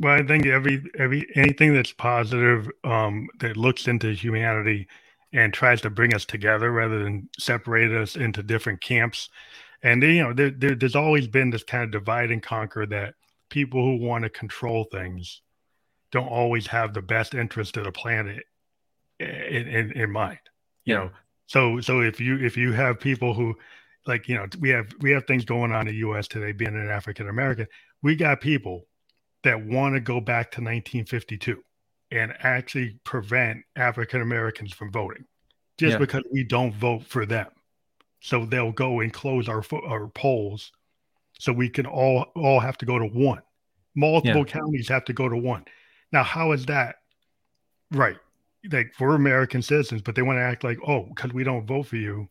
well 0.00 0.14
i 0.14 0.22
think 0.22 0.46
every 0.46 0.82
every 0.98 1.26
anything 1.34 1.74
that's 1.74 1.92
positive 1.92 2.68
um 2.84 3.28
that 3.40 3.56
looks 3.56 3.88
into 3.88 4.12
humanity 4.12 4.86
and 5.32 5.52
tries 5.52 5.80
to 5.82 5.90
bring 5.90 6.14
us 6.14 6.24
together 6.24 6.70
rather 6.70 7.02
than 7.02 7.28
separate 7.38 7.92
us 7.92 8.16
into 8.16 8.42
different 8.42 8.80
camps. 8.80 9.28
And 9.82 10.02
you 10.02 10.22
know, 10.22 10.32
there, 10.32 10.50
there, 10.50 10.74
there's 10.74 10.96
always 10.96 11.28
been 11.28 11.50
this 11.50 11.62
kind 11.62 11.84
of 11.84 11.90
divide 11.90 12.30
and 12.30 12.42
conquer 12.42 12.86
that 12.86 13.14
people 13.50 13.82
who 13.82 14.04
want 14.04 14.24
to 14.24 14.30
control 14.30 14.84
things 14.84 15.42
don't 16.10 16.28
always 16.28 16.66
have 16.66 16.94
the 16.94 17.02
best 17.02 17.34
interest 17.34 17.76
of 17.76 17.84
the 17.84 17.92
planet 17.92 18.44
in, 19.20 19.26
in, 19.28 19.92
in 19.92 20.10
mind. 20.10 20.38
You 20.84 20.94
yeah. 20.94 21.00
know, 21.00 21.10
so 21.46 21.80
so 21.80 22.00
if 22.00 22.20
you 22.20 22.38
if 22.38 22.56
you 22.56 22.72
have 22.72 22.98
people 22.98 23.34
who 23.34 23.54
like 24.06 24.28
you 24.28 24.36
know 24.36 24.46
we 24.58 24.70
have 24.70 24.88
we 25.00 25.10
have 25.10 25.26
things 25.26 25.44
going 25.44 25.72
on 25.72 25.86
in 25.86 25.94
the 25.94 25.98
U.S. 26.00 26.26
today, 26.26 26.52
being 26.52 26.74
an 26.74 26.88
African 26.88 27.28
American, 27.28 27.66
we 28.02 28.16
got 28.16 28.40
people 28.40 28.86
that 29.44 29.64
want 29.64 29.94
to 29.94 30.00
go 30.00 30.20
back 30.20 30.50
to 30.52 30.60
1952 30.60 31.62
and 32.10 32.32
actually 32.40 32.98
prevent 33.04 33.62
African 33.76 34.22
Americans 34.22 34.72
from 34.72 34.90
voting 34.90 35.24
just 35.78 35.92
yeah. 35.92 35.98
because 35.98 36.24
we 36.32 36.44
don't 36.44 36.74
vote 36.74 37.04
for 37.04 37.24
them. 37.24 37.46
So 38.20 38.44
they'll 38.44 38.72
go 38.72 39.00
and 39.00 39.12
close 39.12 39.48
our 39.48 39.62
our 39.86 40.08
polls, 40.08 40.72
so 41.38 41.52
we 41.52 41.68
can 41.68 41.86
all 41.86 42.26
all 42.34 42.58
have 42.58 42.76
to 42.78 42.86
go 42.86 42.98
to 42.98 43.06
one. 43.06 43.42
Multiple 43.94 44.44
yeah. 44.46 44.52
counties 44.52 44.88
have 44.88 45.04
to 45.06 45.12
go 45.12 45.28
to 45.28 45.36
one. 45.36 45.64
Now, 46.12 46.24
how 46.24 46.52
is 46.52 46.66
that 46.66 46.96
right? 47.92 48.16
Like 48.70 48.92
we're 48.98 49.14
American 49.14 49.62
citizens, 49.62 50.02
but 50.02 50.16
they 50.16 50.22
want 50.22 50.38
to 50.38 50.42
act 50.42 50.64
like, 50.64 50.78
oh, 50.86 51.04
because 51.04 51.32
we 51.32 51.44
don't 51.44 51.66
vote 51.66 51.86
for 51.86 51.96
you, 51.96 52.28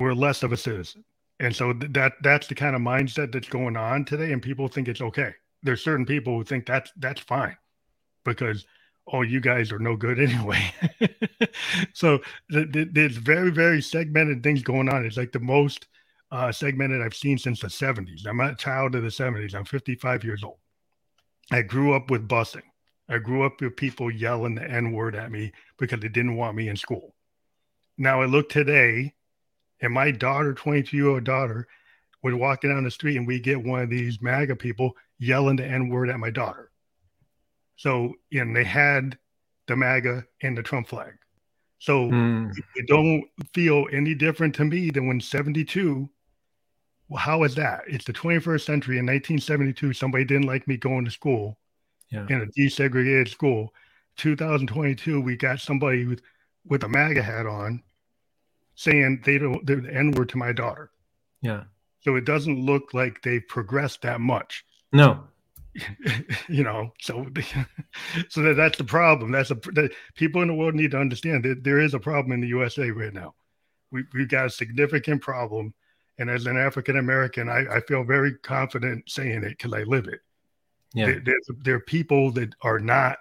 we're 0.00 0.12
less 0.12 0.42
of 0.42 0.52
a 0.52 0.56
citizen. 0.56 1.04
And 1.38 1.54
so 1.54 1.72
th- 1.72 1.92
that 1.92 2.14
that's 2.22 2.48
the 2.48 2.56
kind 2.56 2.74
of 2.74 2.82
mindset 2.82 3.32
that's 3.32 3.48
going 3.48 3.76
on 3.76 4.04
today, 4.04 4.32
and 4.32 4.42
people 4.42 4.66
think 4.66 4.88
it's 4.88 5.00
okay. 5.00 5.34
There's 5.62 5.82
certain 5.82 6.06
people 6.06 6.36
who 6.36 6.44
think 6.44 6.66
that's 6.66 6.92
that's 6.96 7.20
fine 7.20 7.56
because 8.24 8.66
oh, 9.12 9.22
you 9.22 9.40
guys 9.40 9.72
are 9.72 9.78
no 9.78 9.96
good 9.96 10.18
anyway. 10.28 10.72
so 11.92 12.20
th- 12.50 12.72
th- 12.72 12.88
there's 12.92 13.16
very, 13.16 13.50
very 13.50 13.82
segmented 13.82 14.42
things 14.42 14.62
going 14.62 14.88
on. 14.88 15.04
It's 15.04 15.16
like 15.16 15.32
the 15.32 15.40
most 15.40 15.86
uh, 16.30 16.52
segmented 16.52 17.02
I've 17.02 17.14
seen 17.14 17.38
since 17.38 17.60
the 17.60 17.68
70s. 17.68 18.26
I'm 18.26 18.40
a 18.40 18.54
child 18.54 18.94
of 18.94 19.02
the 19.02 19.08
70s. 19.08 19.54
I'm 19.54 19.64
55 19.64 20.24
years 20.24 20.42
old. 20.42 20.58
I 21.50 21.62
grew 21.62 21.94
up 21.94 22.10
with 22.10 22.28
busing. 22.28 22.62
I 23.08 23.18
grew 23.18 23.44
up 23.44 23.60
with 23.60 23.76
people 23.76 24.10
yelling 24.10 24.54
the 24.54 24.62
N 24.62 24.92
word 24.92 25.14
at 25.14 25.30
me 25.30 25.52
because 25.78 26.00
they 26.00 26.08
didn't 26.08 26.36
want 26.36 26.56
me 26.56 26.68
in 26.68 26.76
school. 26.76 27.14
Now 27.98 28.22
I 28.22 28.26
look 28.26 28.48
today, 28.48 29.12
and 29.80 29.92
my 29.92 30.12
daughter, 30.12 30.54
22 30.54 30.96
year 30.96 31.08
old 31.08 31.24
daughter, 31.24 31.66
was 32.22 32.34
walking 32.34 32.70
down 32.70 32.84
the 32.84 32.90
street, 32.90 33.16
and 33.16 33.26
we 33.26 33.40
get 33.40 33.62
one 33.62 33.80
of 33.80 33.90
these 33.90 34.22
MAGA 34.22 34.56
people 34.56 34.96
yelling 35.22 35.56
the 35.56 35.64
N 35.64 35.88
word 35.88 36.10
at 36.10 36.18
my 36.18 36.30
daughter. 36.30 36.70
So, 37.76 38.14
and 38.32 38.54
they 38.54 38.64
had 38.64 39.16
the 39.68 39.76
MAGA 39.76 40.24
and 40.42 40.58
the 40.58 40.62
Trump 40.62 40.88
flag. 40.88 41.12
So 41.78 42.08
mm. 42.08 42.52
it 42.74 42.86
don't 42.88 43.24
feel 43.54 43.86
any 43.92 44.14
different 44.14 44.54
to 44.56 44.64
me 44.64 44.90
than 44.90 45.06
when 45.06 45.20
72. 45.20 46.08
Well, 47.08 47.18
how 47.18 47.44
is 47.44 47.54
that? 47.54 47.82
It's 47.86 48.04
the 48.04 48.12
21st 48.12 48.64
century. 48.64 48.98
In 48.98 49.06
1972, 49.06 49.92
somebody 49.92 50.24
didn't 50.24 50.46
like 50.46 50.66
me 50.66 50.76
going 50.76 51.04
to 51.04 51.10
school 51.10 51.58
yeah. 52.10 52.26
in 52.28 52.42
a 52.42 52.60
desegregated 52.60 53.28
school. 53.28 53.72
2022, 54.16 55.20
we 55.20 55.36
got 55.36 55.60
somebody 55.60 56.04
with, 56.04 56.22
with 56.66 56.84
a 56.84 56.88
MAGA 56.88 57.22
hat 57.22 57.46
on 57.46 57.82
saying 58.74 59.22
they 59.24 59.38
don't, 59.38 59.64
they're 59.66 59.80
the 59.80 59.94
N 59.94 60.12
word 60.12 60.28
to 60.30 60.38
my 60.38 60.52
daughter. 60.52 60.90
Yeah. 61.40 61.64
So 62.00 62.16
it 62.16 62.24
doesn't 62.24 62.64
look 62.64 62.94
like 62.94 63.22
they've 63.22 63.46
progressed 63.46 64.02
that 64.02 64.20
much. 64.20 64.64
No, 64.92 65.24
you 66.48 66.62
know 66.62 66.92
so 67.00 67.26
so 68.28 68.42
that, 68.42 68.54
that's 68.56 68.78
the 68.78 68.84
problem. 68.84 69.32
That's 69.32 69.50
a 69.50 69.54
that 69.72 69.92
people 70.14 70.42
in 70.42 70.48
the 70.48 70.54
world 70.54 70.74
need 70.74 70.90
to 70.90 70.98
understand 70.98 71.44
that 71.44 71.64
there 71.64 71.80
is 71.80 71.94
a 71.94 71.98
problem 71.98 72.32
in 72.32 72.40
the 72.40 72.48
usa 72.48 72.90
right 72.90 73.12
now. 73.12 73.34
We, 73.90 74.04
we've 74.12 74.28
got 74.28 74.46
a 74.46 74.50
significant 74.50 75.22
problem 75.22 75.74
and 76.18 76.28
as 76.30 76.46
an 76.46 76.58
african 76.58 76.98
american 76.98 77.48
I, 77.48 77.76
I 77.76 77.80
feel 77.80 78.04
very 78.04 78.34
confident 78.38 79.08
saying 79.08 79.44
it 79.44 79.56
because 79.58 79.72
i 79.72 79.82
live 79.82 80.08
it. 80.08 80.20
Yeah. 80.94 81.06
there, 81.06 81.20
there, 81.24 81.38
there 81.64 81.74
are 81.76 81.80
people 81.80 82.30
that 82.32 82.54
are 82.60 82.78
not 82.78 83.18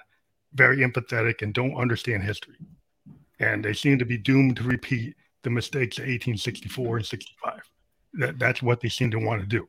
very 0.54 0.78
empathetic 0.78 1.42
and 1.42 1.54
don't 1.54 1.76
understand 1.76 2.24
history. 2.24 2.58
And 3.40 3.64
they 3.64 3.74
seem 3.74 3.98
to 4.00 4.06
be 4.06 4.18
doomed 4.18 4.58
to 4.58 4.64
repeat 4.64 5.16
the 5.44 5.50
mistakes 5.50 5.98
of 5.98 6.04
1864 6.04 6.98
and 6.98 7.06
65 7.06 7.62
that, 8.14 8.38
that's 8.38 8.62
what 8.62 8.82
they 8.82 8.90
seem 8.90 9.10
to 9.12 9.20
want 9.20 9.42
to 9.42 9.48
do 9.48 9.68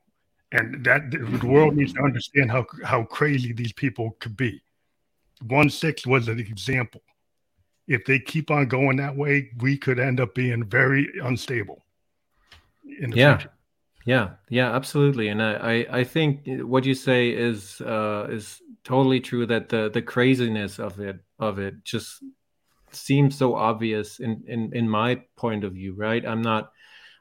and 0.52 0.84
that 0.84 1.10
the 1.10 1.46
world 1.46 1.74
needs 1.76 1.92
to 1.94 2.02
understand 2.02 2.50
how 2.50 2.66
how 2.84 3.04
crazy 3.04 3.52
these 3.52 3.72
people 3.72 4.16
could 4.20 4.36
be. 4.36 4.62
One 5.46 5.70
six 5.70 6.06
was 6.06 6.28
an 6.28 6.38
example. 6.38 7.02
If 7.88 8.04
they 8.04 8.18
keep 8.18 8.50
on 8.50 8.68
going 8.68 8.96
that 8.98 9.16
way, 9.16 9.50
we 9.58 9.76
could 9.76 9.98
end 9.98 10.20
up 10.20 10.34
being 10.34 10.64
very 10.64 11.08
unstable. 11.22 11.84
yeah. 12.84 13.38
Future. 13.38 13.52
Yeah, 14.04 14.30
yeah, 14.48 14.74
absolutely, 14.74 15.28
and 15.28 15.40
I, 15.40 15.86
I 15.88 16.02
think 16.02 16.40
what 16.62 16.84
you 16.84 16.92
say 16.92 17.30
is 17.30 17.80
uh, 17.80 18.26
is 18.30 18.60
totally 18.82 19.20
true. 19.20 19.46
That 19.46 19.68
the 19.68 19.90
the 19.94 20.02
craziness 20.02 20.80
of 20.80 20.98
it 20.98 21.20
of 21.38 21.60
it 21.60 21.84
just 21.84 22.20
seems 22.94 23.36
so 23.36 23.54
obvious 23.54 24.20
in, 24.20 24.42
in 24.46 24.72
in 24.74 24.88
my 24.88 25.22
point 25.36 25.64
of 25.64 25.72
view 25.72 25.94
right 25.94 26.26
i'm 26.26 26.42
not 26.42 26.72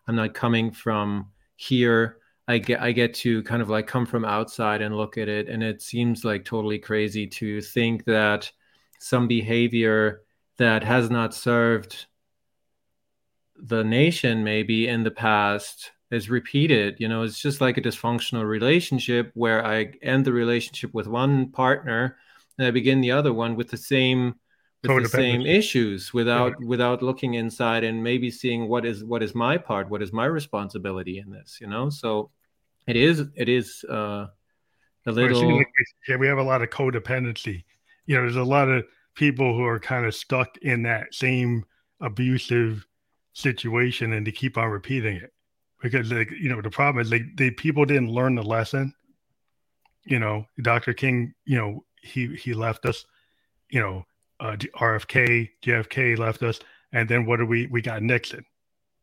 i'm 0.08 0.16
not 0.16 0.34
coming 0.34 0.72
from 0.72 1.28
here 1.56 2.18
i 2.52 2.58
get 2.58 2.82
i 2.82 2.92
get 2.92 3.14
to 3.14 3.42
kind 3.44 3.62
of 3.62 3.70
like 3.70 3.88
come 3.88 4.06
from 4.06 4.26
outside 4.26 4.82
and 4.82 4.96
look 4.96 5.18
at 5.18 5.30
it 5.30 5.48
and 5.48 5.64
it 5.64 5.82
seems 5.82 6.26
like 6.26 6.44
totally 6.44 6.78
crazy 6.78 7.26
to 7.26 7.62
think 7.62 8.04
that 8.06 8.52
some 9.00 9.28
behavior 9.28 10.22
that 10.58 10.84
has 10.84 11.10
not 11.10 11.34
served 11.34 12.06
the 13.56 13.84
nation 13.84 14.44
maybe 14.44 14.88
in 14.88 15.04
the 15.04 15.12
past 15.12 15.92
is 16.12 16.30
repeated 16.30 17.00
you 17.00 17.08
know? 17.08 17.24
It's 17.24 17.40
just 17.40 17.62
like 17.62 17.78
a 17.78 17.82
dysfunctional 17.82 18.48
relationship 18.48 19.32
where 19.34 19.66
i 19.66 19.94
end 20.02 20.26
the 20.26 20.34
relationship 20.34 20.94
with 20.94 21.08
one 21.08 21.52
partner 21.52 22.18
and 22.58 22.68
i 22.68 22.72
begin 22.72 23.02
the 23.02 23.12
other 23.12 23.34
one 23.34 23.56
with 23.56 23.70
the 23.70 23.78
same 23.78 24.36
with 24.84 25.04
the 25.04 25.10
same 25.10 25.46
issues 25.46 26.14
without 26.14 26.54
yeah. 26.60 26.68
without 26.68 27.04
looking 27.04 27.36
inside 27.36 27.84
and 27.84 28.04
maybe 28.04 28.32
seeing 28.32 28.68
what 28.68 28.84
is 28.84 29.04
what 29.04 29.22
is 29.22 29.36
my 29.36 29.58
part 29.58 29.90
what 29.90 30.02
is 30.02 30.12
my 30.12 30.26
responsibility 30.26 31.20
in 31.20 31.30
this 31.30 31.60
you 31.62 31.68
know? 31.68 31.90
So 31.90 32.32
it 32.88 32.96
is 32.96 33.24
it 33.36 33.50
is 33.50 33.84
uh 33.90 34.28
a 35.06 35.12
little 35.12 35.58
like 35.58 35.68
yeah 36.08 36.16
we 36.16 36.28
have 36.28 36.38
a 36.38 36.44
lot 36.44 36.62
of 36.62 36.70
codependency. 36.70 37.64
You 38.06 38.16
know 38.16 38.22
there's 38.22 38.36
a 38.36 38.44
lot 38.44 38.70
of 38.70 38.86
people 39.16 39.56
who 39.56 39.66
are 39.66 39.80
kind 39.80 40.06
of 40.06 40.16
stuck 40.16 40.58
in 40.62 40.84
that 40.84 41.14
same 41.14 41.66
abusive 42.00 42.86
situation 43.34 44.14
and 44.14 44.26
they 44.26 44.32
keep 44.32 44.58
on 44.58 44.70
repeating 44.70 45.18
it. 45.18 45.34
Because 45.82 46.12
like 46.12 46.32
you 46.32 46.50
know 46.50 46.62
the 46.62 46.70
problem 46.70 47.02
is 47.02 47.12
like 47.12 47.24
the 47.36 47.52
people 47.52 47.86
didn't 47.86 48.12
learn 48.12 48.36
the 48.36 48.44
lesson. 48.44 48.94
You 50.04 50.20
know 50.20 50.46
dr 50.62 50.94
king 50.96 51.34
you 51.46 51.58
know 51.58 51.86
he 52.02 52.36
he 52.36 52.54
left 52.54 52.86
us 52.86 53.06
you 53.70 53.80
know 53.80 54.06
uh, 54.42 54.56
RFK, 54.76 55.50
JFK 55.64 56.18
left 56.18 56.42
us, 56.44 56.60
and 56.92 57.08
then 57.08 57.26
what 57.26 57.38
do 57.38 57.46
we? 57.46 57.68
We 57.68 57.82
got 57.82 58.02
Nixon, 58.02 58.44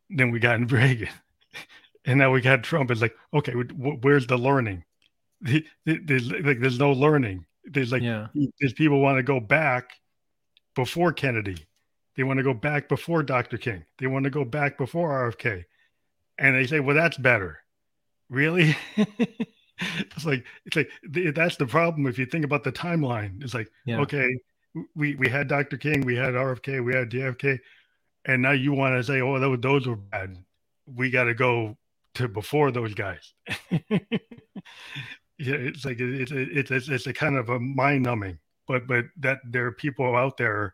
then 0.09 0.31
we 0.31 0.39
got 0.39 0.59
Reagan, 0.71 1.09
and 2.09 2.17
now 2.17 2.31
we 2.31 2.41
got 2.41 2.63
Trump. 2.63 2.89
It's 2.89 3.01
like, 3.01 3.15
okay, 3.35 3.53
where's 3.53 4.25
the 4.25 4.37
learning? 4.37 4.83
There's 5.85 6.31
like 6.31 6.59
there's 6.59 6.79
no 6.79 6.91
learning. 6.91 7.45
There's 7.63 7.91
like 7.91 8.01
yeah. 8.01 8.27
there's 8.59 8.73
people 8.73 8.99
want 8.99 9.17
to 9.17 9.23
go 9.23 9.39
back 9.39 9.91
before 10.75 11.13
Kennedy. 11.13 11.67
They 12.17 12.23
want 12.23 12.37
to 12.37 12.43
go 12.43 12.53
back 12.53 12.89
before 12.89 13.21
Dr. 13.21 13.57
King. 13.57 13.85
They 13.99 14.07
want 14.07 14.23
to 14.23 14.31
go 14.31 14.43
back 14.43 14.77
before 14.77 15.31
RFK, 15.31 15.65
and 16.39 16.55
they 16.55 16.65
say, 16.65 16.79
well, 16.79 16.95
that's 16.95 17.17
better. 17.17 17.59
Really? 18.27 18.75
it's 18.97 20.25
like 20.25 20.45
it's 20.65 20.75
like 20.75 20.89
that's 21.35 21.57
the 21.57 21.67
problem 21.67 22.07
if 22.07 22.17
you 22.17 22.25
think 22.25 22.43
about 22.43 22.63
the 22.63 22.71
timeline. 22.71 23.43
It's 23.43 23.53
like 23.53 23.69
yeah. 23.85 23.99
okay, 23.99 24.35
we 24.95 25.13
we 25.13 25.29
had 25.29 25.47
Dr. 25.47 25.77
King, 25.77 26.01
we 26.01 26.15
had 26.15 26.33
RFK, 26.33 26.83
we 26.83 26.95
had 26.95 27.11
JFK, 27.11 27.59
and 28.25 28.41
now 28.41 28.51
you 28.51 28.73
want 28.73 28.95
to 28.95 29.03
say, 29.03 29.21
oh, 29.21 29.39
those 29.39 29.59
those 29.61 29.87
were 29.87 29.95
bad. 29.95 30.43
We 30.87 31.11
got 31.11 31.25
to 31.25 31.35
go 31.35 31.77
to 32.15 32.27
before 32.27 32.71
those 32.71 32.93
guys. 32.93 33.33
yeah, 33.89 34.07
it's 35.37 35.85
like 35.85 35.99
it's 35.99 36.31
it's 36.31 36.71
it's, 36.71 36.89
it's 36.89 37.07
a 37.07 37.13
kind 37.13 37.37
of 37.37 37.49
a 37.49 37.59
mind 37.59 38.03
numbing, 38.03 38.39
but 38.67 38.87
but 38.87 39.05
that 39.17 39.39
there 39.45 39.65
are 39.65 39.71
people 39.71 40.15
out 40.15 40.37
there, 40.37 40.73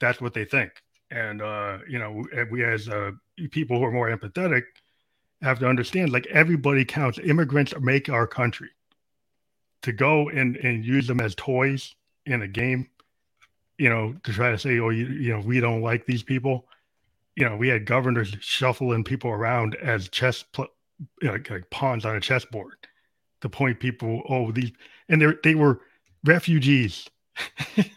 that's 0.00 0.20
what 0.20 0.34
they 0.34 0.44
think, 0.44 0.72
and 1.10 1.42
uh, 1.42 1.78
you 1.88 1.98
know, 1.98 2.24
we 2.50 2.64
as 2.64 2.88
uh, 2.88 3.12
people 3.50 3.78
who 3.78 3.84
are 3.84 3.92
more 3.92 4.14
empathetic 4.14 4.62
have 5.42 5.58
to 5.58 5.66
understand, 5.66 6.12
like 6.12 6.26
everybody 6.26 6.84
counts. 6.84 7.18
Immigrants 7.18 7.74
make 7.80 8.08
our 8.08 8.26
country. 8.26 8.70
To 9.84 9.92
go 9.92 10.28
and 10.28 10.56
and 10.58 10.84
use 10.84 11.06
them 11.06 11.20
as 11.20 11.34
toys 11.34 11.94
in 12.26 12.42
a 12.42 12.48
game 12.48 12.90
you 13.80 13.88
know, 13.88 14.14
to 14.24 14.32
try 14.32 14.50
to 14.50 14.58
say, 14.58 14.78
oh, 14.78 14.90
you, 14.90 15.06
you 15.06 15.32
know, 15.32 15.40
we 15.40 15.58
don't 15.58 15.80
like 15.80 16.04
these 16.04 16.22
people. 16.22 16.66
You 17.40 17.48
know, 17.48 17.56
we 17.56 17.68
had 17.68 17.86
governors 17.86 18.34
shuffling 18.40 19.04
people 19.04 19.30
around 19.30 19.74
as 19.76 20.08
chess, 20.08 20.42
pl- 20.42 20.68
you 21.22 21.28
know, 21.28 21.32
like, 21.34 21.50
like 21.50 21.70
pawns 21.70 22.04
on 22.04 22.16
a 22.16 22.20
chessboard 22.20 22.74
to 23.40 23.48
point 23.48 23.80
people, 23.80 24.22
oh, 24.28 24.52
these, 24.52 24.72
and 25.08 25.20
they 25.20 25.32
they 25.42 25.54
were 25.54 25.80
refugees, 26.24 27.08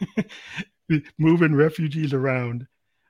moving 1.18 1.56
refugees 1.56 2.14
around 2.14 2.68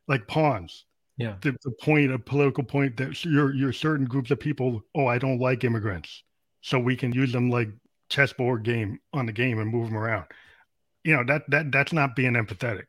like 0.07 0.27
pawns. 0.27 0.86
Yeah. 1.17 1.36
The, 1.41 1.55
the 1.63 1.71
point, 1.71 2.11
a 2.11 2.17
political 2.17 2.63
point 2.63 2.97
that 2.97 3.23
you're, 3.23 3.53
you're 3.53 3.71
certain 3.71 4.05
groups 4.05 4.31
of 4.31 4.39
people, 4.39 4.81
oh, 4.95 5.05
I 5.05 5.19
don't 5.19 5.39
like 5.39 5.63
immigrants. 5.63 6.23
So 6.61 6.79
we 6.79 6.95
can 6.95 7.11
use 7.13 7.31
them 7.31 7.51
like 7.51 7.69
chessboard 8.09 8.63
game 8.63 8.99
on 9.13 9.27
the 9.27 9.31
game 9.31 9.59
and 9.59 9.69
move 9.69 9.88
them 9.88 9.97
around 9.97 10.25
you 11.03 11.15
know 11.15 11.23
that 11.23 11.43
that 11.49 11.71
that's 11.71 11.93
not 11.93 12.15
being 12.15 12.34
empathetic 12.34 12.86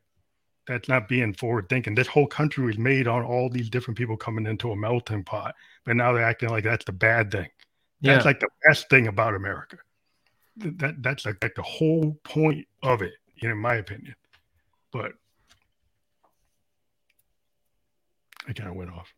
that's 0.67 0.89
not 0.89 1.09
being 1.09 1.33
forward 1.35 1.69
thinking 1.69 1.95
this 1.95 2.07
whole 2.07 2.27
country 2.27 2.65
was 2.65 2.79
made 2.79 3.07
on 3.07 3.23
all 3.23 3.49
these 3.49 3.69
different 3.69 3.97
people 3.99 4.17
coming 4.17 4.47
into 4.47 4.71
a 4.71 4.77
melting 4.77 5.25
pot 5.25 5.55
but 5.85 5.97
now 5.97 6.12
they're 6.12 6.25
acting 6.25 6.49
like 6.49 6.65
that's 6.65 6.85
the 6.85 6.93
bad 6.93 7.31
thing 7.31 7.49
that's 8.01 8.25
yeah. 8.25 8.29
like 8.29 8.41
the 8.41 8.49
best 8.67 8.89
thing 8.89 9.07
about 9.07 9.35
america 9.35 9.77
that 10.57 11.03
that's 11.03 11.27
like, 11.27 11.43
like 11.43 11.55
the 11.55 11.62
whole 11.62 12.19
point 12.25 12.67
of 12.83 13.03
it 13.03 13.15
in 13.43 13.57
my 13.57 13.75
opinion 13.75 14.15
but 14.93 15.12
I 18.47 18.53
kind 18.53 18.69
of 18.69 18.77
went 18.77 18.91
off. 18.91 19.15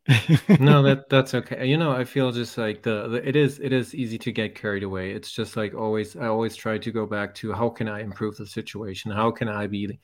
no, 0.60 0.82
that 0.82 1.08
that's 1.10 1.34
okay. 1.34 1.66
You 1.66 1.76
know, 1.76 1.90
I 1.90 2.04
feel 2.04 2.30
just 2.30 2.56
like 2.56 2.82
the, 2.82 3.08
the, 3.08 3.28
it 3.28 3.34
is 3.34 3.58
it 3.58 3.72
is 3.72 3.94
easy 3.94 4.18
to 4.18 4.32
get 4.32 4.54
carried 4.54 4.84
away. 4.84 5.10
It's 5.12 5.32
just 5.32 5.56
like 5.56 5.74
always 5.74 6.16
I 6.16 6.26
always 6.26 6.54
try 6.54 6.78
to 6.78 6.92
go 6.92 7.06
back 7.06 7.34
to 7.36 7.52
how 7.52 7.68
can 7.70 7.88
I 7.88 8.02
improve 8.02 8.36
the 8.36 8.46
situation? 8.46 9.10
How 9.10 9.30
can 9.30 9.48
I 9.48 9.66
be 9.66 9.98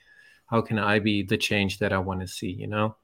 how 0.47 0.61
can 0.61 0.79
I 0.79 0.99
be 0.99 1.23
the 1.23 1.37
change 1.37 1.79
that 1.79 1.93
I 1.93 1.99
want 1.99 2.21
to 2.21 2.29
see, 2.29 2.51
you 2.51 2.67
know? 2.67 2.97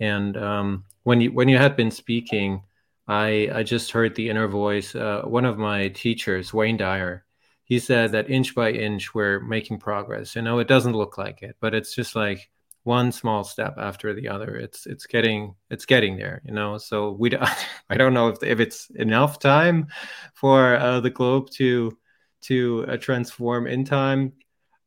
And 0.00 0.36
um, 0.36 0.84
when 1.04 1.20
you 1.20 1.32
when 1.32 1.48
you 1.48 1.58
had 1.58 1.76
been 1.76 1.90
speaking, 1.90 2.62
I 3.08 3.50
I 3.52 3.62
just 3.62 3.92
heard 3.92 4.14
the 4.14 4.28
inner 4.30 4.48
voice. 4.48 4.94
Uh, 4.94 5.22
one 5.24 5.44
of 5.44 5.58
my 5.58 5.88
teachers, 5.88 6.54
Wayne 6.54 6.76
Dyer, 6.76 7.24
he 7.64 7.78
said 7.78 8.12
that 8.12 8.30
inch 8.30 8.54
by 8.54 8.72
inch 8.72 9.14
we're 9.14 9.40
making 9.40 9.78
progress. 9.78 10.36
You 10.36 10.42
know, 10.42 10.58
it 10.58 10.68
doesn't 10.68 10.96
look 10.96 11.18
like 11.18 11.42
it, 11.42 11.56
but 11.60 11.74
it's 11.74 11.94
just 11.94 12.16
like 12.16 12.50
one 12.84 13.12
small 13.12 13.44
step 13.44 13.74
after 13.76 14.14
the 14.14 14.28
other 14.28 14.56
it's 14.56 14.86
it's 14.86 15.06
getting 15.06 15.54
it's 15.68 15.84
getting 15.84 16.16
there 16.16 16.40
you 16.44 16.52
know 16.52 16.78
so 16.78 17.12
we 17.12 17.30
i 17.90 17.96
don't 17.96 18.14
know 18.14 18.28
if, 18.28 18.42
if 18.42 18.58
it's 18.58 18.88
enough 18.90 19.38
time 19.38 19.86
for 20.34 20.76
uh, 20.76 21.00
the 21.00 21.10
globe 21.10 21.50
to 21.50 21.96
to 22.40 22.86
uh, 22.88 22.96
transform 22.96 23.66
in 23.66 23.84
time 23.84 24.32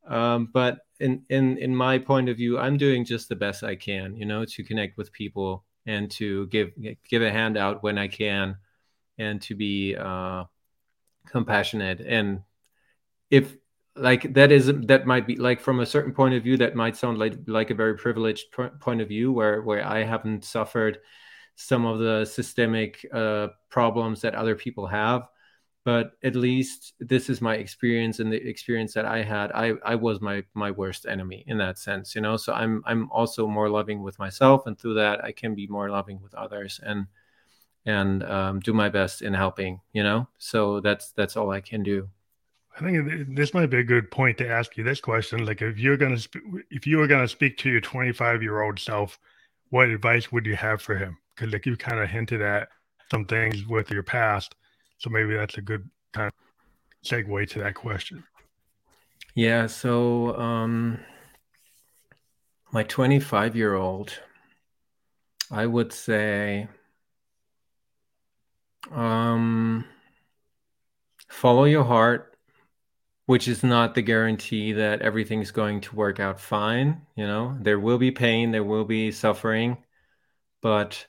um, 0.08 0.48
but 0.52 0.80
in 1.00 1.22
in 1.28 1.58
in 1.58 1.74
my 1.74 1.98
point 1.98 2.28
of 2.28 2.36
view 2.36 2.58
i'm 2.58 2.76
doing 2.76 3.04
just 3.04 3.28
the 3.28 3.34
best 3.34 3.64
i 3.64 3.74
can 3.74 4.16
you 4.16 4.24
know 4.24 4.44
to 4.44 4.62
connect 4.62 4.96
with 4.96 5.12
people 5.12 5.64
and 5.86 6.10
to 6.10 6.46
give 6.46 6.70
give 7.08 7.22
a 7.22 7.30
hand 7.30 7.56
out 7.56 7.82
when 7.82 7.98
i 7.98 8.06
can 8.06 8.56
and 9.18 9.40
to 9.42 9.54
be 9.54 9.96
uh, 9.96 10.44
compassionate. 11.26 12.00
And 12.00 12.42
if 13.30 13.56
like 13.96 14.34
that 14.34 14.50
is 14.50 14.66
that 14.66 15.06
might 15.06 15.26
be 15.26 15.36
like 15.36 15.60
from 15.60 15.80
a 15.80 15.86
certain 15.86 16.12
point 16.12 16.34
of 16.34 16.42
view 16.42 16.56
that 16.56 16.74
might 16.74 16.96
sound 16.96 17.18
like 17.18 17.34
like 17.46 17.70
a 17.70 17.74
very 17.74 17.96
privileged 17.96 18.46
point 18.80 19.00
of 19.00 19.06
view 19.06 19.30
where 19.30 19.62
where 19.62 19.86
i 19.86 20.02
haven't 20.02 20.44
suffered 20.44 20.98
some 21.54 21.86
of 21.86 22.00
the 22.00 22.24
systemic 22.24 23.06
uh, 23.12 23.46
problems 23.70 24.20
that 24.20 24.34
other 24.34 24.56
people 24.56 24.84
have 24.88 25.28
but 25.84 26.12
at 26.22 26.34
least 26.34 26.94
this 26.98 27.28
is 27.28 27.40
my 27.40 27.56
experience 27.56 28.18
and 28.18 28.32
the 28.32 28.48
experience 28.48 28.94
that 28.94 29.04
i 29.04 29.22
had 29.22 29.52
i 29.52 29.72
i 29.84 29.94
was 29.94 30.20
my 30.20 30.42
my 30.54 30.70
worst 30.70 31.06
enemy 31.06 31.44
in 31.46 31.58
that 31.58 31.78
sense 31.78 32.14
you 32.14 32.20
know 32.20 32.36
so 32.36 32.52
i'm 32.52 32.82
i'm 32.86 33.10
also 33.10 33.46
more 33.46 33.68
loving 33.68 34.02
with 34.02 34.18
myself 34.18 34.66
and 34.66 34.78
through 34.78 34.94
that 34.94 35.22
i 35.24 35.30
can 35.30 35.54
be 35.54 35.66
more 35.66 35.90
loving 35.90 36.20
with 36.22 36.34
others 36.34 36.80
and 36.82 37.06
and 37.86 38.22
um, 38.22 38.60
do 38.60 38.72
my 38.72 38.88
best 38.88 39.20
in 39.20 39.34
helping 39.34 39.80
you 39.92 40.02
know 40.02 40.26
so 40.38 40.80
that's 40.80 41.12
that's 41.12 41.36
all 41.36 41.50
i 41.50 41.60
can 41.60 41.82
do 41.82 42.08
I 42.76 42.80
think 42.80 43.36
this 43.36 43.54
might 43.54 43.70
be 43.70 43.78
a 43.78 43.84
good 43.84 44.10
point 44.10 44.36
to 44.38 44.48
ask 44.48 44.76
you 44.76 44.82
this 44.82 45.00
question. 45.00 45.46
Like, 45.46 45.62
if 45.62 45.78
you're 45.78 45.96
gonna, 45.96 46.18
sp- 46.18 46.66
if 46.70 46.88
you 46.88 46.98
were 46.98 47.06
gonna 47.06 47.28
speak 47.28 47.56
to 47.58 47.70
your 47.70 47.80
25 47.80 48.42
year 48.42 48.62
old 48.62 48.80
self, 48.80 49.18
what 49.70 49.88
advice 49.88 50.32
would 50.32 50.44
you 50.44 50.56
have 50.56 50.82
for 50.82 50.96
him? 50.96 51.16
Because 51.34 51.52
like 51.52 51.66
you 51.66 51.76
kind 51.76 52.00
of 52.00 52.08
hinted 52.08 52.42
at 52.42 52.68
some 53.12 53.26
things 53.26 53.64
with 53.66 53.90
your 53.90 54.02
past, 54.02 54.56
so 55.04 55.10
maybe 55.10 55.34
that's 55.34 55.58
a 55.58 55.60
good 55.60 55.86
kind 56.14 56.28
of 56.28 57.06
segue 57.06 57.50
to 57.50 57.58
that 57.58 57.74
question. 57.74 58.24
Yeah. 59.34 59.66
So, 59.66 60.34
um, 60.38 60.98
my 62.72 62.84
25 62.84 63.54
year 63.54 63.74
old, 63.74 64.18
I 65.50 65.66
would 65.66 65.92
say, 65.92 66.68
um, 68.90 69.84
follow 71.28 71.64
your 71.64 71.84
heart 71.84 72.30
which 73.26 73.48
is 73.48 73.62
not 73.62 73.94
the 73.94 74.02
guarantee 74.02 74.72
that 74.72 75.00
everything's 75.00 75.50
going 75.50 75.80
to 75.80 75.96
work 75.96 76.20
out 76.20 76.38
fine. 76.38 77.00
You 77.16 77.26
know, 77.26 77.56
there 77.58 77.80
will 77.80 77.96
be 77.96 78.10
pain, 78.10 78.50
there 78.50 78.62
will 78.62 78.84
be 78.84 79.12
suffering, 79.12 79.78
but 80.60 81.06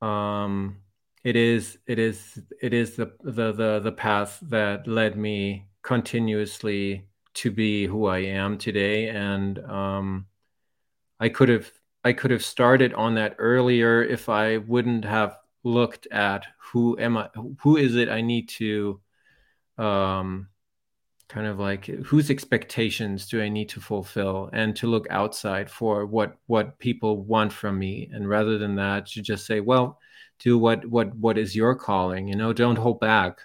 um, 0.00 0.81
it 1.24 1.36
is 1.36 1.78
it 1.86 1.98
is 1.98 2.40
it 2.60 2.72
is 2.72 2.96
the 2.96 3.12
the 3.22 3.52
the 3.52 3.80
the 3.80 3.92
path 3.92 4.38
that 4.42 4.86
led 4.86 5.16
me 5.16 5.68
continuously 5.82 7.06
to 7.34 7.50
be 7.50 7.86
who 7.86 8.06
I 8.06 8.18
am 8.18 8.58
today, 8.58 9.08
and 9.08 9.58
um, 9.60 10.26
I 11.20 11.28
could 11.28 11.48
have 11.48 11.70
I 12.04 12.12
could 12.12 12.30
have 12.30 12.44
started 12.44 12.92
on 12.94 13.14
that 13.14 13.36
earlier 13.38 14.02
if 14.02 14.28
I 14.28 14.58
wouldn't 14.58 15.04
have 15.04 15.36
looked 15.64 16.06
at 16.08 16.46
who 16.72 16.98
am 16.98 17.16
I, 17.16 17.28
who 17.60 17.76
is 17.76 17.94
it 17.94 18.08
I 18.08 18.20
need 18.20 18.48
to, 18.50 19.00
um, 19.78 20.48
kind 21.28 21.46
of 21.46 21.60
like 21.60 21.86
whose 21.86 22.30
expectations 22.30 23.28
do 23.28 23.40
I 23.40 23.48
need 23.48 23.68
to 23.70 23.80
fulfill, 23.80 24.50
and 24.52 24.74
to 24.76 24.88
look 24.88 25.06
outside 25.10 25.70
for 25.70 26.04
what 26.06 26.36
what 26.46 26.78
people 26.80 27.22
want 27.24 27.52
from 27.52 27.78
me, 27.78 28.10
and 28.12 28.28
rather 28.28 28.58
than 28.58 28.74
that, 28.76 29.06
to 29.06 29.22
just 29.22 29.46
say, 29.46 29.60
well, 29.60 30.00
do 30.42 30.58
what 30.58 30.84
what 30.86 31.14
what 31.16 31.38
is 31.38 31.56
your 31.56 31.74
calling, 31.74 32.28
you 32.28 32.36
know, 32.36 32.52
don't 32.52 32.76
hold 32.76 33.00
back. 33.00 33.40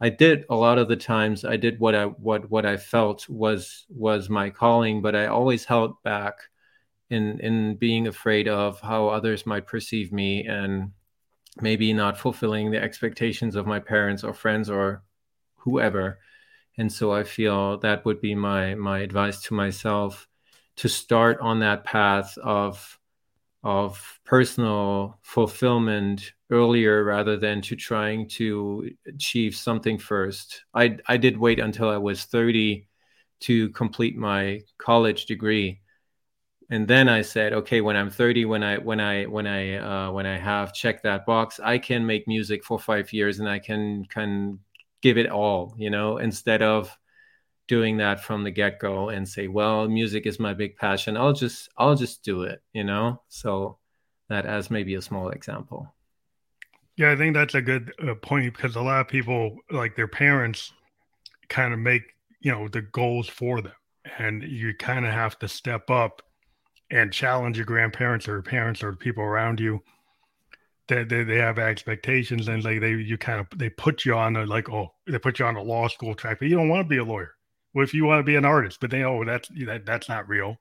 I 0.00 0.08
did 0.08 0.44
a 0.50 0.54
lot 0.56 0.78
of 0.78 0.88
the 0.88 0.96
times 0.96 1.44
I 1.44 1.56
did 1.56 1.78
what 1.80 1.94
I 1.94 2.06
what 2.06 2.50
what 2.50 2.66
I 2.66 2.76
felt 2.76 3.28
was 3.28 3.86
was 3.88 4.28
my 4.30 4.50
calling, 4.50 5.02
but 5.02 5.14
I 5.14 5.26
always 5.26 5.64
held 5.64 6.02
back 6.02 6.34
in 7.10 7.40
in 7.40 7.76
being 7.76 8.06
afraid 8.06 8.48
of 8.48 8.80
how 8.80 9.08
others 9.08 9.46
might 9.46 9.66
perceive 9.66 10.12
me 10.12 10.46
and 10.46 10.92
maybe 11.60 11.92
not 11.92 12.18
fulfilling 12.18 12.70
the 12.70 12.82
expectations 12.82 13.56
of 13.56 13.66
my 13.66 13.80
parents 13.80 14.24
or 14.24 14.32
friends 14.32 14.70
or 14.70 15.02
whoever 15.56 16.20
and 16.78 16.92
so 16.92 17.12
i 17.12 17.24
feel 17.24 17.78
that 17.78 18.04
would 18.04 18.20
be 18.20 18.34
my 18.34 18.74
my 18.74 19.00
advice 19.00 19.42
to 19.42 19.54
myself 19.54 20.28
to 20.76 20.88
start 20.88 21.38
on 21.40 21.60
that 21.60 21.84
path 21.84 22.38
of 22.38 22.98
of 23.62 24.20
personal 24.24 25.18
fulfillment 25.22 26.32
earlier 26.50 27.04
rather 27.04 27.36
than 27.36 27.60
to 27.62 27.76
trying 27.76 28.28
to 28.28 28.90
achieve 29.06 29.54
something 29.54 29.98
first 29.98 30.64
i 30.74 30.96
i 31.06 31.16
did 31.16 31.38
wait 31.38 31.58
until 31.58 31.88
i 31.88 31.96
was 31.96 32.24
30 32.24 32.86
to 33.40 33.68
complete 33.70 34.16
my 34.16 34.60
college 34.78 35.26
degree 35.26 35.80
and 36.72 36.86
then 36.86 37.08
I 37.08 37.22
said, 37.22 37.52
okay, 37.52 37.80
when 37.80 37.96
I'm 37.96 38.10
30, 38.10 38.44
when 38.44 38.62
I 38.62 38.78
when 38.78 39.00
I 39.00 39.24
when 39.24 39.46
I 39.46 39.74
uh, 39.76 40.12
when 40.12 40.24
I 40.24 40.38
have 40.38 40.72
checked 40.72 41.02
that 41.02 41.26
box, 41.26 41.58
I 41.58 41.78
can 41.78 42.06
make 42.06 42.28
music 42.28 42.64
for 42.64 42.78
five 42.78 43.12
years 43.12 43.40
and 43.40 43.48
I 43.48 43.58
can 43.58 44.04
can 44.04 44.60
give 45.02 45.18
it 45.18 45.28
all, 45.28 45.74
you 45.76 45.90
know, 45.90 46.18
instead 46.18 46.62
of 46.62 46.96
doing 47.66 47.96
that 47.98 48.22
from 48.22 48.44
the 48.44 48.50
get 48.52 48.78
go 48.78 49.08
and 49.08 49.28
say, 49.28 49.48
well, 49.48 49.88
music 49.88 50.26
is 50.26 50.38
my 50.38 50.54
big 50.54 50.76
passion. 50.76 51.16
I'll 51.16 51.32
just 51.32 51.68
I'll 51.76 51.96
just 51.96 52.22
do 52.22 52.42
it, 52.42 52.62
you 52.72 52.84
know. 52.84 53.22
So 53.28 53.78
that 54.28 54.46
as 54.46 54.70
maybe 54.70 54.94
a 54.94 55.02
small 55.02 55.30
example. 55.30 55.92
Yeah, 57.00 57.12
I 57.12 57.16
think 57.16 57.32
that's 57.32 57.54
a 57.54 57.62
good 57.62 57.94
uh, 58.06 58.14
point 58.14 58.54
because 58.54 58.76
a 58.76 58.82
lot 58.82 59.00
of 59.00 59.08
people, 59.08 59.56
like 59.70 59.96
their 59.96 60.06
parents, 60.06 60.70
kind 61.48 61.72
of 61.72 61.78
make 61.78 62.02
you 62.40 62.52
know 62.52 62.68
the 62.68 62.82
goals 62.82 63.26
for 63.26 63.62
them, 63.62 63.72
and 64.18 64.42
you 64.42 64.74
kind 64.74 65.06
of 65.06 65.12
have 65.12 65.38
to 65.38 65.48
step 65.48 65.88
up 65.88 66.20
and 66.90 67.10
challenge 67.10 67.56
your 67.56 67.64
grandparents 67.64 68.28
or 68.28 68.42
parents 68.42 68.82
or 68.82 68.92
people 68.92 69.24
around 69.24 69.60
you. 69.60 69.82
That 70.88 71.08
they, 71.08 71.24
they, 71.24 71.38
have 71.38 71.58
expectations 71.58 72.48
and 72.48 72.62
like 72.62 72.80
they 72.80 72.90
you 72.90 73.16
kind 73.16 73.40
of 73.40 73.46
they 73.58 73.70
put 73.70 74.04
you 74.04 74.14
on 74.14 74.36
a 74.36 74.44
like 74.44 74.68
oh 74.68 74.92
they 75.06 75.18
put 75.18 75.38
you 75.38 75.46
on 75.46 75.56
a 75.56 75.62
law 75.62 75.88
school 75.88 76.14
track 76.14 76.38
but 76.38 76.48
you 76.48 76.56
don't 76.56 76.68
want 76.68 76.84
to 76.84 76.88
be 76.88 76.98
a 76.98 77.04
lawyer. 77.04 77.32
Well 77.72 77.84
if 77.84 77.94
you 77.94 78.04
want 78.04 78.18
to 78.18 78.24
be 78.24 78.36
an 78.36 78.44
artist 78.44 78.78
but 78.78 78.90
they 78.90 79.04
oh 79.04 79.24
that's 79.24 79.48
that, 79.64 79.86
that's 79.86 80.08
not 80.08 80.28
real 80.28 80.58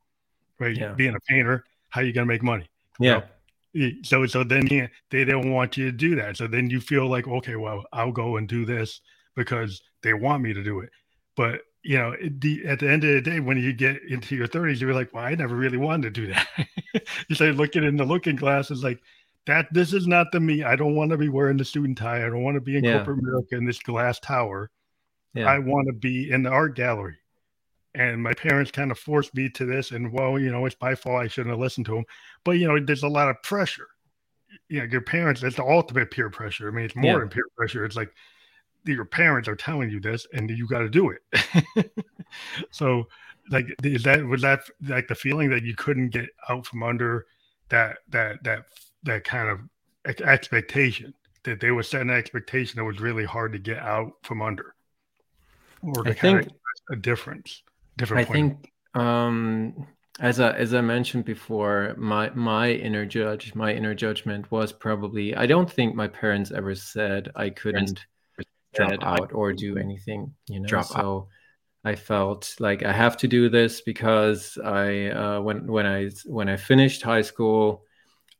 right? 0.57 0.77
Yeah. 0.77 0.93
being 0.93 1.15
a 1.15 1.19
painter 1.27 1.65
how 1.89 1.99
are 1.99 2.03
you 2.05 2.13
gonna 2.13 2.27
make 2.27 2.43
money? 2.43 2.69
Yeah. 2.97 3.15
You 3.15 3.19
know? 3.19 3.25
So 4.03 4.25
so 4.25 4.43
then 4.43 4.65
yeah, 4.67 4.87
they 5.11 5.23
don't 5.23 5.51
want 5.51 5.77
you 5.77 5.85
to 5.85 5.91
do 5.91 6.15
that 6.15 6.35
so 6.35 6.47
then 6.47 6.69
you 6.69 6.79
feel 6.79 7.07
like 7.07 7.27
okay 7.27 7.55
well 7.55 7.83
i'll 7.93 8.11
go 8.11 8.37
and 8.37 8.47
do 8.47 8.65
this 8.65 9.01
because 9.35 9.81
they 10.01 10.13
want 10.13 10.41
me 10.41 10.53
to 10.53 10.63
do 10.63 10.79
it 10.79 10.89
but 11.35 11.61
you 11.83 11.97
know, 11.97 12.15
the, 12.21 12.65
at 12.65 12.79
the 12.79 12.89
end 12.89 13.03
of 13.03 13.13
the 13.13 13.21
day, 13.21 13.39
when 13.39 13.57
you 13.57 13.73
get 13.73 14.01
into 14.09 14.35
your 14.35 14.47
30s, 14.47 14.81
you're 14.81 14.93
like, 14.93 15.13
well, 15.13 15.23
I 15.23 15.35
never 15.35 15.55
really 15.55 15.77
wanted 15.77 16.13
to 16.13 16.21
do 16.21 16.33
that. 16.33 16.47
you 17.29 17.35
say, 17.35 17.51
looking 17.51 17.83
in 17.83 17.95
the 17.95 18.05
looking 18.05 18.35
glass 18.35 18.71
is 18.71 18.83
like, 18.83 18.99
that 19.45 19.67
this 19.71 19.93
is 19.93 20.05
not 20.05 20.27
the 20.31 20.39
me. 20.39 20.63
I 20.63 20.75
don't 20.75 20.95
want 20.95 21.11
to 21.11 21.17
be 21.17 21.29
wearing 21.29 21.57
the 21.57 21.65
suit 21.65 21.85
and 21.85 21.97
tie. 21.97 22.25
I 22.25 22.29
don't 22.29 22.43
want 22.43 22.55
to 22.55 22.61
be 22.61 22.77
in 22.77 22.83
yeah. 22.83 22.97
corporate 22.97 23.19
America 23.19 23.55
in 23.55 23.65
this 23.65 23.79
glass 23.79 24.19
tower. 24.19 24.69
Yeah. 25.33 25.45
I 25.45 25.59
want 25.59 25.87
to 25.87 25.93
be 25.93 26.29
in 26.29 26.43
the 26.43 26.49
art 26.49 26.75
gallery. 26.75 27.17
And 27.95 28.21
my 28.21 28.33
parents 28.33 28.71
kind 28.71 28.91
of 28.91 28.99
forced 28.99 29.33
me 29.33 29.49
to 29.49 29.65
this. 29.65 29.91
And 29.91 30.11
well, 30.11 30.37
you 30.37 30.51
know, 30.51 30.65
it's 30.65 30.75
my 30.81 30.95
fault. 30.95 31.21
I 31.21 31.27
shouldn't 31.27 31.51
have 31.51 31.59
listened 31.59 31.87
to 31.87 31.95
them. 31.95 32.05
But, 32.43 32.51
you 32.51 32.67
know, 32.67 32.79
there's 32.79 33.03
a 33.03 33.07
lot 33.07 33.29
of 33.29 33.41
pressure. 33.41 33.87
You 34.67 34.79
know, 34.79 34.85
your 34.85 35.01
parents, 35.01 35.43
it's 35.43 35.55
the 35.55 35.63
ultimate 35.63 36.11
peer 36.11 36.29
pressure. 36.29 36.67
I 36.67 36.71
mean, 36.71 36.85
it's 36.85 36.95
more 36.95 37.13
yeah. 37.13 37.19
than 37.19 37.29
peer 37.29 37.45
pressure. 37.57 37.85
It's 37.85 37.95
like, 37.95 38.13
your 38.85 39.05
parents 39.05 39.47
are 39.47 39.55
telling 39.55 39.89
you 39.89 39.99
this 39.99 40.25
and 40.33 40.49
you 40.49 40.67
got 40.67 40.79
to 40.79 40.89
do 40.89 41.11
it 41.11 41.91
so 42.71 43.07
like 43.51 43.65
is 43.83 44.03
that 44.03 44.23
was 44.23 44.41
that 44.41 44.61
like 44.87 45.07
the 45.07 45.15
feeling 45.15 45.49
that 45.49 45.63
you 45.63 45.75
couldn't 45.75 46.09
get 46.09 46.29
out 46.49 46.65
from 46.65 46.83
under 46.83 47.25
that 47.69 47.97
that 48.09 48.41
that 48.43 48.65
that 49.03 49.23
kind 49.23 49.49
of 49.49 49.59
expectation 50.21 51.13
that 51.43 51.59
they 51.59 51.71
were 51.71 51.83
setting 51.83 52.09
an 52.09 52.15
expectation 52.15 52.77
that 52.77 52.85
was 52.85 52.99
really 52.99 53.25
hard 53.25 53.51
to 53.51 53.59
get 53.59 53.79
out 53.79 54.13
from 54.23 54.41
under 54.41 54.75
or 55.81 56.03
to 56.03 56.09
I 56.09 56.13
think 56.13 56.47
a 56.91 56.95
difference 56.95 57.63
different 57.99 58.27
i 58.27 58.33
think 58.33 58.71
um 58.95 59.87
as 60.21 60.41
I 60.41 60.51
as 60.51 60.73
I 60.73 60.81
mentioned 60.81 61.23
before, 61.23 61.95
my 61.97 62.29
my 62.31 62.71
inner 62.71 63.05
judge, 63.05 63.55
my 63.55 63.73
inner 63.73 63.95
judgment 63.95 64.51
was 64.51 64.73
probably 64.73 65.33
I 65.33 65.45
don't 65.45 65.71
think 65.71 65.95
my 65.95 66.09
parents 66.09 66.51
ever 66.51 66.75
said 66.75 67.31
I 67.37 67.51
couldn't 67.51 68.05
drop 68.73 68.91
it 68.91 69.03
out. 69.03 69.31
or 69.33 69.53
do 69.53 69.77
anything 69.77 70.33
you 70.47 70.59
know? 70.59 70.67
Drop 70.67 70.85
so 70.85 70.99
out. 70.99 71.27
i 71.85 71.95
felt 71.95 72.55
like 72.59 72.83
i 72.83 72.91
have 72.91 73.17
to 73.17 73.27
do 73.27 73.49
this 73.49 73.81
because 73.81 74.57
i 74.63 75.07
uh, 75.07 75.41
when 75.41 75.67
when 75.67 75.85
i 75.85 76.09
when 76.25 76.49
i 76.49 76.57
finished 76.57 77.01
high 77.01 77.21
school 77.21 77.83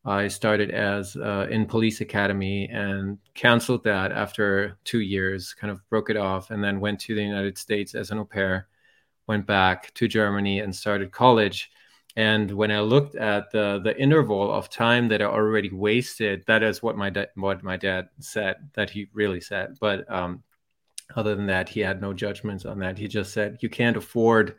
i 0.06 0.28
started 0.28 0.72
as 0.72 1.16
uh, 1.16 1.48
in 1.50 1.66
police 1.66 2.02
academy 2.02 2.70
and 2.72 3.18
canceled 3.34 3.84
that 3.84 4.12
after 4.12 4.78
two 4.84 5.02
years 5.02 5.54
kind 5.54 5.72
of 5.72 5.88
broke 5.90 6.10
it 6.10 6.18
off 6.18 6.52
and 6.52 6.64
then 6.64 6.80
went 6.80 7.00
to 7.00 7.16
the 7.16 7.24
united 7.24 7.58
states 7.58 7.96
as 7.96 8.12
an 8.12 8.20
au 8.20 8.26
pair 8.26 8.68
went 9.30 9.46
back 9.46 9.94
to 9.94 10.10
germany 10.10 10.60
and 10.60 10.76
started 10.76 11.12
college 11.12 11.72
and 12.16 12.52
when 12.52 12.70
I 12.70 12.82
looked 12.82 13.16
at 13.16 13.50
the 13.52 13.80
the 13.82 13.98
interval 13.98 14.52
of 14.52 14.70
time 14.70 15.08
that 15.08 15.22
I 15.22 15.26
already 15.26 15.70
wasted, 15.72 16.44
that 16.48 16.64
is 16.64 16.84
what 16.84 16.98
my 16.98 17.10
da- 17.10 17.32
what 17.36 17.64
my 17.64 17.78
dad 17.78 18.10
said 18.20 18.58
that 18.74 18.90
he 18.90 19.08
really 19.14 19.40
said. 19.40 19.78
But 19.80 20.10
um, 20.12 20.44
other 21.16 21.36
than 21.36 21.48
that, 21.48 21.70
he 21.70 21.80
had 21.80 22.02
no 22.02 22.14
judgments 22.14 22.66
on 22.66 22.80
that. 22.80 22.98
He 22.98 23.08
just 23.08 23.32
said 23.34 23.60
you 23.62 23.70
can't 23.70 23.98
afford 23.98 24.56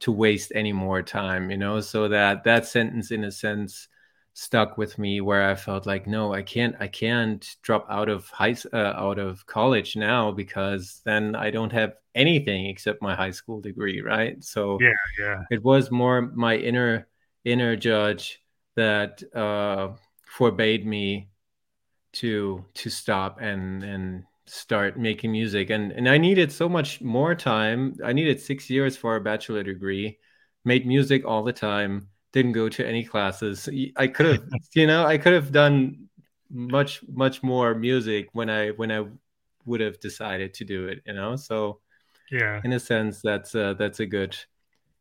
to 0.00 0.12
waste 0.12 0.52
any 0.54 0.72
more 0.72 1.02
time, 1.02 1.50
you 1.50 1.58
know. 1.58 1.80
So 1.80 2.08
that 2.08 2.44
that 2.44 2.66
sentence, 2.66 3.10
in 3.10 3.24
a 3.24 3.32
sense, 3.32 3.88
stuck 4.34 4.78
with 4.78 4.98
me 4.98 5.20
where 5.20 5.48
I 5.48 5.54
felt 5.54 5.86
like, 5.86 6.06
no, 6.06 6.32
I 6.32 6.42
can't, 6.42 6.74
I 6.80 6.88
can't 6.88 7.46
drop 7.62 7.86
out 7.90 8.08
of 8.08 8.28
high, 8.30 8.56
uh, 8.72 8.76
out 8.76 9.18
of 9.18 9.44
college 9.46 9.96
now 9.96 10.32
because 10.32 11.02
then 11.04 11.34
I 11.36 11.50
don't 11.50 11.72
have 11.72 11.94
anything 12.14 12.66
except 12.66 13.02
my 13.02 13.14
high 13.14 13.30
school 13.30 13.60
degree, 13.60 14.00
right? 14.00 14.42
So 14.42 14.78
yeah, 14.80 14.90
yeah, 15.18 15.42
it 15.50 15.62
was 15.62 15.90
more 15.90 16.22
my 16.22 16.56
inner 16.56 17.08
inner 17.44 17.76
judge 17.76 18.42
that 18.76 19.22
uh, 19.34 19.90
forbade 20.26 20.86
me 20.86 21.28
to 22.12 22.64
to 22.74 22.90
stop 22.90 23.40
and 23.40 23.82
and 23.82 24.24
start 24.46 24.98
making 24.98 25.32
music 25.32 25.70
and 25.70 25.92
and 25.92 26.08
I 26.08 26.18
needed 26.18 26.52
so 26.52 26.68
much 26.68 27.00
more 27.00 27.34
time. 27.34 27.96
I 28.04 28.12
needed 28.12 28.40
6 28.40 28.68
years 28.70 28.96
for 28.96 29.16
a 29.16 29.20
bachelor 29.20 29.62
degree. 29.62 30.18
Made 30.64 30.86
music 30.86 31.24
all 31.24 31.42
the 31.42 31.52
time 31.52 32.08
didn't 32.32 32.52
go 32.52 32.68
to 32.68 32.86
any 32.86 33.04
classes. 33.04 33.68
I 33.96 34.06
could 34.06 34.26
have, 34.26 34.44
you 34.74 34.86
know, 34.86 35.04
I 35.04 35.18
could 35.18 35.32
have 35.32 35.52
done 35.52 36.08
much 36.50 37.00
much 37.08 37.42
more 37.42 37.74
music 37.74 38.28
when 38.32 38.50
I 38.50 38.70
when 38.70 38.90
I 38.90 39.04
would 39.64 39.80
have 39.80 40.00
decided 40.00 40.54
to 40.54 40.64
do 40.64 40.86
it, 40.86 41.02
you 41.06 41.14
know. 41.14 41.36
So 41.36 41.80
yeah, 42.30 42.60
in 42.64 42.72
a 42.72 42.80
sense, 42.80 43.20
that's 43.22 43.54
a, 43.54 43.76
that's 43.78 44.00
a 44.00 44.06
good 44.06 44.36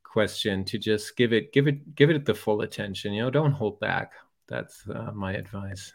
question 0.04 0.66
to 0.66 0.78
just 0.78 1.16
give 1.16 1.32
it 1.34 1.54
give 1.54 1.68
it 1.68 1.96
give 1.96 2.10
it 2.10 2.26
the 2.26 2.36
full 2.36 2.62
attention. 2.62 3.14
You 3.14 3.24
know, 3.24 3.32
don't 3.32 3.54
hold 3.54 3.80
back. 3.80 4.14
That's 4.48 4.84
uh, 4.90 5.12
my 5.14 5.34
advice. 5.34 5.94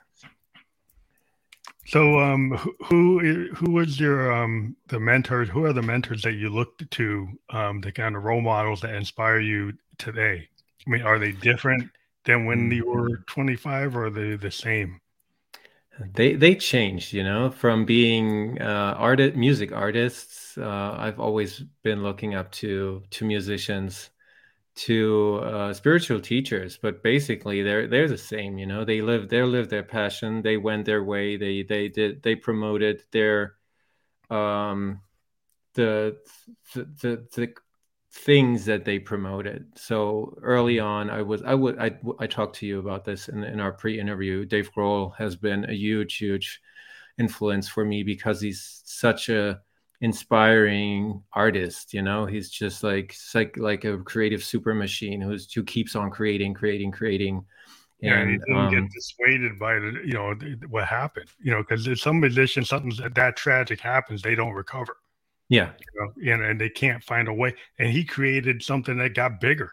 So, 1.86 2.18
um, 2.18 2.50
who 2.86 3.48
who 3.54 3.70
was 3.70 4.00
your 4.00 4.32
um 4.32 4.76
the 4.88 4.98
mentors? 4.98 5.48
Who 5.48 5.64
are 5.64 5.72
the 5.72 5.82
mentors 5.82 6.22
that 6.22 6.32
you 6.32 6.48
looked 6.48 6.90
to, 6.90 7.28
um, 7.50 7.80
the 7.80 7.92
kind 7.92 8.16
of 8.16 8.24
role 8.24 8.40
models 8.40 8.80
that 8.80 8.94
inspire 8.94 9.40
you 9.40 9.74
today? 9.98 10.48
I 10.86 10.90
mean, 10.90 11.02
are 11.02 11.18
they 11.18 11.32
different 11.32 11.90
than 12.24 12.44
when 12.44 12.70
you 12.70 12.86
were 12.86 13.10
mm-hmm. 13.10 13.22
25 13.26 13.96
or 13.96 14.06
are 14.06 14.10
they 14.10 14.36
the 14.36 14.50
same? 14.50 15.00
They 16.14 16.34
they 16.34 16.54
changed, 16.54 17.14
you 17.14 17.24
know, 17.24 17.50
from 17.50 17.86
being 17.86 18.60
uh, 18.60 18.94
art 18.98 19.18
music 19.34 19.72
artists. 19.72 20.58
Uh, 20.58 20.94
I've 20.98 21.18
always 21.18 21.60
been 21.82 22.02
looking 22.02 22.34
up 22.34 22.52
to 22.52 23.02
to 23.10 23.24
musicians, 23.24 24.10
to 24.76 25.40
uh, 25.42 25.72
spiritual 25.72 26.20
teachers, 26.20 26.76
but 26.76 27.02
basically 27.02 27.62
they're 27.62 27.86
they're 27.88 28.08
the 28.08 28.18
same, 28.18 28.58
you 28.58 28.66
know. 28.66 28.84
They 28.84 29.00
live 29.00 29.30
they 29.30 29.42
live 29.42 29.70
their 29.70 29.82
passion. 29.82 30.42
They 30.42 30.58
went 30.58 30.84
their 30.84 31.02
way. 31.02 31.38
They 31.38 31.62
they 31.62 31.88
did 31.88 32.22
they 32.22 32.34
promoted 32.36 33.02
their 33.10 33.54
um 34.28 35.00
the 35.74 36.18
the 36.74 36.84
the, 37.00 37.26
the 37.34 37.54
things 38.24 38.64
that 38.64 38.84
they 38.84 38.98
promoted. 38.98 39.66
So 39.76 40.36
early 40.42 40.78
on, 40.78 41.10
I 41.10 41.22
was 41.22 41.42
I 41.42 41.54
would 41.54 41.78
I 41.78 41.96
I 42.18 42.26
talked 42.26 42.56
to 42.56 42.66
you 42.66 42.78
about 42.78 43.04
this 43.04 43.28
in 43.28 43.44
in 43.44 43.60
our 43.60 43.72
pre-interview. 43.72 44.44
Dave 44.44 44.70
Grohl 44.72 45.14
has 45.16 45.36
been 45.36 45.68
a 45.68 45.74
huge 45.74 46.16
huge 46.16 46.60
influence 47.18 47.68
for 47.68 47.84
me 47.84 48.02
because 48.02 48.40
he's 48.40 48.82
such 48.84 49.28
a 49.28 49.60
inspiring 50.02 51.22
artist 51.32 51.94
you 51.94 52.02
know 52.02 52.26
he's 52.26 52.50
just 52.50 52.82
like 52.82 53.16
like 53.34 53.56
like 53.56 53.84
a 53.86 53.96
creative 53.96 54.44
super 54.44 54.74
machine 54.74 55.22
who's 55.22 55.50
who 55.50 55.64
keeps 55.64 55.96
on 55.96 56.10
creating 56.10 56.52
creating 56.52 56.92
creating 56.92 57.42
yeah, 58.00 58.18
and, 58.18 58.30
he 58.30 58.36
didn't 58.36 58.56
um, 58.56 58.70
get 58.70 58.92
dissuaded 58.92 59.58
by 59.58 59.78
the, 59.78 60.02
you 60.04 60.12
know, 60.12 60.34
what 60.68 60.84
happened, 60.86 61.30
you 61.40 61.50
know, 61.50 61.62
because 61.62 61.86
if 61.86 61.98
some 61.98 62.20
musicians, 62.20 62.68
something 62.68 62.92
that, 63.02 63.14
that 63.14 63.36
tragic 63.36 63.80
happens, 63.80 64.20
they 64.20 64.34
don't 64.34 64.52
recover. 64.52 64.98
Yeah. 65.48 65.70
You 65.78 66.00
know, 66.00 66.34
and, 66.34 66.42
and 66.44 66.60
they 66.60 66.68
can't 66.68 67.02
find 67.02 67.28
a 67.28 67.32
way. 67.32 67.54
And 67.78 67.88
he 67.88 68.04
created 68.04 68.62
something 68.62 68.98
that 68.98 69.14
got 69.14 69.40
bigger, 69.40 69.72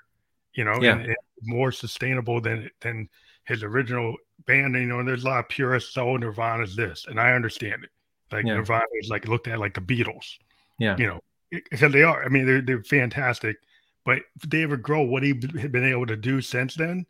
you 0.53 0.63
know, 0.63 0.79
yeah. 0.81 0.93
and, 0.93 1.05
and 1.05 1.17
more 1.41 1.71
sustainable 1.71 2.41
than 2.41 2.69
than 2.81 3.09
his 3.45 3.63
original 3.63 4.15
band. 4.45 4.75
You 4.75 4.85
know, 4.85 4.99
and 4.99 5.07
there's 5.07 5.23
a 5.23 5.27
lot 5.27 5.39
of 5.39 5.49
purists, 5.49 5.97
oh, 5.97 6.17
Nirvana's 6.17 6.75
this, 6.75 7.05
and 7.07 7.19
I 7.19 7.33
understand 7.33 7.83
it. 7.83 7.89
Like 8.31 8.45
yeah. 8.45 8.55
Nirvana 8.55 8.85
is 9.01 9.09
like 9.09 9.27
looked 9.27 9.47
at 9.47 9.59
like 9.59 9.73
the 9.73 9.81
Beatles. 9.81 10.37
Yeah. 10.79 10.97
You 10.97 11.07
know, 11.07 11.19
because 11.51 11.91
they 11.91 12.03
are. 12.03 12.23
I 12.23 12.29
mean, 12.29 12.45
they're 12.45 12.61
they're 12.61 12.83
fantastic. 12.83 13.57
But 14.05 14.19
David 14.47 14.81
Grohl, 14.81 15.09
what 15.09 15.23
he 15.23 15.39
had 15.59 15.71
been 15.71 15.85
able 15.85 16.05
to 16.07 16.17
do 16.17 16.41
since 16.41 16.75
then 16.75 17.05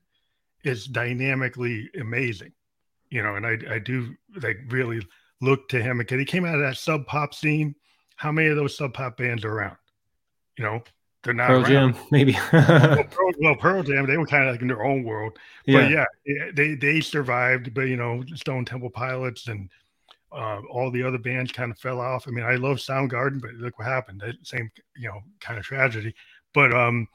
is 0.63 0.85
dynamically 0.85 1.89
amazing. 1.99 2.53
You 3.09 3.23
know, 3.23 3.35
and 3.35 3.45
I 3.45 3.57
I 3.69 3.79
do 3.79 4.15
like 4.41 4.57
really 4.69 5.05
look 5.41 5.67
to 5.69 5.81
him 5.81 5.97
because 5.97 6.19
he 6.19 6.25
came 6.25 6.45
out 6.45 6.55
of 6.55 6.61
that 6.61 6.77
sub 6.77 7.05
pop 7.05 7.33
scene 7.33 7.75
how 8.15 8.31
many 8.31 8.49
of 8.49 8.55
those 8.55 8.77
sub 8.77 8.93
pop 8.93 9.17
bands 9.17 9.43
are 9.43 9.51
around? 9.51 9.77
You 10.57 10.65
know, 10.65 10.83
they're 11.23 11.33
not 11.33 11.47
Pearl 11.47 11.63
around. 11.63 11.93
Jam, 11.93 12.03
maybe. 12.11 12.37
well, 12.53 13.03
Pearl, 13.05 13.31
well, 13.39 13.55
Pearl 13.55 13.83
Jam, 13.83 14.05
they 14.05 14.17
were 14.17 14.27
kind 14.27 14.47
of 14.47 14.53
like 14.53 14.61
in 14.61 14.67
their 14.67 14.83
own 14.83 15.03
world. 15.03 15.37
But 15.65 15.89
yeah, 15.89 16.05
yeah 16.25 16.51
they 16.53 16.75
they 16.75 16.99
survived. 16.99 17.73
But 17.73 17.83
you 17.83 17.95
know, 17.95 18.23
Stone 18.35 18.65
Temple 18.65 18.89
Pilots 18.89 19.47
and 19.47 19.69
uh, 20.31 20.61
all 20.69 20.91
the 20.91 21.03
other 21.03 21.17
bands 21.17 21.51
kind 21.51 21.71
of 21.71 21.79
fell 21.79 22.01
off. 22.01 22.27
I 22.27 22.31
mean, 22.31 22.43
I 22.43 22.55
love 22.55 22.77
Soundgarden, 22.77 23.41
but 23.41 23.53
look 23.53 23.79
what 23.79 23.87
happened. 23.87 24.21
That 24.21 24.35
same, 24.43 24.69
you 24.97 25.07
know, 25.07 25.21
kind 25.39 25.57
of 25.57 25.65
tragedy. 25.65 26.13
But 26.53 26.73
um, 26.73 27.07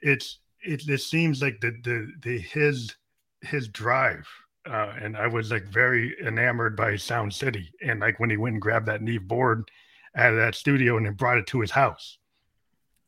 it's 0.00 0.40
it. 0.60 0.88
It 0.88 1.00
seems 1.00 1.40
like 1.40 1.60
the 1.60 1.70
the 1.82 2.12
the 2.22 2.38
his 2.38 2.96
his 3.42 3.68
drive. 3.68 4.26
Uh, 4.66 4.94
and 4.98 5.14
I 5.14 5.26
was 5.26 5.50
like 5.50 5.64
very 5.64 6.16
enamored 6.26 6.74
by 6.74 6.96
Sound 6.96 7.32
City, 7.34 7.70
and 7.82 8.00
like 8.00 8.18
when 8.18 8.30
he 8.30 8.38
went 8.38 8.54
and 8.54 8.62
grabbed 8.62 8.86
that 8.86 9.02
Neve 9.02 9.28
board 9.28 9.70
out 10.16 10.32
of 10.32 10.38
that 10.38 10.54
studio 10.54 10.96
and 10.96 11.06
then 11.06 11.14
brought 11.14 11.38
it 11.38 11.46
to 11.48 11.60
his 11.60 11.70
house 11.70 12.18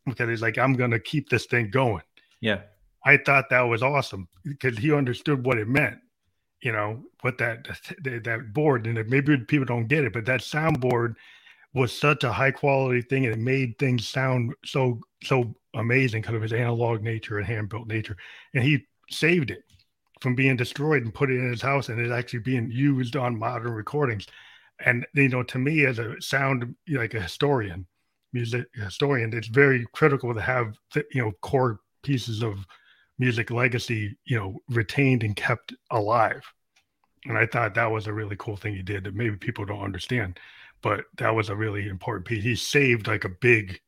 because 0.07 0.29
he's 0.29 0.43
like, 0.43 0.59
I'm 0.59 0.75
going 0.75 0.91
to 0.91 1.01
keep 1.01 1.29
this 1.29 1.47
thing 1.47 1.71
going. 1.71 2.03
Yeah. 2.41 2.61
I 3.05 3.19
thought 3.19 3.51
that 3.51 3.63
was 3.63 3.83
awesome 3.83 4.29
because 4.45 4.77
he 4.77 4.93
understood 4.93 5.45
what 5.45 5.59
it 5.59 5.69
meant, 5.69 5.99
you 6.61 6.73
know, 6.73 7.05
what 7.21 7.39
that 7.39 7.67
that, 8.03 8.53
board 8.53 8.87
and 8.87 9.09
maybe 9.09 9.37
people 9.39 9.67
don't 9.67 9.87
get 9.87 10.05
it, 10.05 10.13
but 10.13 10.27
that 10.27 10.41
soundboard 10.41 11.15
was 11.73 11.97
such 11.97 12.25
a 12.25 12.33
high 12.33 12.51
quality 12.51 13.03
thing 13.03 13.25
and 13.25 13.35
it 13.35 13.39
made 13.39 13.79
things 13.79 14.09
sound 14.09 14.55
so 14.65 15.01
so 15.23 15.55
amazing 15.75 16.23
because 16.23 16.35
of 16.35 16.43
his 16.43 16.53
analog 16.53 17.03
nature 17.03 17.39
and 17.39 17.47
hand 17.47 17.69
built 17.69 17.87
nature, 17.87 18.17
and 18.55 18.65
he 18.65 18.85
saved 19.11 19.51
it 19.51 19.63
from 20.21 20.35
being 20.35 20.57
destroyed 20.57 21.05
and 21.05 21.15
put 21.15 21.31
it 21.31 21.39
in 21.39 21.51
his 21.51 21.63
house 21.63 21.89
and 21.89 22.01
it's 22.01 22.13
actually 22.13 22.41
being 22.41 22.71
used 22.71 23.17
on 23.17 23.39
modern 23.39 23.73
recordings 23.73 24.27
and 24.85 25.07
you 25.15 25.29
know 25.29 25.43
to 25.43 25.59
me 25.59 25.87
as 25.87 25.99
a 25.99 26.21
sound 26.21 26.75
like 26.89 27.15
a 27.15 27.21
historian 27.21 27.87
music 28.33 28.67
historian 28.75 29.33
it's 29.33 29.49
very 29.49 29.87
critical 29.93 30.35
to 30.35 30.41
have 30.41 30.77
you 31.13 31.23
know 31.23 31.33
core 31.41 31.81
pieces 32.03 32.43
of 32.43 32.67
music 33.19 33.51
legacy 33.51 34.17
you 34.25 34.39
know 34.39 34.59
retained 34.69 35.23
and 35.23 35.37
kept 35.37 35.75
alive. 35.91 36.43
And 37.25 37.37
i 37.37 37.47
thought 37.47 37.75
that 37.75 37.91
was 37.91 38.07
a 38.07 38.13
really 38.13 38.37
cool 38.39 38.57
thing 38.57 38.75
he 38.75 38.83
did 38.83 39.05
that 39.05 39.15
maybe 39.15 39.37
people 39.37 39.65
don't 39.65 39.83
understand 39.83 40.39
but 40.83 41.05
that 41.17 41.35
was 41.35 41.49
a 41.49 41.57
really 41.57 41.89
important 41.89 42.27
piece. 42.27 42.45
He 42.45 42.55
saved 42.55 43.09
like 43.09 43.25
a 43.25 43.29
big 43.29 43.81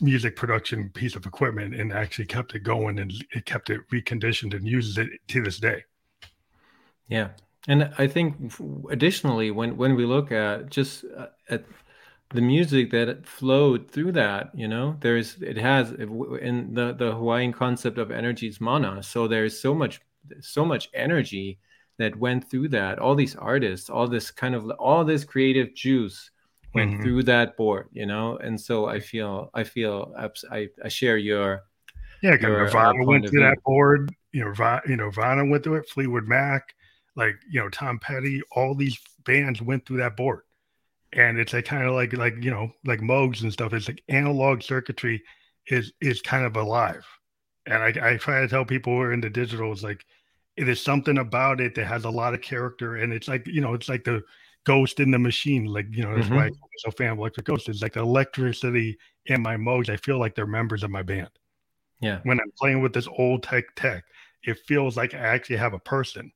music 0.00 0.36
production 0.36 0.90
piece 0.90 1.14
of 1.14 1.24
equipment 1.24 1.74
and 1.74 1.92
actually 1.92 2.26
kept 2.26 2.54
it 2.54 2.60
going 2.60 2.98
and 2.98 3.12
it 3.34 3.46
kept 3.46 3.70
it 3.70 3.80
reconditioned 3.90 4.54
and 4.54 4.66
uses 4.66 4.98
it 4.98 5.08
to 5.28 5.42
this 5.42 5.58
day. 5.58 5.84
Yeah 7.06 7.28
and 7.66 7.92
I 7.98 8.06
think 8.06 8.52
additionally, 8.90 9.50
when 9.50 9.76
when 9.76 9.96
we 9.96 10.06
look 10.06 10.30
at 10.30 10.70
just 10.70 11.04
uh, 11.16 11.26
at 11.50 11.64
the 12.30 12.40
music 12.40 12.90
that 12.90 13.26
flowed 13.26 13.90
through 13.90 14.12
that, 14.12 14.50
you 14.54 14.68
know, 14.68 14.96
there's 15.00 15.40
it 15.42 15.56
has 15.56 15.90
in 15.92 16.74
the 16.74 16.94
the 16.94 17.12
Hawaiian 17.12 17.52
concept 17.52 17.98
of 17.98 18.10
energy 18.10 18.48
is 18.48 18.60
mana. 18.60 19.02
So 19.02 19.26
there's 19.26 19.58
so 19.58 19.74
much 19.74 20.00
so 20.40 20.64
much 20.64 20.88
energy 20.94 21.58
that 21.98 22.16
went 22.16 22.48
through 22.48 22.68
that. 22.68 22.98
All 22.98 23.14
these 23.14 23.34
artists, 23.34 23.90
all 23.90 24.06
this 24.06 24.30
kind 24.30 24.54
of 24.54 24.70
all 24.78 25.04
this 25.04 25.24
creative 25.24 25.74
juice 25.74 26.30
went 26.74 26.92
mm-hmm. 26.92 27.02
through 27.02 27.22
that 27.24 27.56
board, 27.56 27.88
you 27.92 28.06
know. 28.06 28.36
And 28.36 28.60
so 28.60 28.86
I 28.86 29.00
feel 29.00 29.50
I 29.52 29.64
feel 29.64 30.14
I 30.50 30.68
I 30.84 30.88
share 30.88 31.16
your 31.16 31.64
yeah. 32.22 32.36
Your, 32.40 32.64
Nirvana 32.64 33.02
uh, 33.02 33.06
went 33.06 33.28
through 33.28 33.40
that 33.40 33.62
board. 33.64 34.14
You 34.32 34.44
know, 34.44 34.80
you 34.86 34.96
know, 34.96 35.06
Nirvana 35.06 35.44
went 35.46 35.64
through 35.64 35.76
it. 35.76 35.88
Fleetwood 35.88 36.28
Mac 36.28 36.74
like 37.18 37.36
you 37.50 37.60
know 37.60 37.68
Tom 37.68 37.98
Petty, 37.98 38.40
all 38.52 38.74
these 38.74 38.98
bands 39.24 39.60
went 39.60 39.84
through 39.84 39.98
that 39.98 40.16
board, 40.16 40.42
and 41.12 41.38
it's 41.38 41.52
like 41.52 41.66
kind 41.66 41.84
of 41.84 41.94
like 41.94 42.12
like 42.14 42.36
you 42.40 42.50
know 42.50 42.70
like 42.86 43.00
Moogs 43.00 43.42
and 43.42 43.52
stuff. 43.52 43.74
It's 43.74 43.88
like 43.88 44.02
analog 44.08 44.62
circuitry 44.62 45.22
is 45.66 45.92
is 46.00 46.22
kind 46.22 46.46
of 46.46 46.56
alive, 46.56 47.04
and 47.66 47.82
I, 47.82 48.12
I 48.12 48.16
try 48.16 48.40
to 48.40 48.48
tell 48.48 48.64
people 48.64 48.94
who 48.94 49.02
are 49.02 49.12
into 49.12 49.28
digital 49.28 49.72
is 49.72 49.82
like 49.82 50.06
it 50.56 50.68
is 50.68 50.80
something 50.80 51.18
about 51.18 51.60
it 51.60 51.74
that 51.74 51.86
has 51.86 52.04
a 52.04 52.10
lot 52.10 52.34
of 52.34 52.40
character, 52.40 52.96
and 52.96 53.12
it's 53.12 53.26
like 53.26 53.46
you 53.48 53.60
know 53.60 53.74
it's 53.74 53.88
like 53.88 54.04
the 54.04 54.22
ghost 54.64 55.00
in 55.00 55.10
the 55.10 55.18
machine. 55.18 55.64
Like 55.64 55.86
you 55.90 56.04
know 56.04 56.14
that's 56.14 56.28
mm-hmm. 56.28 56.36
why 56.36 56.44
I'm 56.44 56.54
so 56.78 56.92
fan 56.92 57.10
of 57.10 57.18
Electric 57.18 57.46
Ghost. 57.46 57.68
It's 57.68 57.82
like 57.82 57.94
the 57.94 58.00
electricity 58.00 58.96
in 59.26 59.42
my 59.42 59.56
Moogs. 59.56 59.90
I 59.90 59.96
feel 59.96 60.20
like 60.20 60.36
they're 60.36 60.46
members 60.46 60.84
of 60.84 60.90
my 60.90 61.02
band. 61.02 61.30
Yeah. 62.00 62.20
When 62.22 62.38
I'm 62.38 62.52
playing 62.56 62.80
with 62.80 62.92
this 62.92 63.08
old 63.18 63.42
tech 63.42 63.64
tech, 63.74 64.04
it 64.44 64.56
feels 64.68 64.96
like 64.96 65.14
I 65.14 65.18
actually 65.18 65.56
have 65.56 65.74
a 65.74 65.80
person 65.80 66.30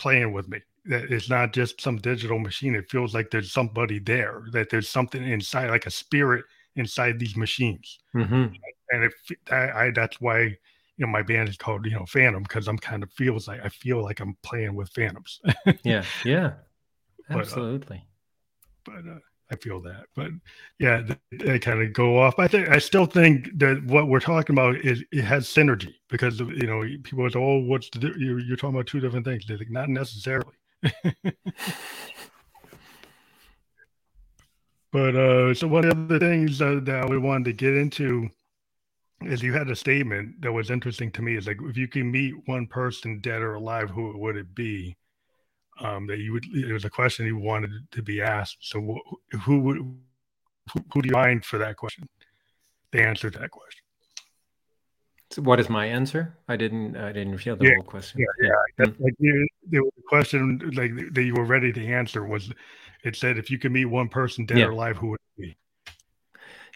playing 0.00 0.32
with 0.32 0.48
me. 0.48 0.60
That 0.86 1.12
it's 1.12 1.28
not 1.28 1.52
just 1.52 1.80
some 1.80 1.98
digital 1.98 2.38
machine. 2.38 2.74
It 2.74 2.90
feels 2.90 3.14
like 3.14 3.30
there's 3.30 3.52
somebody 3.52 3.98
there. 3.98 4.44
That 4.52 4.70
there's 4.70 4.88
something 4.88 5.22
inside, 5.22 5.70
like 5.70 5.86
a 5.86 5.90
spirit 5.90 6.44
inside 6.74 7.18
these 7.18 7.36
machines. 7.36 7.98
Mm-hmm. 8.14 8.54
And 8.90 9.04
if 9.04 9.14
I, 9.52 9.86
I, 9.86 9.90
that's 9.94 10.20
why 10.20 10.40
you 10.40 11.06
know 11.06 11.12
my 11.12 11.22
band 11.22 11.48
is 11.48 11.56
called 11.56 11.84
you 11.84 11.92
know 11.92 12.06
Phantom 12.06 12.42
because 12.42 12.66
I'm 12.66 12.78
kind 12.78 13.02
of 13.02 13.12
feels 13.12 13.46
like 13.46 13.60
I 13.62 13.68
feel 13.68 14.02
like 14.02 14.20
I'm 14.20 14.36
playing 14.42 14.74
with 14.74 14.88
phantoms. 14.90 15.40
yeah, 15.84 16.04
yeah, 16.24 16.52
absolutely. 17.28 18.02
But, 18.84 18.94
uh, 18.94 19.02
but 19.04 19.10
uh, 19.10 19.18
I 19.50 19.56
feel 19.56 19.80
that. 19.82 20.04
But 20.14 20.30
yeah, 20.78 21.02
they, 21.32 21.58
kind 21.58 21.82
of 21.82 21.92
go 21.92 22.18
off. 22.18 22.38
I 22.38 22.46
think 22.46 22.68
I 22.68 22.78
still 22.78 23.06
think 23.06 23.48
that 23.58 23.84
what 23.84 24.06
we're 24.08 24.20
talking 24.20 24.54
about 24.54 24.76
is 24.76 25.02
it 25.10 25.24
has 25.24 25.46
synergy 25.48 25.94
because 26.08 26.38
you 26.38 26.66
know 26.66 26.82
people 27.02 27.28
say, 27.28 27.38
"Oh, 27.38 27.58
what's 27.58 27.90
the 27.90 28.14
you're, 28.16 28.38
you're 28.38 28.56
talking 28.56 28.76
about 28.76 28.86
two 28.86 29.00
different 29.00 29.26
things." 29.26 29.44
They're 29.46 29.58
like, 29.58 29.70
not 29.70 29.88
necessarily. 29.88 30.54
but 34.92 35.16
uh, 35.16 35.52
so 35.54 35.66
one 35.66 35.84
of 35.84 36.08
the 36.08 36.18
things 36.20 36.62
uh, 36.62 36.80
that 36.84 37.08
we 37.08 37.18
wanted 37.18 37.46
to 37.46 37.52
get 37.52 37.76
into 37.76 38.30
is 39.22 39.42
you 39.42 39.52
had 39.52 39.68
a 39.68 39.76
statement 39.76 40.40
that 40.40 40.52
was 40.52 40.70
interesting 40.70 41.10
to 41.12 41.22
me. 41.22 41.36
Is 41.36 41.48
like 41.48 41.58
if 41.62 41.76
you 41.76 41.88
can 41.88 42.10
meet 42.10 42.34
one 42.46 42.66
person, 42.68 43.20
dead 43.20 43.42
or 43.42 43.54
alive, 43.54 43.90
who 43.90 44.16
would 44.16 44.36
it 44.36 44.54
be? 44.54 44.96
Um, 45.80 46.06
that 46.06 46.18
you 46.18 46.32
would 46.32 46.44
it 46.54 46.72
was 46.72 46.84
a 46.84 46.90
question 46.90 47.26
you 47.26 47.38
wanted 47.38 47.70
to 47.90 48.02
be 48.02 48.20
asked. 48.20 48.58
So 48.60 48.98
who 49.42 49.60
would 49.60 49.76
who, 49.78 50.80
who 50.92 51.02
do 51.02 51.08
you 51.08 51.12
find 51.12 51.44
for 51.44 51.58
that 51.58 51.76
question 51.76 52.08
the 52.92 53.02
answer 53.02 53.30
to 53.30 53.38
that 53.38 53.50
question? 53.50 53.82
So 55.30 55.42
what 55.42 55.60
is 55.60 55.68
my 55.68 55.86
answer? 55.86 56.36
I 56.48 56.56
didn't 56.56 56.96
i 56.96 57.12
didn't 57.12 57.38
feel 57.38 57.56
the 57.56 57.66
yeah, 57.66 57.74
whole 57.76 57.84
question. 57.84 58.20
yeah 58.20 58.48
yeah. 58.48 58.86
Mm-hmm. 58.86 59.02
like 59.02 59.14
you, 59.18 59.48
a 59.72 60.02
question 60.08 60.70
like 60.74 60.92
that 61.14 61.22
you 61.22 61.34
were 61.34 61.44
ready 61.44 61.72
to 61.72 61.86
answer 61.86 62.24
was 62.24 62.52
it 63.04 63.16
said 63.16 63.38
if 63.38 63.50
you 63.50 63.58
could 63.58 63.72
meet 63.72 63.86
one 63.86 64.08
person 64.08 64.44
dead 64.44 64.58
yeah. 64.58 64.66
or 64.66 64.70
alive 64.70 64.96
who 64.96 65.10
would 65.10 65.20
it 65.36 65.40
be 65.40 65.56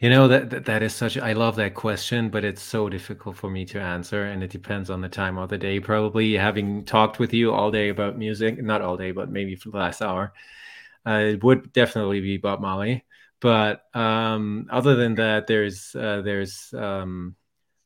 you 0.05 0.11
know 0.11 0.29
that, 0.29 0.51
that 0.51 0.67
that 0.67 0.83
is 0.83 0.95
such. 0.95 1.17
I 1.17 1.33
love 1.33 1.57
that 1.57 1.73
question, 1.73 2.29
but 2.29 2.45
it's 2.45 2.61
so 2.61 2.91
difficult 2.91 3.39
for 3.39 3.49
me 3.49 3.65
to 3.65 3.81
answer, 3.81 4.25
and 4.25 4.43
it 4.45 4.51
depends 4.51 4.91
on 4.91 5.01
the 5.01 5.09
time 5.09 5.39
of 5.39 5.49
the 5.49 5.57
day. 5.57 5.81
Probably 5.81 6.35
having 6.35 6.85
talked 6.85 7.19
with 7.19 7.33
you 7.33 7.55
all 7.55 7.71
day 7.71 7.89
about 7.89 8.19
music, 8.19 8.63
not 8.63 8.83
all 8.83 8.99
day, 8.99 9.13
but 9.13 9.31
maybe 9.31 9.57
for 9.57 9.71
the 9.71 9.79
last 9.79 10.03
hour, 10.03 10.35
uh, 11.07 11.33
it 11.33 11.43
would 11.43 11.73
definitely 11.73 12.21
be 12.21 12.37
Bob 12.37 12.61
Marley. 12.61 13.03
But 13.41 13.87
um, 13.95 14.67
other 14.71 14.95
than 14.95 15.15
that, 15.15 15.47
there's 15.47 15.97
uh, 15.97 16.21
there's 16.21 16.75
um, 16.77 17.35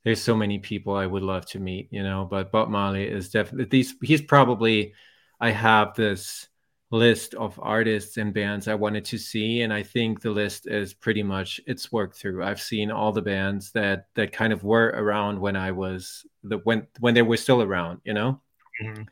there's 0.02 0.20
so 0.20 0.34
many 0.34 0.58
people 0.58 0.96
I 0.96 1.06
would 1.06 1.22
love 1.22 1.46
to 1.50 1.60
meet, 1.60 1.86
you 1.92 2.02
know. 2.02 2.26
But 2.28 2.50
Bob 2.50 2.68
Marley 2.68 3.06
is 3.06 3.30
definitely 3.30 3.68
he's 3.78 3.94
he's 4.02 4.22
probably 4.22 4.92
I 5.38 5.52
have 5.52 5.94
this 5.94 6.47
list 6.90 7.34
of 7.34 7.58
artists 7.62 8.16
and 8.16 8.32
bands 8.32 8.66
I 8.66 8.74
wanted 8.74 9.04
to 9.06 9.18
see, 9.18 9.60
and 9.60 9.72
I 9.72 9.82
think 9.82 10.20
the 10.20 10.30
list 10.30 10.66
is 10.66 10.94
pretty 10.94 11.22
much 11.22 11.60
it's 11.66 11.92
worked 11.92 12.16
through. 12.16 12.42
I've 12.42 12.60
seen 12.60 12.90
all 12.90 13.12
the 13.12 13.22
bands 13.22 13.72
that 13.72 14.06
that 14.14 14.32
kind 14.32 14.52
of 14.52 14.64
were 14.64 14.88
around 14.96 15.38
when 15.38 15.56
I 15.56 15.72
was 15.72 16.26
the 16.42 16.58
when 16.58 16.86
when 17.00 17.14
they 17.14 17.22
were 17.22 17.36
still 17.36 17.62
around, 17.62 18.00
you 18.04 18.14
know. 18.14 18.40
Mm-hmm. 18.82 19.02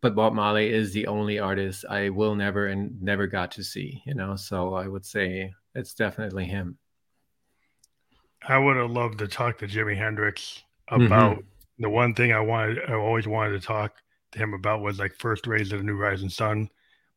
But 0.00 0.14
Bob 0.14 0.32
Marley 0.32 0.72
is 0.72 0.92
the 0.92 1.08
only 1.08 1.38
artist 1.38 1.84
I 1.88 2.10
will 2.10 2.34
never 2.34 2.68
and 2.68 3.00
never 3.02 3.26
got 3.26 3.50
to 3.52 3.64
see, 3.64 4.02
you 4.06 4.14
know. 4.14 4.36
So 4.36 4.74
I 4.74 4.86
would 4.88 5.04
say 5.04 5.52
it's 5.74 5.94
definitely 5.94 6.46
him. 6.46 6.78
I 8.48 8.58
would 8.58 8.76
have 8.76 8.90
loved 8.90 9.18
to 9.18 9.28
talk 9.28 9.58
to 9.58 9.66
Jimi 9.66 9.96
Hendrix 9.96 10.62
about 10.88 11.38
mm-hmm. 11.38 11.82
the 11.82 11.90
one 11.90 12.14
thing 12.14 12.32
I 12.32 12.40
wanted. 12.40 12.78
I 12.88 12.94
always 12.94 13.26
wanted 13.26 13.60
to 13.60 13.66
talk 13.66 13.96
to 14.32 14.38
him 14.38 14.54
about 14.54 14.80
was 14.80 14.98
like 14.98 15.14
First 15.14 15.46
Rays 15.46 15.72
of 15.72 15.80
the 15.80 15.84
New 15.84 15.96
Rising 15.96 16.28
Sun 16.28 16.70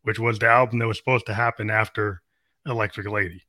which 0.09 0.17
was 0.17 0.39
the 0.39 0.47
album 0.47 0.79
that 0.79 0.87
was 0.87 0.97
supposed 0.97 1.27
to 1.27 1.35
happen 1.35 1.69
after 1.69 2.19
Electric 2.65 3.07
Lady. 3.07 3.43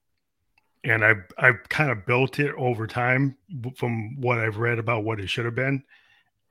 And 0.85 1.03
I 1.03 1.15
I 1.39 1.53
kind 1.71 1.91
of 1.91 2.05
built 2.05 2.39
it 2.39 2.55
over 2.55 2.87
time 2.87 3.39
from 3.77 4.21
what 4.21 4.37
I've 4.37 4.59
read 4.59 4.79
about 4.79 5.03
what 5.03 5.21
it 5.21 5.31
should 5.31 5.47
have 5.47 5.55
been. 5.55 5.83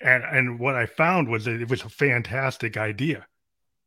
And 0.02 0.24
and 0.24 0.60
what 0.60 0.74
I 0.74 0.88
found 0.88 1.30
was 1.30 1.46
that 1.46 1.62
it 1.62 1.70
was 1.70 1.84
a 1.84 1.90
fantastic 1.90 2.76
idea. 2.76 3.28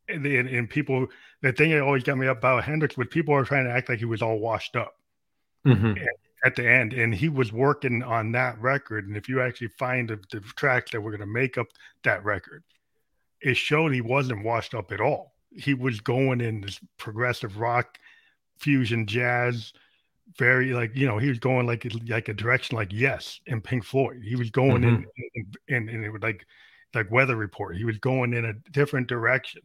And, 0.07 0.25
and, 0.25 0.47
and 0.47 0.69
people, 0.69 1.07
the 1.41 1.51
thing 1.51 1.71
that 1.71 1.81
always 1.81 2.03
got 2.03 2.17
me 2.17 2.27
up 2.27 2.37
about 2.37 2.63
Hendrix 2.63 2.95
was 2.95 3.07
people 3.09 3.35
are 3.35 3.43
trying 3.43 3.65
to 3.65 3.71
act 3.71 3.89
like 3.89 3.99
he 3.99 4.05
was 4.05 4.21
all 4.21 4.39
washed 4.39 4.77
up 4.77 4.95
mm-hmm. 5.67 6.05
at 6.45 6.55
the 6.55 6.65
end. 6.65 6.93
And 6.93 7.13
he 7.13 7.27
was 7.27 7.51
working 7.51 8.01
on 8.01 8.31
that 8.31 8.57
record. 8.61 9.09
And 9.09 9.17
if 9.17 9.27
you 9.27 9.41
actually 9.41 9.71
find 9.77 10.09
the, 10.09 10.21
the 10.31 10.39
tracks 10.55 10.91
that 10.91 11.01
were 11.01 11.11
going 11.11 11.19
to 11.19 11.25
make 11.25 11.57
up 11.57 11.67
that 12.03 12.23
record, 12.23 12.63
it 13.41 13.57
showed 13.57 13.93
he 13.93 13.99
wasn't 13.99 14.45
washed 14.45 14.73
up 14.73 14.93
at 14.93 15.01
all 15.01 15.32
he 15.55 15.73
was 15.73 15.99
going 15.99 16.41
in 16.41 16.61
this 16.61 16.79
progressive 16.97 17.57
rock, 17.57 17.99
fusion, 18.57 19.05
jazz, 19.05 19.73
very 20.37 20.73
like 20.73 20.95
you 20.95 21.05
know 21.05 21.17
he 21.17 21.29
was 21.29 21.39
going 21.39 21.67
like 21.67 21.85
like 22.07 22.27
a 22.27 22.33
direction 22.33 22.75
like 22.75 22.91
Yes 22.91 23.39
and 23.47 23.63
Pink 23.63 23.83
Floyd. 23.83 24.21
He 24.23 24.35
was 24.35 24.49
going 24.49 24.81
mm-hmm. 24.81 25.03
in, 25.35 25.45
in, 25.67 25.89
in 25.89 26.03
it 26.03 26.09
was 26.09 26.21
like 26.21 26.45
like 26.93 27.11
Weather 27.11 27.35
Report. 27.35 27.75
He 27.75 27.85
was 27.85 27.97
going 27.97 28.33
in 28.33 28.45
a 28.45 28.53
different 28.71 29.07
direction, 29.07 29.61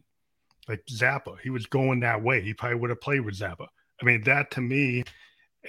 like 0.67 0.83
Zappa. 0.85 1.39
He 1.41 1.49
was 1.49 1.65
going 1.65 2.01
that 2.01 2.21
way. 2.21 2.41
He 2.41 2.53
probably 2.53 2.79
would 2.79 2.89
have 2.89 3.01
played 3.01 3.21
with 3.21 3.39
Zappa. 3.39 3.67
I 4.01 4.05
mean 4.05 4.23
that 4.23 4.51
to 4.51 4.61
me 4.61 5.03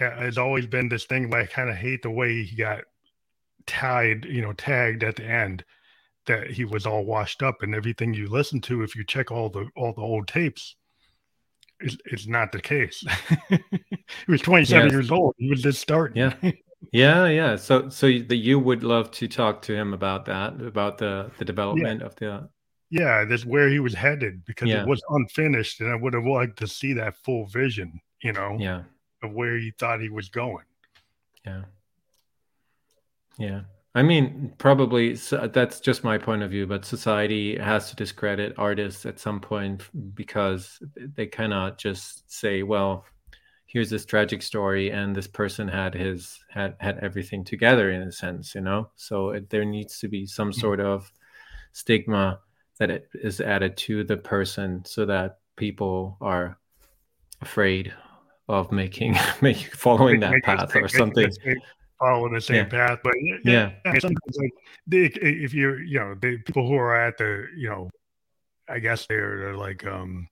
uh, 0.01 0.11
has 0.11 0.39
always 0.39 0.67
been 0.67 0.89
this 0.89 1.05
thing 1.05 1.31
where 1.31 1.43
I 1.43 1.47
kind 1.47 1.71
of 1.71 1.77
hate 1.77 2.03
the 2.03 2.11
way 2.11 2.45
he 2.45 2.57
got 2.57 2.83
tied, 3.67 4.25
you 4.25 4.43
know, 4.43 4.53
tagged 4.53 5.05
at 5.05 5.17
the 5.17 5.25
end 5.25 5.65
that 6.27 6.51
he 6.51 6.65
was 6.65 6.87
all 6.87 7.05
washed 7.05 7.43
up 7.43 7.63
and 7.63 7.75
everything 7.75 8.15
you 8.15 8.29
listen 8.29 8.61
to 8.61 8.83
if 8.83 8.95
you 8.95 9.05
check 9.05 9.31
all 9.31 9.49
the 9.49 9.69
all 9.77 9.93
the 9.93 10.03
old 10.03 10.29
tapes 10.29 10.77
is, 11.81 11.97
is 12.07 12.29
not 12.29 12.53
the 12.53 12.61
case. 12.61 13.05
He 14.27 14.33
was 14.33 14.43
27 14.43 14.87
yes. 14.87 14.93
years 14.93 15.11
old. 15.11 15.35
He 15.39 15.49
was 15.49 15.63
just 15.63 15.81
starting. 15.81 16.17
Yeah. 16.17 16.53
Yeah 16.93 17.27
yeah. 17.27 17.57
So 17.57 17.91
so 17.91 18.07
that 18.07 18.37
you 18.37 18.59
would 18.59 18.83
love 18.83 19.11
to 19.13 19.29
talk 19.29 19.61
to 19.63 19.75
him 19.75 19.93
about 19.93 20.25
that 20.25 20.59
about 20.63 20.97
the 20.97 21.31
the 21.37 21.45
development 21.45 22.01
yeah. 22.01 22.07
of 22.07 22.17
the 22.17 22.33
uh 22.33 22.43
yeah 22.89 23.25
that's 23.27 23.45
where 23.45 23.69
he 23.69 23.79
was 23.79 23.93
headed 23.93 24.47
because 24.47 24.71
yeah. 24.71 24.81
it 24.81 24.89
was 24.89 25.03
unfinished 25.11 25.83
and 25.83 25.93
i 25.93 25.95
would 25.95 26.15
have 26.15 26.25
liked 26.25 26.59
to 26.59 26.67
see 26.67 26.95
that 26.95 27.19
full 27.19 27.45
vision 27.49 28.01
you 28.23 28.33
know 28.33 28.57
yeah. 28.59 28.83
of 29.23 29.31
where 29.33 29.59
he 29.59 29.73
thought 29.79 30.01
he 30.01 30.09
was 30.09 30.31
going. 30.31 30.65
Yeah. 31.45 31.65
Yeah 33.39 33.61
I 33.95 34.03
mean, 34.03 34.53
probably 34.59 35.15
that's 35.15 35.81
just 35.81 36.05
my 36.05 36.17
point 36.17 36.43
of 36.43 36.51
view, 36.51 36.67
but 36.67 36.85
society 36.85 37.59
has 37.59 37.91
to 37.91 37.97
discredit 37.97 38.55
artists 38.57 39.05
at 39.05 39.19
some 39.19 39.41
point 39.41 39.83
because 40.15 40.81
they 40.95 41.27
cannot 41.27 41.77
just 41.77 42.31
say, 42.31 42.63
well, 42.63 43.05
here's 43.67 43.91
this 43.91 44.05
tragic 44.05 44.43
story 44.43 44.91
and 44.91 45.15
this 45.15 45.27
person 45.27 45.67
had 45.67 45.95
his 45.95 46.39
had 46.51 46.77
had 46.79 46.99
everything 47.01 47.43
together 47.45 47.91
in 47.91 48.03
a 48.03 48.13
sense, 48.13 48.55
you 48.55 48.61
know? 48.61 48.91
So 48.95 49.31
it, 49.31 49.51
there 49.51 49.65
needs 49.65 49.99
to 50.01 50.09
be 50.09 50.25
some 50.25 50.51
mm-hmm. 50.51 50.61
sort 50.61 50.81
of 50.81 51.11
stigma 51.73 52.39
that 52.79 52.91
it 52.91 53.09
is 53.15 53.41
added 53.41 53.77
to 53.77 54.05
the 54.05 54.17
person 54.17 54.85
so 54.85 55.05
that 55.07 55.39
people 55.57 56.17
are 56.21 56.59
afraid 57.43 57.93
of 58.49 58.71
making, 58.71 59.17
making 59.41 59.71
following 59.73 60.21
that 60.21 60.43
path 60.45 60.77
or 60.77 60.89
something 60.89 61.31
follow 62.01 62.29
the 62.29 62.41
same 62.41 62.57
yeah. 62.57 62.65
path. 62.65 62.99
But 63.05 63.15
yeah, 63.45 63.71
yeah. 63.85 63.99
sometimes 63.99 64.37
like 64.37 64.53
they, 64.87 65.05
if 65.05 65.55
you're, 65.55 65.81
you 65.83 66.01
know, 66.01 66.15
the 66.21 66.39
people 66.39 66.67
who 66.67 66.75
are 66.75 66.97
at 66.97 67.19
the, 67.19 67.47
you 67.57 67.69
know, 67.69 67.91
I 68.69 68.79
guess 68.79 69.07
they're, 69.07 69.39
they're 69.39 69.57
like 69.57 69.87
um 69.87 70.29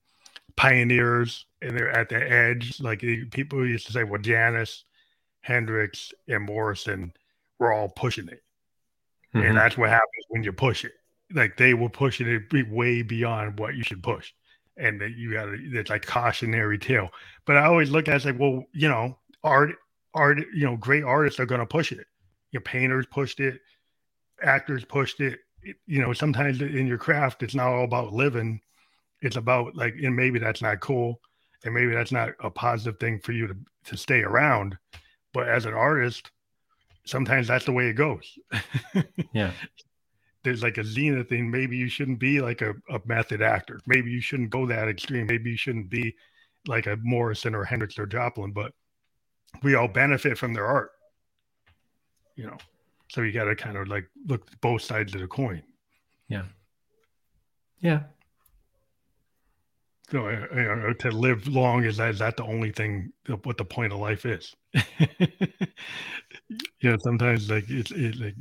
pioneers 0.57 1.45
and 1.61 1.77
they're 1.77 1.91
at 1.91 2.09
the 2.09 2.17
edge. 2.17 2.81
Like 2.81 2.99
people 3.31 3.65
used 3.65 3.87
to 3.87 3.93
say, 3.93 4.03
well, 4.03 4.21
Janis, 4.21 4.83
Hendrix, 5.41 6.11
and 6.27 6.45
Morrison 6.45 7.13
were 7.59 7.71
all 7.71 7.89
pushing 7.89 8.27
it, 8.27 8.43
mm-hmm. 9.33 9.45
and 9.45 9.57
that's 9.57 9.77
what 9.77 9.89
happens 9.89 10.25
when 10.29 10.43
you 10.43 10.51
push 10.51 10.83
it. 10.83 10.93
Like 11.31 11.57
they 11.57 11.73
were 11.75 11.89
pushing 11.89 12.27
it 12.27 12.69
way 12.69 13.03
beyond 13.03 13.59
what 13.59 13.75
you 13.75 13.83
should 13.83 14.01
push 14.01 14.33
and 14.79 14.99
that 15.01 15.11
you 15.11 15.33
got 15.33 15.49
it's 15.49 15.89
like 15.89 16.05
cautionary 16.05 16.79
tale. 16.79 17.09
But 17.45 17.57
I 17.57 17.65
always 17.65 17.91
look 17.91 18.07
at 18.07 18.23
it 18.23 18.25
like, 18.25 18.39
well, 18.39 18.63
you 18.73 18.87
know, 18.87 19.17
art 19.43 19.75
art, 20.13 20.39
you 20.53 20.65
know, 20.65 20.77
great 20.77 21.03
artists 21.03 21.39
are 21.39 21.45
going 21.45 21.59
to 21.59 21.65
push 21.65 21.91
it. 21.91 22.05
Your 22.51 22.61
painters 22.61 23.05
pushed 23.05 23.39
it, 23.39 23.59
actors 24.41 24.83
pushed 24.85 25.19
it. 25.19 25.39
it. 25.61 25.77
You 25.85 26.01
know, 26.01 26.13
sometimes 26.13 26.61
in 26.61 26.87
your 26.87 26.97
craft, 26.97 27.43
it's 27.43 27.55
not 27.55 27.67
all 27.67 27.83
about 27.83 28.13
living. 28.13 28.61
It's 29.21 29.35
about 29.35 29.75
like, 29.75 29.95
and 30.01 30.15
maybe 30.15 30.39
that's 30.39 30.61
not 30.61 30.79
cool, 30.79 31.19
and 31.63 31.73
maybe 31.73 31.93
that's 31.93 32.11
not 32.11 32.29
a 32.39 32.49
positive 32.49 32.99
thing 32.99 33.19
for 33.19 33.33
you 33.33 33.47
to 33.47 33.55
to 33.85 33.97
stay 33.97 34.21
around. 34.21 34.77
But 35.33 35.47
as 35.47 35.65
an 35.65 35.73
artist, 35.73 36.31
sometimes 37.05 37.47
that's 37.47 37.65
the 37.65 37.71
way 37.71 37.87
it 37.87 37.93
goes. 37.93 38.37
yeah. 39.33 39.51
There's 40.43 40.63
like 40.63 40.77
a 40.77 40.83
zenith 40.83 41.29
thing. 41.29 41.51
Maybe 41.51 41.75
you 41.75 41.89
shouldn't 41.89 42.19
be 42.19 42.39
like 42.39 42.61
a, 42.61 42.73
a 42.89 43.01
method 43.05 43.41
actor. 43.41 43.79
Maybe 43.85 44.09
you 44.09 44.21
shouldn't 44.21 44.51
go 44.51 44.65
that 44.67 44.87
extreme. 44.87 45.27
Maybe 45.27 45.51
you 45.51 45.57
shouldn't 45.57 45.89
be 45.89 46.15
like 46.65 46.87
a 46.87 46.97
Morrison 47.03 47.55
or 47.55 47.65
Hendrix 47.65 47.99
or 47.99 48.05
Joplin. 48.05 48.53
But 48.53 48.73
we 49.63 49.75
all 49.75 49.87
benefit 49.87 50.37
from 50.37 50.53
their 50.53 50.65
art 50.65 50.91
you 52.39 52.45
know? 52.45 52.57
So 53.09 53.21
you 53.21 53.33
got 53.33 53.45
to 53.45 53.55
kind 53.55 53.75
of 53.75 53.89
like 53.89 54.09
look 54.25 54.49
both 54.61 54.81
sides 54.81 55.13
of 55.13 55.19
the 55.19 55.27
coin. 55.27 55.61
Yeah. 56.29 56.43
Yeah. 57.81 58.03
So 60.09 60.27
uh, 60.27 60.47
you 60.55 60.75
know, 60.75 60.93
to 60.93 61.11
live 61.11 61.47
long 61.47 61.83
is 61.83 61.97
that 61.97 62.11
is 62.11 62.19
that 62.19 62.37
the 62.37 62.45
only 62.45 62.71
thing 62.71 63.11
what 63.43 63.57
the 63.57 63.65
point 63.65 63.93
of 63.93 63.99
life 63.99 64.25
is? 64.25 64.55
You 66.81 66.91
know 66.91 66.97
sometimes 67.03 67.49
like 67.49 67.69
it's 67.69 67.91
it, 67.91 68.19
like 68.19 68.35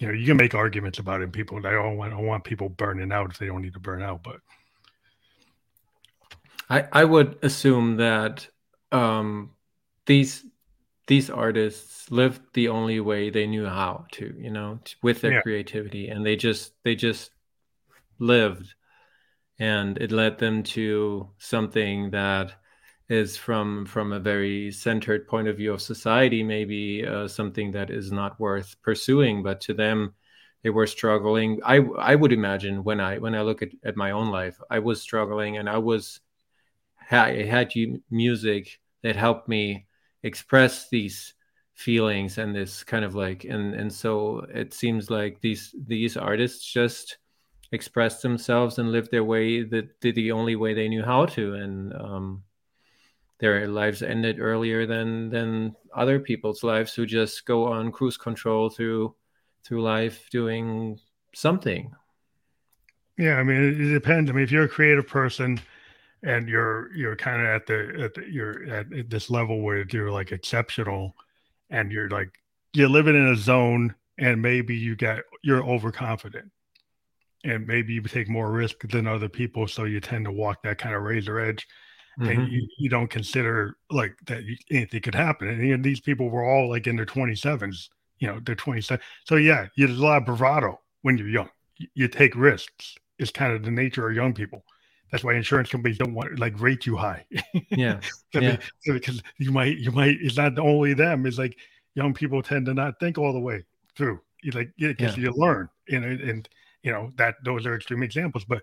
you 0.00 0.06
know 0.06 0.12
you 0.12 0.26
can 0.26 0.36
make 0.36 0.54
arguments 0.54 0.98
about 0.98 1.20
it 1.20 1.24
and 1.24 1.32
people 1.32 1.56
i 1.64 1.70
don't 1.70 1.96
want 1.96 2.12
i 2.12 2.16
don't 2.16 2.26
want 2.26 2.44
people 2.44 2.68
burning 2.68 3.12
out 3.12 3.30
if 3.30 3.38
they 3.38 3.46
don't 3.46 3.62
need 3.62 3.72
to 3.72 3.80
burn 3.80 4.02
out 4.02 4.22
but 4.22 4.40
i 6.68 6.86
i 6.92 7.04
would 7.04 7.38
assume 7.42 7.96
that 7.96 8.48
um 8.92 9.52
these 10.08 10.44
these 11.06 11.30
artists 11.30 12.10
lived 12.10 12.40
the 12.54 12.68
only 12.68 12.98
way 12.98 13.30
they 13.30 13.46
knew 13.46 13.66
how 13.66 14.06
to 14.10 14.34
you 14.38 14.50
know 14.50 14.80
with 15.02 15.20
their 15.20 15.34
yeah. 15.34 15.40
creativity 15.42 16.08
and 16.08 16.26
they 16.26 16.34
just 16.34 16.72
they 16.82 16.96
just 16.96 17.30
lived 18.18 18.74
and 19.60 19.98
it 19.98 20.10
led 20.10 20.38
them 20.38 20.62
to 20.62 21.28
something 21.38 22.10
that 22.10 22.52
is 23.08 23.36
from 23.36 23.86
from 23.86 24.12
a 24.12 24.18
very 24.18 24.70
centered 24.72 25.28
point 25.28 25.46
of 25.46 25.56
view 25.56 25.72
of 25.72 25.80
society 25.80 26.42
maybe 26.42 27.06
uh, 27.06 27.28
something 27.28 27.70
that 27.70 27.90
is 27.90 28.10
not 28.10 28.40
worth 28.40 28.76
pursuing 28.82 29.42
but 29.42 29.60
to 29.60 29.74
them 29.74 30.14
they 30.62 30.70
were 30.70 30.86
struggling 30.86 31.60
i 31.64 31.76
i 31.98 32.14
would 32.14 32.32
imagine 32.32 32.82
when 32.82 32.98
i 32.98 33.18
when 33.18 33.34
i 33.34 33.42
look 33.42 33.62
at, 33.62 33.70
at 33.84 33.96
my 33.96 34.10
own 34.10 34.30
life 34.30 34.58
i 34.70 34.78
was 34.78 35.02
struggling 35.02 35.58
and 35.58 35.68
i 35.68 35.76
was 35.76 36.20
i 37.10 37.42
had 37.42 37.72
music 38.10 38.80
that 39.02 39.16
helped 39.16 39.48
me 39.48 39.86
express 40.28 40.88
these 40.88 41.34
feelings 41.74 42.38
and 42.38 42.54
this 42.54 42.84
kind 42.84 43.04
of 43.04 43.14
like 43.14 43.44
and 43.44 43.74
and 43.74 43.92
so 43.92 44.44
it 44.52 44.74
seems 44.74 45.10
like 45.10 45.40
these 45.40 45.74
these 45.86 46.16
artists 46.16 46.64
just 46.72 47.18
expressed 47.72 48.22
themselves 48.22 48.78
and 48.78 48.92
lived 48.92 49.10
their 49.10 49.24
way 49.24 49.62
that 49.62 50.00
the, 50.00 50.12
the 50.12 50.32
only 50.32 50.56
way 50.56 50.74
they 50.74 50.88
knew 50.88 51.02
how 51.02 51.26
to. 51.26 51.54
And 51.54 51.92
um, 51.94 52.42
their 53.38 53.68
lives 53.68 54.02
ended 54.02 54.40
earlier 54.40 54.86
than 54.86 55.30
than 55.30 55.76
other 55.94 56.18
people's 56.18 56.62
lives 56.62 56.94
who 56.94 57.06
just 57.06 57.44
go 57.44 57.66
on 57.66 57.92
cruise 57.92 58.16
control 58.16 58.70
through 58.70 59.14
through 59.64 59.82
life 59.82 60.28
doing 60.30 60.98
something. 61.34 61.92
Yeah 63.18 63.34
i 63.34 63.42
mean 63.42 63.56
it, 63.56 63.80
it 63.80 63.92
depends. 63.92 64.30
I 64.30 64.32
mean 64.32 64.44
if 64.44 64.50
you're 64.50 64.64
a 64.64 64.68
creative 64.68 65.06
person 65.06 65.60
and 66.22 66.48
you're 66.48 66.92
you're 66.94 67.16
kind 67.16 67.40
of 67.40 67.48
at 67.48 67.66
the, 67.66 68.02
at 68.04 68.14
the 68.14 68.24
you're 68.30 68.64
at 68.64 68.86
this 69.08 69.30
level 69.30 69.60
where 69.60 69.84
you're 69.90 70.10
like 70.10 70.32
exceptional 70.32 71.14
and 71.70 71.92
you're 71.92 72.08
like 72.08 72.30
you're 72.72 72.88
living 72.88 73.14
in 73.14 73.28
a 73.28 73.36
zone 73.36 73.94
and 74.18 74.42
maybe 74.42 74.76
you 74.76 74.96
get 74.96 75.20
you're 75.42 75.64
overconfident 75.64 76.50
and 77.44 77.66
maybe 77.66 77.94
you 77.94 78.02
take 78.02 78.28
more 78.28 78.50
risk 78.50 78.88
than 78.88 79.06
other 79.06 79.28
people, 79.28 79.66
so 79.66 79.84
you 79.84 80.00
tend 80.00 80.24
to 80.24 80.32
walk 80.32 80.62
that 80.62 80.78
kind 80.78 80.94
of 80.94 81.02
razor 81.02 81.38
edge. 81.38 81.66
Mm-hmm. 82.18 82.30
And 82.30 82.52
you, 82.52 82.68
you, 82.78 82.88
don't 82.90 83.08
consider 83.08 83.76
like 83.90 84.16
that 84.26 84.42
anything 84.72 85.00
could 85.02 85.14
happen. 85.14 85.48
And 85.48 85.84
these 85.84 86.00
people 86.00 86.30
were 86.30 86.44
all 86.44 86.68
like 86.68 86.88
in 86.88 86.96
their 86.96 87.06
27s, 87.06 87.88
you 88.18 88.26
know, 88.26 88.40
they're 88.44 88.56
27. 88.56 89.00
So 89.24 89.36
yeah, 89.36 89.66
there's 89.76 89.98
a 89.98 90.02
lot 90.02 90.16
of 90.18 90.26
bravado 90.26 90.80
when 91.02 91.16
you're 91.16 91.28
young. 91.28 91.48
You, 91.76 91.86
you 91.94 92.08
take 92.08 92.34
risks. 92.34 92.96
It's 93.20 93.30
kind 93.30 93.52
of 93.52 93.62
the 93.62 93.70
nature 93.70 94.08
of 94.08 94.16
young 94.16 94.34
people. 94.34 94.64
That's 95.10 95.24
why 95.24 95.34
insurance 95.34 95.70
companies 95.70 95.98
don't 95.98 96.14
want 96.14 96.38
like 96.38 96.60
rate 96.60 96.86
you 96.86 96.96
high. 96.96 97.24
Yeah. 97.70 98.00
yeah. 98.34 98.56
Because 98.84 99.22
you 99.38 99.50
might, 99.52 99.78
you 99.78 99.90
might, 99.92 100.16
it's 100.20 100.36
not 100.36 100.58
only 100.58 100.94
them. 100.94 101.26
It's 101.26 101.38
like 101.38 101.56
young 101.94 102.12
people 102.12 102.42
tend 102.42 102.66
to 102.66 102.74
not 102.74 102.98
think 103.00 103.18
all 103.18 103.32
the 103.32 103.40
way 103.40 103.64
through. 103.96 104.20
You 104.42 104.52
like, 104.52 104.72
because 104.78 105.16
yeah. 105.16 105.24
you 105.24 105.32
learn, 105.32 105.68
you 105.88 106.00
know, 106.00 106.08
and 106.08 106.48
you 106.82 106.92
know 106.92 107.10
that 107.16 107.36
those 107.44 107.66
are 107.66 107.74
extreme 107.74 108.02
examples. 108.02 108.44
But 108.44 108.62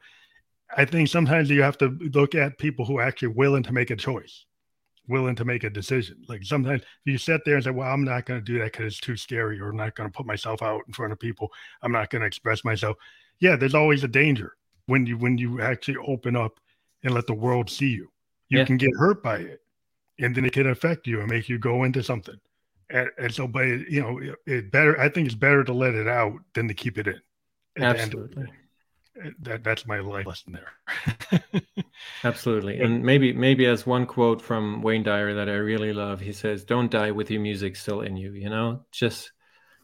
I 0.75 0.85
think 0.85 1.09
sometimes 1.09 1.49
you 1.49 1.61
have 1.61 1.77
to 1.79 1.97
look 2.13 2.35
at 2.35 2.57
people 2.57 2.85
who 2.85 2.97
are 2.97 3.03
actually 3.03 3.29
willing 3.29 3.63
to 3.63 3.73
make 3.73 3.89
a 3.89 3.95
choice, 3.95 4.45
willing 5.07 5.35
to 5.35 5.45
make 5.45 5.63
a 5.63 5.69
decision. 5.69 6.23
Like 6.27 6.43
sometimes 6.43 6.83
you 7.03 7.17
sit 7.17 7.41
there 7.45 7.55
and 7.55 7.63
say, 7.63 7.71
"Well, 7.71 7.91
I'm 7.91 8.05
not 8.05 8.25
going 8.25 8.39
to 8.39 8.45
do 8.45 8.59
that 8.59 8.71
because 8.71 8.93
it's 8.93 9.01
too 9.01 9.17
scary, 9.17 9.59
or 9.59 9.69
I'm 9.69 9.77
not 9.77 9.95
going 9.95 10.09
to 10.09 10.15
put 10.15 10.25
myself 10.25 10.61
out 10.61 10.83
in 10.87 10.93
front 10.93 11.11
of 11.11 11.19
people. 11.19 11.51
I'm 11.81 11.91
not 11.91 12.09
going 12.09 12.21
to 12.21 12.27
express 12.27 12.63
myself." 12.63 12.97
Yeah, 13.39 13.57
there's 13.57 13.75
always 13.75 14.03
a 14.03 14.07
danger 14.07 14.55
when 14.87 15.05
you 15.05 15.17
when 15.17 15.37
you 15.37 15.61
actually 15.61 15.97
open 16.05 16.35
up 16.35 16.59
and 17.03 17.13
let 17.13 17.27
the 17.27 17.33
world 17.33 17.69
see 17.69 17.89
you. 17.89 18.09
You 18.49 18.59
yeah. 18.59 18.65
can 18.65 18.77
get 18.77 18.91
hurt 18.97 19.23
by 19.23 19.37
it, 19.37 19.61
and 20.19 20.35
then 20.35 20.45
it 20.45 20.53
can 20.53 20.67
affect 20.67 21.07
you 21.07 21.19
and 21.19 21.29
make 21.29 21.49
you 21.49 21.57
go 21.57 21.83
into 21.83 22.03
something. 22.03 22.39
And, 22.89 23.09
and 23.17 23.33
so, 23.33 23.47
but 23.47 23.65
you 23.65 24.01
know, 24.01 24.19
it, 24.19 24.35
it 24.45 24.71
better. 24.71 24.99
I 24.99 25.09
think 25.09 25.25
it's 25.25 25.35
better 25.35 25.63
to 25.63 25.73
let 25.73 25.95
it 25.95 26.07
out 26.07 26.33
than 26.53 26.67
to 26.67 26.73
keep 26.73 26.97
it 26.97 27.07
in. 27.07 27.21
Absolutely. 27.77 28.45
that 29.41 29.63
that's 29.63 29.87
my 29.87 29.99
life 29.99 30.27
lesson 30.27 30.53
there. 30.53 31.61
Absolutely. 32.23 32.79
And 32.79 33.03
maybe 33.03 33.33
maybe 33.33 33.65
as 33.65 33.85
one 33.85 34.05
quote 34.05 34.41
from 34.41 34.81
Wayne 34.81 35.03
Dyer 35.03 35.33
that 35.33 35.49
I 35.49 35.55
really 35.55 35.93
love, 35.93 36.19
he 36.19 36.31
says, 36.33 36.63
"Don't 36.63 36.91
die 36.91 37.11
with 37.11 37.31
your 37.31 37.41
music 37.41 37.75
still 37.75 38.01
in 38.01 38.15
you, 38.15 38.33
you 38.33 38.49
know? 38.49 38.85
Just 38.91 39.31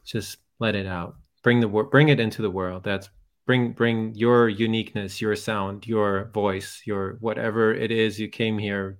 just 0.05 0.37
let 0.59 0.75
it 0.75 0.85
out. 0.85 1.15
Bring 1.43 1.59
the 1.59 1.67
bring 1.67 2.09
it 2.09 2.19
into 2.19 2.41
the 2.41 2.51
world. 2.51 2.83
That's 2.83 3.09
bring 3.45 3.73
bring 3.73 4.13
your 4.15 4.49
uniqueness, 4.49 5.21
your 5.21 5.35
sound, 5.35 5.87
your 5.87 6.25
voice, 6.33 6.81
your 6.85 7.17
whatever 7.19 7.73
it 7.73 7.91
is 7.91 8.19
you 8.19 8.27
came 8.27 8.57
here, 8.57 8.99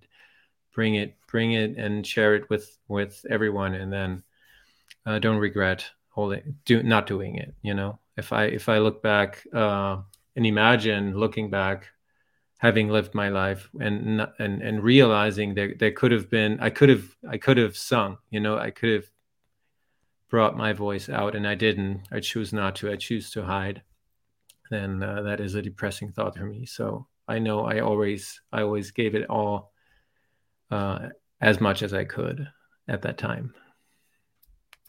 bring 0.73 0.95
it 0.95 1.15
bring 1.27 1.53
it 1.53 1.77
and 1.77 2.05
share 2.05 2.35
it 2.35 2.49
with 2.49 2.77
with 2.87 3.25
everyone 3.29 3.73
and 3.75 3.91
then 3.91 4.23
uh, 5.05 5.19
don't 5.19 5.37
regret 5.37 5.89
holding 6.09 6.55
do 6.65 6.83
not 6.83 7.07
doing 7.07 7.35
it, 7.35 7.53
you 7.61 7.73
know? 7.73 7.99
if 8.17 8.33
I 8.33 8.45
if 8.45 8.69
I 8.69 8.77
look 8.79 9.01
back 9.01 9.43
uh, 9.53 9.97
and 10.35 10.45
imagine 10.45 11.17
looking 11.17 11.49
back, 11.49 11.89
having 12.57 12.89
lived 12.89 13.13
my 13.15 13.29
life 13.29 13.69
and 13.79 14.27
and 14.39 14.61
and 14.61 14.83
realizing 14.83 15.55
there 15.55 15.73
there 15.77 15.91
could 15.91 16.11
have 16.11 16.29
been 16.29 16.59
I 16.59 16.69
could 16.69 16.89
have 16.89 17.15
I 17.29 17.37
could 17.37 17.57
have 17.57 17.75
sung, 17.77 18.17
you 18.29 18.39
know, 18.39 18.57
I 18.57 18.71
could 18.71 18.93
have 18.93 19.09
brought 20.29 20.55
my 20.55 20.73
voice 20.73 21.09
out 21.09 21.35
and 21.35 21.47
I 21.47 21.55
didn't. 21.55 22.07
I 22.11 22.19
choose 22.19 22.53
not 22.53 22.75
to. 22.77 22.91
I 22.91 22.95
choose 22.95 23.31
to 23.31 23.43
hide. 23.43 23.81
Then 24.71 25.03
uh, 25.03 25.21
that 25.23 25.41
is 25.41 25.53
a 25.53 25.61
depressing 25.61 26.13
thought 26.13 26.37
for 26.37 26.45
me. 26.45 26.65
So 26.65 27.05
I 27.27 27.39
know 27.39 27.65
I 27.65 27.81
always 27.81 28.41
I 28.53 28.61
always 28.61 28.91
gave 28.91 29.15
it 29.15 29.29
all 29.29 29.73
uh, 30.71 31.09
as 31.41 31.59
much 31.59 31.83
as 31.83 31.93
I 31.93 32.05
could 32.05 32.47
at 32.87 33.01
that 33.01 33.17
time. 33.17 33.53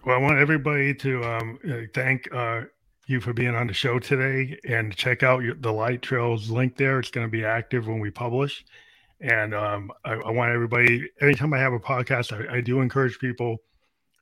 Well, 0.05 0.17
I 0.17 0.21
want 0.21 0.39
everybody 0.39 0.95
to 0.95 1.25
um, 1.25 1.59
thank 1.95 2.33
uh, 2.33 2.63
you 3.07 3.21
for 3.21 3.33
being 3.33 3.57
on 3.57 3.67
the 3.67 3.73
show 3.73 3.99
today 3.99 4.57
and 4.69 4.95
check 4.95 5.25
out 5.25 5.43
your, 5.43 5.57
the 5.57 5.73
Light 5.73 6.01
Trails 6.01 6.49
link 6.49 6.77
there. 6.77 7.01
It's 7.01 7.11
going 7.11 7.27
to 7.27 7.31
be 7.31 7.45
active 7.45 7.89
when 7.89 7.99
we 7.99 8.11
publish. 8.11 8.65
And 9.21 9.55
um, 9.55 9.93
I, 10.05 10.15
I, 10.15 10.31
want 10.31 10.53
everybody, 10.53 11.09
anytime 11.21 11.55
I 11.55 11.59
have 11.59 11.73
a 11.73 11.79
podcast, 11.79 12.33
I, 12.33 12.57
I, 12.57 12.61
do 12.61 12.81
encourage 12.81 13.21
people 13.21 13.59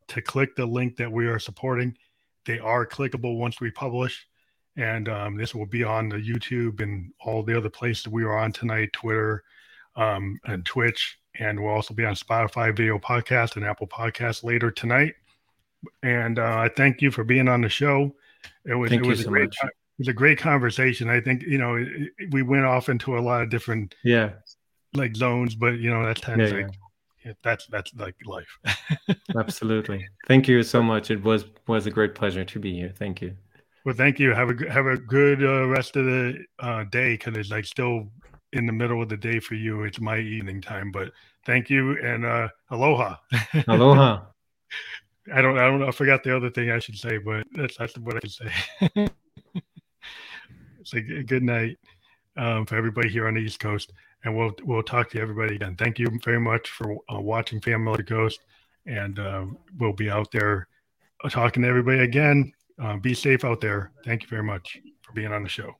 to 0.08 0.20
click 0.20 0.54
the 0.56 0.66
link 0.66 0.96
that 0.96 1.10
we 1.10 1.26
are 1.26 1.38
supporting. 1.38 1.96
They 2.44 2.58
are 2.58 2.86
clickable 2.86 3.38
once 3.38 3.60
we 3.62 3.70
publish. 3.70 4.26
And 4.80 5.10
um, 5.10 5.36
this 5.36 5.54
will 5.54 5.66
be 5.66 5.84
on 5.84 6.08
the 6.08 6.16
YouTube 6.16 6.80
and 6.80 7.12
all 7.20 7.42
the 7.42 7.56
other 7.56 7.68
places 7.68 8.08
we 8.08 8.24
are 8.24 8.38
on 8.38 8.50
tonight 8.50 8.94
Twitter 8.94 9.44
um, 9.94 10.40
and 10.46 10.64
Twitch. 10.64 11.18
And 11.38 11.62
we'll 11.62 11.74
also 11.74 11.92
be 11.92 12.06
on 12.06 12.14
Spotify 12.14 12.74
video 12.74 12.98
podcast 12.98 13.56
and 13.56 13.64
Apple 13.64 13.86
Podcast 13.86 14.42
later 14.42 14.70
tonight. 14.70 15.14
And 16.02 16.38
uh, 16.38 16.56
I 16.58 16.70
thank 16.74 17.02
you 17.02 17.10
for 17.10 17.24
being 17.24 17.46
on 17.46 17.60
the 17.60 17.68
show. 17.68 18.14
It 18.64 18.74
was 18.74 18.90
Thank 18.90 19.04
it 19.04 19.08
was 19.08 19.20
a 19.20 19.24
so 19.24 19.28
great 19.28 19.52
it 19.62 19.98
was 19.98 20.08
a 20.08 20.14
great 20.14 20.38
conversation. 20.38 21.10
I 21.10 21.20
think 21.20 21.42
you 21.42 21.58
know 21.58 21.84
we 22.30 22.42
went 22.42 22.64
off 22.64 22.88
into 22.88 23.18
a 23.18 23.20
lot 23.20 23.42
of 23.42 23.50
different 23.50 23.94
yeah 24.02 24.30
like 24.94 25.14
zones, 25.14 25.54
but 25.54 25.78
you 25.78 25.90
know 25.90 26.04
that's 26.04 26.20
kind 26.22 26.40
of 26.40 26.52
like 26.52 26.74
yeah. 27.24 27.32
that's 27.42 27.66
that's 27.66 27.94
like 27.94 28.14
life. 28.24 28.58
Absolutely. 29.36 30.06
Thank 30.26 30.48
you 30.48 30.62
so 30.62 30.82
much. 30.82 31.10
It 31.10 31.22
was 31.22 31.44
was 31.66 31.86
a 31.86 31.90
great 31.90 32.14
pleasure 32.14 32.44
to 32.44 32.58
be 32.58 32.74
here. 32.74 32.92
Thank 32.96 33.20
you. 33.20 33.36
Well, 33.84 33.94
thank 33.94 34.18
you. 34.18 34.34
Have 34.34 34.50
a 34.50 34.70
have 34.70 34.86
a 34.86 34.96
good 34.96 35.42
uh, 35.42 35.66
rest 35.66 35.96
of 35.96 36.04
the 36.04 36.44
uh, 36.58 36.84
day 36.84 37.14
because 37.14 37.36
it's 37.36 37.50
like 37.50 37.64
still 37.64 38.08
in 38.52 38.66
the 38.66 38.72
middle 38.72 39.02
of 39.02 39.08
the 39.08 39.16
day 39.16 39.40
for 39.40 39.54
you. 39.54 39.84
It's 39.84 40.00
my 40.00 40.18
evening 40.18 40.60
time, 40.60 40.90
but 40.90 41.12
thank 41.46 41.70
you 41.70 41.98
and 42.02 42.24
uh, 42.24 42.48
aloha. 42.70 43.16
aloha. 43.68 44.22
I 45.32 45.42
don't 45.42 45.58
I 45.58 45.66
don't. 45.66 45.82
I 45.82 45.90
forgot 45.92 46.22
the 46.24 46.36
other 46.36 46.50
thing 46.50 46.70
I 46.70 46.78
should 46.78 46.96
say, 46.96 47.18
but 47.18 47.46
that's 47.52 47.76
that's 47.76 47.96
what 47.98 48.16
I 48.16 48.20
should 48.26 48.32
say. 48.32 49.08
it's 50.80 50.94
a 50.94 51.00
good 51.00 51.42
night 51.42 51.78
um, 52.36 52.66
for 52.66 52.76
everybody 52.76 53.08
here 53.08 53.28
on 53.28 53.34
the 53.34 53.40
East 53.40 53.60
Coast, 53.60 53.92
and 54.24 54.36
we'll 54.36 54.52
we'll 54.64 54.82
talk 54.82 55.10
to 55.10 55.20
everybody 55.20 55.56
again. 55.56 55.76
Thank 55.76 55.98
you 55.98 56.08
very 56.24 56.40
much 56.40 56.68
for 56.68 56.96
uh, 57.12 57.20
watching 57.20 57.60
Family 57.60 58.02
Ghost, 58.02 58.40
and 58.86 59.18
uh, 59.18 59.46
we'll 59.78 59.92
be 59.92 60.10
out 60.10 60.30
there 60.32 60.68
uh, 61.22 61.28
talking 61.28 61.62
to 61.62 61.68
everybody 61.68 62.00
again. 62.00 62.52
Uh, 62.80 62.96
be 62.96 63.14
safe 63.14 63.44
out 63.44 63.60
there. 63.60 63.92
Thank 64.04 64.22
you 64.22 64.28
very 64.28 64.42
much 64.42 64.78
for 65.02 65.12
being 65.12 65.32
on 65.32 65.42
the 65.42 65.48
show. 65.48 65.79